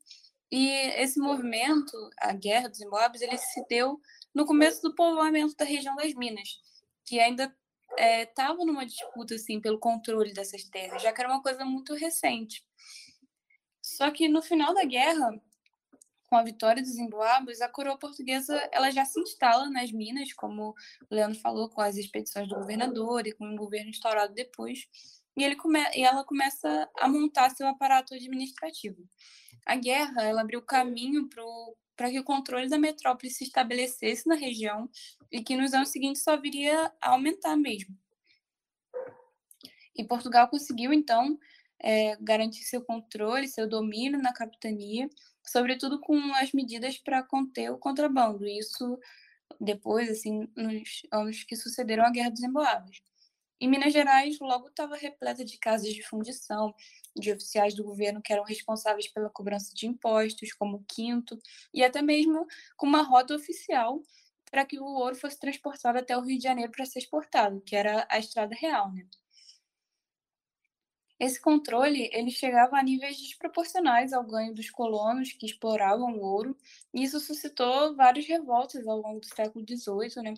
E 0.51 0.67
esse 1.01 1.19
movimento, 1.19 1.95
a 2.19 2.33
Guerra 2.33 2.69
dos 2.69 2.79
Imóveis, 2.79 3.21
ele 3.21 3.37
se 3.37 3.63
deu 3.67 3.99
no 4.33 4.45
começo 4.45 4.81
do 4.81 4.95
povoamento 4.95 5.55
da 5.55 5.65
região 5.65 5.95
das 5.95 6.13
Minas, 6.13 6.59
que 7.05 7.19
ainda 7.19 7.55
estava 7.97 8.61
é, 8.61 8.65
numa 8.65 8.85
disputa 8.85 9.35
assim 9.35 9.59
pelo 9.59 9.79
controle 9.79 10.33
dessas 10.33 10.63
terras, 10.63 11.01
já 11.01 11.11
que 11.11 11.21
era 11.21 11.29
uma 11.29 11.41
coisa 11.41 11.65
muito 11.65 11.93
recente. 11.93 12.63
Só 13.81 14.11
que 14.11 14.27
no 14.27 14.41
final 14.41 14.73
da 14.73 14.83
guerra, 14.85 15.39
com 16.27 16.35
a 16.35 16.43
vitória 16.43 16.81
dos 16.81 16.97
Emboabas, 16.97 17.61
a 17.61 17.69
coroa 17.69 17.97
portuguesa 17.97 18.55
ela 18.71 18.91
já 18.91 19.03
se 19.05 19.19
instala 19.19 19.69
nas 19.69 19.91
Minas, 19.91 20.31
como 20.33 20.75
o 21.09 21.15
Leandro 21.15 21.39
falou, 21.39 21.69
com 21.69 21.81
as 21.81 21.95
expedições 21.95 22.47
do 22.47 22.55
governador 22.55 23.25
e 23.25 23.33
com 23.33 23.51
o 23.51 23.55
governo 23.55 23.89
instaurado 23.89 24.33
depois, 24.33 24.87
e, 25.35 25.43
ele 25.43 25.55
come 25.55 25.79
e 25.95 26.03
ela 26.03 26.23
começa 26.23 26.89
a 26.97 27.07
montar 27.07 27.49
seu 27.51 27.67
aparato 27.67 28.13
administrativo. 28.13 29.07
A 29.65 29.75
guerra 29.75 30.23
ela 30.23 30.41
abriu 30.41 30.61
caminho 30.61 31.29
para 31.95 32.09
que 32.09 32.19
o 32.19 32.23
controle 32.23 32.69
da 32.69 32.77
metrópole 32.77 33.31
se 33.31 33.43
estabelecesse 33.43 34.27
na 34.27 34.35
região 34.35 34.89
e 35.31 35.43
que 35.43 35.55
nos 35.55 35.73
anos 35.73 35.89
seguintes 35.89 36.23
só 36.23 36.37
viria 36.37 36.91
a 37.01 37.11
aumentar 37.11 37.55
mesmo. 37.55 37.95
E 39.95 40.03
Portugal 40.03 40.47
conseguiu, 40.47 40.93
então, 40.93 41.37
é, 41.79 42.15
garantir 42.21 42.63
seu 42.63 42.81
controle, 42.81 43.47
seu 43.47 43.67
domínio 43.67 44.21
na 44.21 44.33
capitania, 44.33 45.09
sobretudo 45.45 45.99
com 45.99 46.17
as 46.35 46.51
medidas 46.53 46.97
para 46.97 47.23
conter 47.23 47.69
o 47.71 47.77
contrabando. 47.77 48.47
Isso 48.47 48.97
depois, 49.59 50.09
assim, 50.09 50.47
nos 50.55 51.01
anos 51.11 51.43
que 51.43 51.55
sucederam 51.55 52.05
a 52.05 52.11
Guerra 52.11 52.29
dos 52.29 52.43
Emboabas. 52.43 53.01
Em 53.61 53.67
Minas 53.67 53.91
Gerais, 53.91 54.39
logo 54.39 54.69
estava 54.69 54.95
repleta 54.95 55.43
de 55.43 55.57
casas 55.57 55.93
de 55.93 56.01
fundição, 56.01 56.73
de 57.13 57.31
oficiais 57.33 57.75
do 57.75 57.83
governo 57.83 58.21
que 58.21 58.31
eram 58.31 58.43
responsáveis 58.45 59.09
pela 59.09 59.29
cobrança 59.29 59.73
de 59.75 59.85
impostos, 59.85 60.53
como 60.53 60.85
quinto, 60.87 61.37
e 61.73 61.83
até 61.83 62.01
mesmo 62.01 62.47
com 62.77 62.87
uma 62.87 63.01
rota 63.01 63.35
oficial 63.35 64.01
para 64.49 64.65
que 64.65 64.79
o 64.79 64.85
ouro 64.85 65.15
fosse 65.15 65.37
transportado 65.37 65.97
até 65.99 66.17
o 66.17 66.21
Rio 66.21 66.37
de 66.37 66.43
Janeiro 66.43 66.71
para 66.71 66.85
ser 66.85 66.99
exportado, 66.99 67.61
que 67.61 67.75
era 67.75 68.07
a 68.09 68.17
estrada 68.17 68.55
real, 68.55 68.91
né? 68.93 69.05
Esse 71.19 71.39
controle 71.41 72.09
ele 72.13 72.31
chegava 72.31 72.77
a 72.77 72.83
níveis 72.83 73.17
desproporcionais 73.17 74.13
ao 74.13 74.23
ganho 74.23 74.53
dos 74.53 74.69
colonos 74.69 75.33
que 75.33 75.45
exploravam 75.45 76.13
o 76.13 76.21
ouro, 76.21 76.57
e 76.93 77.03
isso 77.03 77.19
suscitou 77.19 77.93
várias 77.93 78.25
revoltas 78.25 78.87
ao 78.87 79.01
longo 79.01 79.19
do 79.19 79.25
século 79.25 79.65
XVIII, 79.67 80.23
né? 80.23 80.33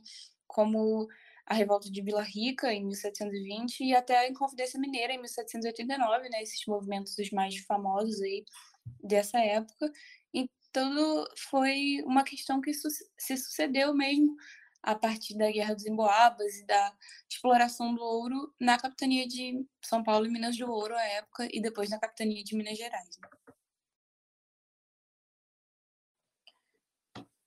como 0.51 1.07
a 1.45 1.53
revolta 1.53 1.91
de 1.91 2.01
Vila 2.01 2.21
Rica 2.21 2.71
em 2.73 2.85
1720 2.85 3.83
e 3.83 3.95
até 3.95 4.17
a 4.17 4.29
Inconfidência 4.29 4.79
Mineira 4.79 5.13
em 5.13 5.19
1789, 5.19 6.29
né, 6.29 6.41
esses 6.41 6.65
movimentos 6.65 7.17
os 7.17 7.31
mais 7.31 7.57
famosos 7.59 8.21
aí 8.21 8.45
dessa 9.03 9.39
época. 9.39 9.91
E 10.33 10.49
tudo 10.71 11.27
foi 11.37 12.01
uma 12.05 12.23
questão 12.23 12.61
que 12.61 12.73
se 12.73 13.37
sucedeu 13.37 13.93
mesmo 13.93 14.35
a 14.83 14.95
partir 14.95 15.37
da 15.37 15.51
Guerra 15.51 15.75
dos 15.75 15.85
Emboabas 15.85 16.55
e 16.55 16.65
da 16.65 16.93
exploração 17.29 17.93
do 17.93 18.01
ouro 18.01 18.53
na 18.59 18.77
capitania 18.77 19.27
de 19.27 19.65
São 19.83 20.03
Paulo 20.03 20.25
e 20.25 20.29
Minas 20.29 20.57
do 20.57 20.69
Ouro 20.71 20.95
à 20.95 21.03
época 21.03 21.47
e 21.51 21.61
depois 21.61 21.89
na 21.89 21.99
capitania 21.99 22.43
de 22.43 22.55
Minas 22.55 22.77
Gerais. 22.77 23.19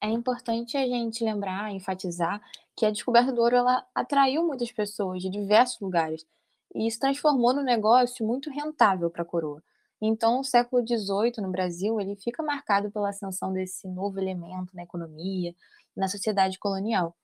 É 0.04 0.06
importante 0.06 0.76
a 0.76 0.86
gente 0.86 1.24
lembrar, 1.24 1.72
enfatizar 1.72 2.38
que 2.76 2.84
a 2.84 2.90
descoberta 2.90 3.32
do 3.32 3.40
ouro 3.40 3.56
ela 3.56 3.86
atraiu 3.94 4.46
muitas 4.46 4.70
pessoas 4.70 5.22
de 5.22 5.30
diversos 5.30 5.80
lugares 5.80 6.26
e 6.74 6.86
isso 6.86 7.00
transformou 7.00 7.54
no 7.54 7.62
negócio 7.62 8.26
muito 8.26 8.50
rentável 8.50 9.08
para 9.08 9.22
a 9.22 9.24
coroa. 9.24 9.62
Então, 10.02 10.40
o 10.40 10.44
século 10.44 10.86
XVIII 10.86 11.32
no 11.38 11.50
Brasil 11.50 11.98
ele 11.98 12.16
fica 12.16 12.42
marcado 12.42 12.90
pela 12.90 13.08
ascensão 13.08 13.50
desse 13.50 13.88
novo 13.88 14.20
elemento 14.20 14.76
na 14.76 14.82
economia, 14.82 15.54
na 15.96 16.06
sociedade 16.06 16.58
colonial. 16.58 17.16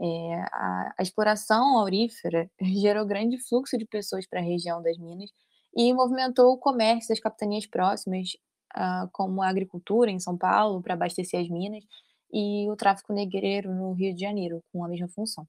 É, 0.00 0.34
a, 0.50 0.94
a, 0.98 1.02
exploração 1.02 1.76
aurífera 1.76 2.50
gerou 2.80 3.04
grande 3.04 3.36
fluxo 3.36 3.76
de 3.76 3.84
pessoas 3.84 4.26
para 4.26 4.40
a 4.40 4.42
região 4.42 4.82
das 4.82 4.96
minas 4.96 5.30
e 5.76 5.92
movimentou 5.92 6.54
o 6.54 6.58
comércio 6.58 7.10
das 7.10 7.20
capitanias 7.20 7.66
próximas, 7.66 8.30
uh, 8.76 9.08
como 9.12 9.42
a 9.42 9.48
agricultura 9.48 10.10
em 10.10 10.18
São 10.18 10.36
Paulo, 10.36 10.82
para 10.82 10.94
abastecer 10.94 11.40
as 11.40 11.48
minas, 11.48 11.84
e 12.32 12.68
o 12.70 12.76
tráfico 12.76 13.12
negreiro 13.12 13.72
no 13.74 13.92
Rio 13.92 14.14
de 14.14 14.20
Janeiro, 14.20 14.62
com 14.72 14.84
a 14.84 14.88
mesma 14.88 15.08
função. 15.08 15.46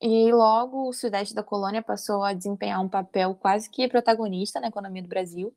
E 0.00 0.32
logo 0.32 0.88
o 0.88 0.92
sudeste 0.92 1.34
da 1.34 1.42
colônia 1.42 1.82
passou 1.82 2.22
a 2.22 2.32
desempenhar 2.32 2.80
um 2.80 2.88
papel 2.88 3.34
quase 3.34 3.68
que 3.68 3.88
protagonista 3.88 4.60
na 4.60 4.68
economia 4.68 5.02
do 5.02 5.08
Brasil. 5.08 5.52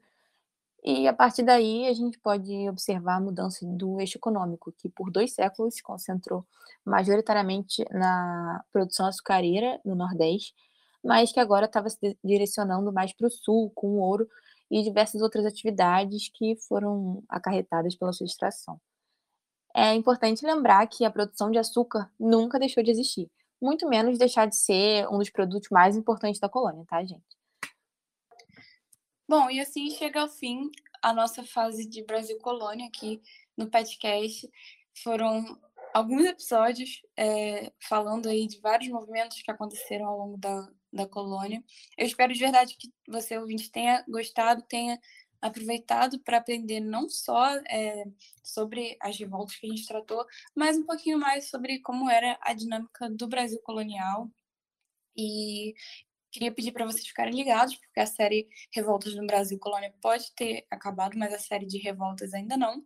E 0.83 1.07
a 1.07 1.13
partir 1.13 1.43
daí 1.43 1.85
a 1.87 1.93
gente 1.93 2.17
pode 2.17 2.67
observar 2.67 3.17
a 3.17 3.19
mudança 3.19 3.63
do 3.63 3.99
eixo 4.01 4.17
econômico, 4.17 4.71
que 4.71 4.89
por 4.89 5.11
dois 5.11 5.33
séculos 5.33 5.75
se 5.75 5.83
concentrou 5.83 6.43
majoritariamente 6.83 7.85
na 7.91 8.63
produção 8.71 9.05
açucareira 9.05 9.79
no 9.85 9.93
Nordeste, 9.93 10.55
mas 11.03 11.31
que 11.31 11.39
agora 11.39 11.67
estava 11.67 11.87
se 11.87 12.17
direcionando 12.23 12.91
mais 12.91 13.13
para 13.13 13.27
o 13.27 13.31
Sul, 13.31 13.71
com 13.75 13.89
o 13.89 13.99
ouro 13.99 14.27
e 14.71 14.81
diversas 14.81 15.21
outras 15.21 15.45
atividades 15.45 16.31
que 16.33 16.55
foram 16.55 17.21
acarretadas 17.27 17.93
pela 17.93 18.13
sua 18.13 18.25
extração. 18.25 18.79
É 19.75 19.93
importante 19.93 20.45
lembrar 20.45 20.87
que 20.87 21.03
a 21.03 21.11
produção 21.11 21.51
de 21.51 21.57
açúcar 21.57 22.09
nunca 22.17 22.57
deixou 22.57 22.81
de 22.81 22.89
existir, 22.89 23.29
muito 23.61 23.87
menos 23.87 24.17
deixar 24.17 24.45
de 24.45 24.55
ser 24.55 25.07
um 25.09 25.17
dos 25.17 25.29
produtos 25.29 25.67
mais 25.69 25.97
importantes 25.97 26.39
da 26.39 26.47
colônia, 26.47 26.85
tá, 26.87 27.03
gente? 27.03 27.21
Bom, 29.27 29.49
e 29.49 29.59
assim 29.59 29.89
chega 29.91 30.21
ao 30.21 30.29
fim 30.29 30.69
a 31.01 31.13
nossa 31.13 31.43
fase 31.43 31.87
de 31.87 32.03
Brasil 32.03 32.37
Colônia 32.39 32.87
aqui 32.87 33.21
no 33.57 33.69
podcast. 33.69 34.49
Foram 35.03 35.57
alguns 35.93 36.25
episódios 36.25 37.01
é, 37.17 37.71
falando 37.87 38.27
aí 38.27 38.47
de 38.47 38.59
vários 38.59 38.89
movimentos 38.89 39.41
que 39.41 39.51
aconteceram 39.51 40.05
ao 40.05 40.17
longo 40.17 40.37
da, 40.37 40.67
da 40.91 41.07
colônia. 41.07 41.63
Eu 41.97 42.05
espero 42.05 42.33
de 42.33 42.39
verdade 42.39 42.75
que 42.77 42.91
você, 43.07 43.37
ouvinte, 43.37 43.71
tenha 43.71 44.03
gostado, 44.07 44.61
tenha 44.63 44.99
aproveitado 45.41 46.19
para 46.19 46.37
aprender 46.37 46.79
não 46.79 47.09
só 47.09 47.55
é, 47.67 48.03
sobre 48.43 48.95
as 49.01 49.17
revoltas 49.17 49.55
que 49.55 49.65
a 49.65 49.69
gente 49.69 49.87
tratou, 49.87 50.23
mas 50.55 50.77
um 50.77 50.85
pouquinho 50.85 51.17
mais 51.17 51.49
sobre 51.49 51.79
como 51.79 52.09
era 52.09 52.37
a 52.41 52.53
dinâmica 52.53 53.09
do 53.09 53.27
Brasil 53.27 53.59
colonial. 53.63 54.29
E 55.17 55.73
queria 56.31 56.51
pedir 56.51 56.71
para 56.71 56.85
vocês 56.85 57.05
ficarem 57.05 57.33
ligados, 57.33 57.75
porque 57.75 57.99
a 57.99 58.05
série 58.05 58.47
Revoltas 58.73 59.15
no 59.15 59.25
Brasil 59.25 59.59
Colônia 59.59 59.93
pode 60.01 60.33
ter 60.35 60.65
acabado, 60.71 61.17
mas 61.17 61.33
a 61.33 61.39
série 61.39 61.65
de 61.65 61.77
revoltas 61.79 62.33
ainda 62.33 62.55
não. 62.55 62.83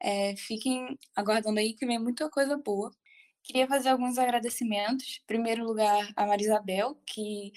É, 0.00 0.34
fiquem 0.36 0.98
aguardando 1.14 1.60
aí 1.60 1.74
que 1.74 1.86
vem 1.86 1.98
muita 1.98 2.28
coisa 2.28 2.56
boa. 2.56 2.90
Queria 3.42 3.66
fazer 3.66 3.88
alguns 3.88 4.18
agradecimentos. 4.18 5.20
Em 5.22 5.26
primeiro 5.26 5.64
lugar, 5.64 6.08
a 6.16 6.26
Marisabel, 6.26 6.96
que 7.04 7.52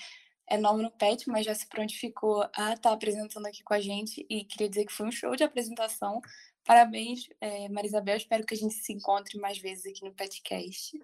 é 0.47 0.57
nova 0.57 0.81
no 0.81 0.91
PET, 0.91 1.27
mas 1.29 1.45
já 1.45 1.53
se 1.53 1.67
prontificou 1.67 2.41
a 2.41 2.73
estar 2.73 2.77
tá 2.77 2.91
apresentando 2.91 3.45
aqui 3.45 3.63
com 3.63 3.73
a 3.73 3.79
gente. 3.79 4.25
E 4.29 4.43
queria 4.43 4.69
dizer 4.69 4.85
que 4.85 4.93
foi 4.93 5.07
um 5.07 5.11
show 5.11 5.35
de 5.35 5.43
apresentação. 5.43 6.21
Parabéns, 6.65 7.29
é, 7.39 7.69
Marisabel. 7.69 8.17
Espero 8.17 8.45
que 8.45 8.53
a 8.53 8.57
gente 8.57 8.73
se 8.75 8.93
encontre 8.93 9.39
mais 9.39 9.57
vezes 9.57 9.85
aqui 9.85 10.03
no 10.03 10.13
PetCast. 10.13 10.99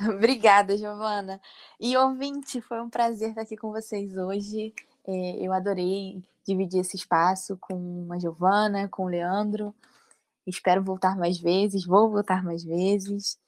Obrigada, 0.00 0.76
Giovana. 0.76 1.40
E 1.78 1.96
ouvinte, 1.96 2.60
foi 2.62 2.80
um 2.80 2.88
prazer 2.88 3.30
estar 3.30 3.42
aqui 3.42 3.56
com 3.56 3.70
vocês 3.70 4.16
hoje. 4.16 4.74
É, 5.06 5.46
eu 5.46 5.52
adorei 5.52 6.22
dividir 6.46 6.80
esse 6.80 6.96
espaço 6.96 7.56
com 7.58 8.08
a 8.10 8.18
Giovana, 8.18 8.88
com 8.88 9.04
o 9.04 9.08
Leandro. 9.08 9.74
Espero 10.46 10.82
voltar 10.82 11.16
mais 11.16 11.38
vezes, 11.38 11.84
vou 11.84 12.10
voltar 12.10 12.42
mais 12.42 12.64
vezes. 12.64 13.38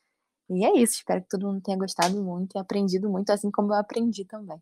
E 0.57 0.65
é 0.65 0.77
isso, 0.79 0.95
espero 0.95 1.23
que 1.23 1.29
todo 1.29 1.47
mundo 1.47 1.63
tenha 1.63 1.79
gostado 1.79 2.23
muito 2.23 2.57
e 2.57 2.59
aprendido 2.59 3.09
muito, 3.11 3.31
assim 3.31 3.51
como 3.51 3.73
eu 3.73 3.79
aprendi 3.79 4.25
também. 4.25 4.61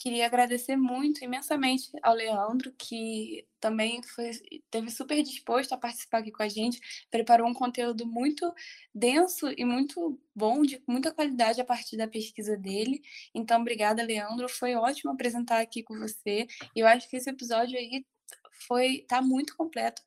Queria 0.00 0.24
agradecer 0.24 0.76
muito, 0.76 1.22
imensamente, 1.22 1.90
ao 2.02 2.14
Leandro, 2.14 2.72
que 2.78 3.46
também 3.60 4.02
foi, 4.02 4.30
teve 4.70 4.90
super 4.90 5.22
disposto 5.22 5.74
a 5.74 5.76
participar 5.76 6.20
aqui 6.20 6.32
com 6.32 6.42
a 6.42 6.48
gente, 6.48 6.80
preparou 7.10 7.46
um 7.46 7.52
conteúdo 7.52 8.06
muito 8.06 8.50
denso 8.94 9.52
e 9.58 9.62
muito 9.62 10.18
bom, 10.34 10.62
de 10.62 10.82
muita 10.88 11.12
qualidade 11.12 11.60
a 11.60 11.66
partir 11.66 11.98
da 11.98 12.08
pesquisa 12.08 12.56
dele. 12.56 13.02
Então, 13.34 13.60
obrigada, 13.60 14.02
Leandro. 14.02 14.48
Foi 14.48 14.74
ótimo 14.74 15.12
apresentar 15.12 15.60
aqui 15.60 15.82
com 15.82 15.98
você. 15.98 16.46
Eu 16.74 16.86
acho 16.86 17.06
que 17.06 17.16
esse 17.18 17.28
episódio 17.28 17.78
aí 17.78 18.02
foi 18.66 19.04
tá 19.08 19.20
muito 19.22 19.56
completo. 19.56 20.02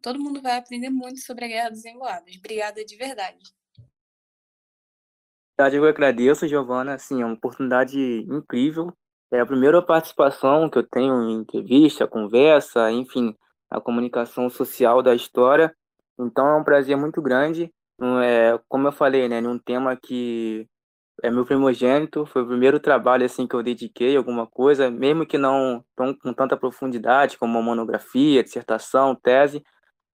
Todo 0.00 0.18
mundo 0.18 0.40
vai 0.40 0.58
aprender 0.58 0.90
muito 0.90 1.20
sobre 1.20 1.44
a 1.44 1.48
Guerra 1.48 1.70
dos 1.70 1.84
Emboados. 1.84 2.36
Obrigada 2.36 2.84
de 2.84 2.96
verdade. 2.96 3.52
Eu 5.72 5.86
agradeço, 5.86 6.48
Giovana. 6.48 6.94
Assim, 6.94 7.22
é 7.22 7.24
uma 7.24 7.34
oportunidade 7.34 7.98
incrível 8.28 8.92
é 9.32 9.40
a 9.40 9.46
primeira 9.46 9.80
participação 9.80 10.68
que 10.68 10.76
eu 10.76 10.82
tenho 10.82 11.22
em 11.22 11.40
entrevista, 11.40 12.06
conversa, 12.06 12.92
enfim, 12.92 13.34
a 13.70 13.80
comunicação 13.80 14.50
social 14.50 15.02
da 15.02 15.14
história. 15.14 15.74
Então 16.20 16.46
é 16.46 16.56
um 16.56 16.62
prazer 16.62 16.98
muito 16.98 17.22
grande. 17.22 17.72
É, 18.22 18.60
como 18.68 18.88
eu 18.88 18.92
falei, 18.92 19.28
né, 19.30 19.40
num 19.40 19.58
tema 19.58 19.96
que 19.96 20.68
é 21.22 21.30
meu 21.30 21.44
primogênito, 21.44 22.26
foi 22.26 22.42
o 22.42 22.46
primeiro 22.46 22.80
trabalho 22.80 23.24
assim 23.24 23.46
que 23.46 23.54
eu 23.54 23.62
dediquei 23.62 24.16
alguma 24.16 24.46
coisa, 24.46 24.90
mesmo 24.90 25.26
que 25.26 25.38
não 25.38 25.84
tão, 25.96 26.14
com 26.14 26.32
tanta 26.32 26.56
profundidade 26.56 27.38
como 27.38 27.58
uma 27.58 27.62
monografia, 27.62 28.42
dissertação, 28.42 29.14
tese, 29.14 29.62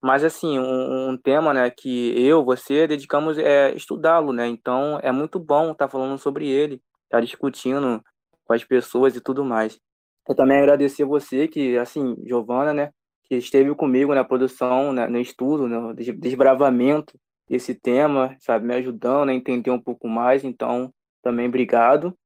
mas 0.01 0.23
assim 0.23 0.59
um, 0.59 1.09
um 1.09 1.17
tema, 1.17 1.53
né, 1.53 1.69
que 1.69 2.13
eu, 2.21 2.43
você 2.43 2.87
dedicamos 2.87 3.37
é 3.37 3.73
estudá-lo, 3.75 4.33
né? 4.33 4.47
Então 4.47 4.99
é 5.03 5.11
muito 5.11 5.39
bom 5.39 5.71
estar 5.71 5.89
falando 5.89 6.17
sobre 6.17 6.47
ele, 6.49 6.81
estar 7.05 7.21
discutindo 7.21 8.03
com 8.45 8.53
as 8.53 8.63
pessoas 8.63 9.15
e 9.15 9.21
tudo 9.21 9.43
mais. 9.45 9.79
Eu 10.27 10.35
também 10.35 10.59
agradecer 10.59 11.05
você 11.05 11.47
que, 11.47 11.77
assim, 11.77 12.15
Giovana, 12.25 12.73
né, 12.73 12.91
que 13.25 13.35
esteve 13.35 13.73
comigo 13.75 14.13
na 14.13 14.23
produção, 14.23 14.93
né, 14.93 15.07
no 15.07 15.19
estudo, 15.19 15.67
no 15.67 15.93
desbravamento 15.95 17.13
desse 17.49 17.73
tema, 17.73 18.35
sabe, 18.39 18.65
me 18.65 18.75
ajudando 18.75 19.29
a 19.29 19.33
entender 19.33 19.71
um 19.71 19.81
pouco 19.81 20.07
mais, 20.07 20.43
então, 20.43 20.93
também 21.21 21.47
obrigado. 21.47 22.17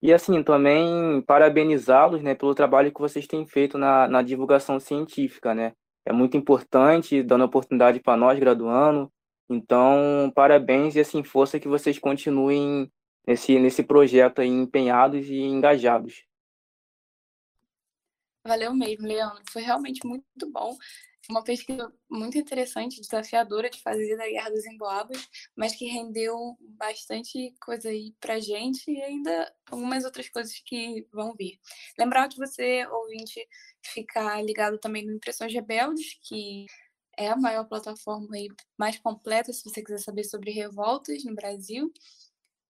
E, 0.00 0.12
assim, 0.12 0.42
também 0.42 1.20
parabenizá-los, 1.22 2.22
né, 2.22 2.34
pelo 2.34 2.54
trabalho 2.54 2.92
que 2.92 3.00
vocês 3.00 3.26
têm 3.26 3.44
feito 3.46 3.76
na, 3.76 4.06
na 4.06 4.22
divulgação 4.22 4.78
científica, 4.78 5.54
né, 5.54 5.72
é 6.06 6.12
muito 6.12 6.36
importante, 6.36 7.22
dando 7.22 7.44
oportunidade 7.44 8.00
para 8.00 8.16
nós, 8.16 8.38
graduando, 8.38 9.12
então, 9.50 10.30
parabéns 10.34 10.94
e, 10.94 11.00
assim, 11.00 11.24
força 11.24 11.58
que 11.58 11.66
vocês 11.66 11.98
continuem 11.98 12.90
nesse, 13.26 13.58
nesse 13.58 13.82
projeto 13.82 14.40
aí, 14.40 14.48
empenhados 14.48 15.26
e 15.28 15.40
engajados. 15.40 16.24
Valeu 18.46 18.74
mesmo, 18.74 19.06
Leandro. 19.06 19.42
Foi 19.50 19.62
realmente 19.62 20.06
muito 20.06 20.50
bom. 20.50 20.76
Uma 21.30 21.44
pesquisa 21.44 21.92
muito 22.10 22.38
interessante, 22.38 23.02
desafiadora 23.02 23.68
de 23.68 23.82
fazer 23.82 24.16
da 24.16 24.26
Guerra 24.26 24.48
dos 24.50 24.64
Emboabas, 24.64 25.28
mas 25.54 25.76
que 25.76 25.84
rendeu 25.84 26.56
bastante 26.78 27.54
coisa 27.60 27.90
aí 27.90 28.14
pra 28.18 28.40
gente 28.40 28.90
e 28.90 29.02
ainda 29.02 29.54
algumas 29.70 30.06
outras 30.06 30.26
coisas 30.30 30.58
que 30.64 31.06
vão 31.12 31.34
vir. 31.34 31.60
Lembrar 31.98 32.28
de 32.28 32.36
você, 32.38 32.86
ouvinte, 32.86 33.46
ficar 33.84 34.42
ligado 34.42 34.78
também 34.78 35.04
no 35.04 35.12
Impressões 35.12 35.52
Rebeldes, 35.52 36.18
que 36.22 36.64
é 37.18 37.28
a 37.28 37.36
maior 37.36 37.64
plataforma 37.68 38.34
aí 38.34 38.48
mais 38.78 38.98
completa 38.98 39.52
se 39.52 39.62
você 39.68 39.82
quiser 39.82 39.98
saber 39.98 40.24
sobre 40.24 40.50
revoltas 40.50 41.24
no 41.24 41.34
Brasil. 41.34 41.92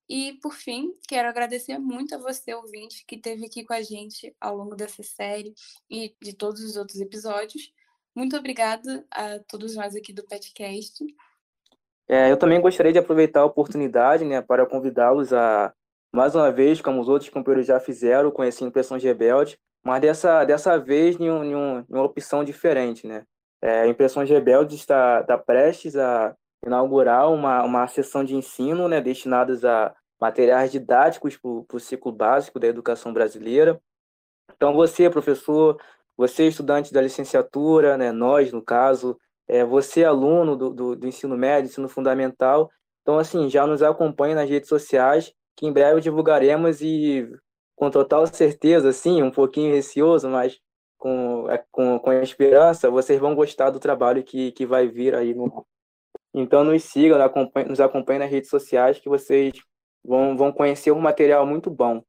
E, 0.09 0.33
por 0.43 0.55
fim, 0.55 0.95
quero 1.07 1.29
agradecer 1.29 1.79
muito 1.79 2.15
a 2.15 2.19
você, 2.19 2.55
ouvinte, 2.55 3.05
que 3.07 3.17
esteve 3.17 3.45
aqui 3.47 3.63
com 3.65 3.75
a 3.75 3.83
gente 3.83 4.35
ao 4.41 4.57
longo 4.57 4.75
dessa 4.75 5.03
série 5.03 5.55
e 5.89 6.15
de 6.23 6.33
todos 6.33 6.63
os 6.63 6.77
outros 6.77 6.99
episódios. 7.01 7.73
Muito 8.15 8.37
obrigada 8.37 9.05
a 9.11 9.39
todos 9.49 9.77
nós 9.77 9.95
aqui 9.95 10.13
do 10.13 10.25
podcast. 10.25 11.05
É, 12.09 12.31
eu 12.31 12.37
também 12.37 12.61
gostaria 12.61 12.93
de 12.93 12.99
aproveitar 12.99 13.41
a 13.41 13.45
oportunidade 13.45 14.25
né, 14.25 14.41
para 14.41 14.67
convidá-los 14.67 15.33
a, 15.33 15.73
mais 16.13 16.35
uma 16.35 16.51
vez, 16.51 16.81
como 16.81 17.01
os 17.01 17.09
outros 17.09 17.31
companheiros 17.31 17.67
já 17.67 17.79
fizeram, 17.79 18.31
conhecer 18.31 18.65
Impressões 18.65 19.03
Rebeldes, 19.03 19.59
mas 19.85 20.01
dessa, 20.01 20.45
dessa 20.45 20.79
vez 20.79 21.21
em, 21.21 21.31
um, 21.31 21.45
em, 21.45 21.55
um, 21.55 21.79
em 21.81 21.95
uma 21.95 22.05
opção 22.05 22.43
diferente. 22.43 23.07
Né? 23.07 23.25
É, 23.63 23.87
Impressões 23.87 24.29
Rebeldes 24.29 24.79
está, 24.79 25.21
está 25.21 25.37
prestes 25.37 25.97
a 25.97 26.35
inaugurar 26.65 27.31
uma, 27.31 27.63
uma 27.63 27.87
sessão 27.87 28.25
de 28.25 28.35
ensino 28.35 28.89
né, 28.89 29.01
destinadas 29.01 29.65
a 29.65 29.95
materiais 30.21 30.73
didáticos 30.73 31.37
para 31.37 31.77
o 31.77 31.81
ciclo 31.81 32.11
básico 32.11 32.59
da 32.59 32.67
educação 32.67 33.13
brasileira. 33.13 33.81
Então, 34.57 34.73
você, 34.73 35.09
professor, 35.09 35.81
você, 36.19 36.49
estudante 36.49 36.93
da 36.93 37.01
licenciatura, 37.01 37.97
né, 37.97 38.11
nós, 38.11 38.53
no 38.53 38.61
caso, 38.61 39.16
é, 39.47 39.64
você, 39.64 40.05
aluno 40.05 40.57
do, 40.57 40.71
do, 40.71 40.97
do 40.97 41.07
ensino 41.07 41.37
médio, 41.39 41.71
ensino 41.71 41.89
fundamental, 41.89 42.69
então, 43.03 43.19
assim, 43.19 43.49
já 43.49 43.66
nos 43.66 43.83
acompanhe 43.83 44.35
nas 44.35 44.51
redes 44.51 44.69
sociais, 44.69 45.33
que 45.57 45.64
em 45.64 45.73
breve 45.73 46.01
divulgaremos 46.01 46.83
e, 46.83 47.31
com 47.77 47.91
total 47.91 48.27
certeza, 48.27 48.89
assim, 48.89 49.23
um 49.23 49.31
pouquinho 49.31 49.73
receoso, 49.73 50.29
mas 50.29 50.59
com, 50.99 51.49
é, 51.49 51.64
com, 51.71 51.99
com 52.01 52.12
esperança, 52.12 52.91
vocês 52.91 53.21
vão 53.21 53.35
gostar 53.35 53.71
do 53.71 53.79
trabalho 53.79 54.25
que, 54.25 54.51
que 54.53 54.66
vai 54.66 54.89
vir 54.89 55.14
aí 55.14 55.33
no, 55.33 55.64
então 56.35 56.64
nos 56.64 56.83
sigam, 56.85 57.19
nos 57.69 57.81
acompanhem 57.81 58.21
nas 58.21 58.31
redes 58.31 58.51
sociais 58.51 58.99
que 58.99 59.09
vocês 59.09 59.53
vão, 60.05 60.37
vão 60.37 60.53
conhecer 60.53 60.91
um 60.91 61.01
material 61.01 61.47
muito 61.47 61.71
bom. 61.71 62.03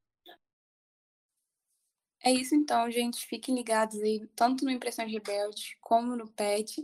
É 2.22 2.30
isso 2.30 2.54
então, 2.54 2.90
gente. 2.90 3.26
Fiquem 3.26 3.54
ligados 3.54 4.00
aí, 4.00 4.26
tanto 4.36 4.64
no 4.64 4.70
Impressões 4.70 5.10
Rebeldes 5.10 5.76
como 5.80 6.14
no 6.14 6.28
PET. 6.28 6.82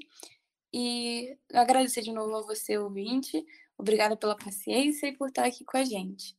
E 0.73 1.37
agradecer 1.53 2.03
de 2.03 2.13
novo 2.13 2.37
a 2.37 2.43
você, 2.43 2.77
ouvinte. 2.79 3.45
Obrigada 3.79 4.17
pela 4.17 4.37
paciência 4.37 5.07
e 5.07 5.17
por 5.17 5.29
estar 5.29 5.45
aqui 5.45 5.65
com 5.65 5.77
a 5.77 5.85
gente. 5.85 6.37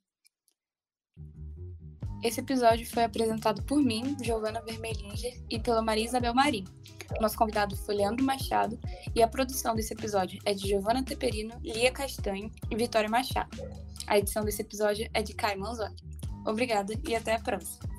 Esse 2.24 2.40
episódio 2.40 2.86
foi 2.90 3.04
apresentado 3.04 3.64
por 3.64 3.80
mim, 3.80 4.18
Giovana 4.24 4.62
Vermelinger, 4.62 5.40
e 5.50 5.60
pela 5.60 5.84
Maria 5.84 6.06
Isabel 6.06 6.34
Marim. 6.34 6.66
Nosso 7.22 7.38
convidado 7.38 7.78
foi 7.78 7.96
Leandro 7.96 8.26
Machado 8.26 8.80
e 9.16 9.22
a 9.22 9.28
produção 9.28 9.76
desse 9.76 9.94
episódio 9.94 10.40
é 10.44 10.54
de 10.54 10.68
Giovana 10.68 11.04
Teperino, 11.06 11.60
Lia 11.62 11.92
Castanho 11.92 12.52
e 12.72 12.76
Vitória 12.76 13.08
Machado. 13.08 13.56
A 14.08 14.18
edição 14.18 14.44
desse 14.44 14.62
episódio 14.62 15.08
é 15.14 15.22
de 15.22 15.34
Caio 15.34 15.60
Manzotti. 15.60 16.04
Obrigada 16.46 16.94
e 17.08 17.16
até 17.16 17.36
a 17.36 17.40
próxima. 17.40 17.97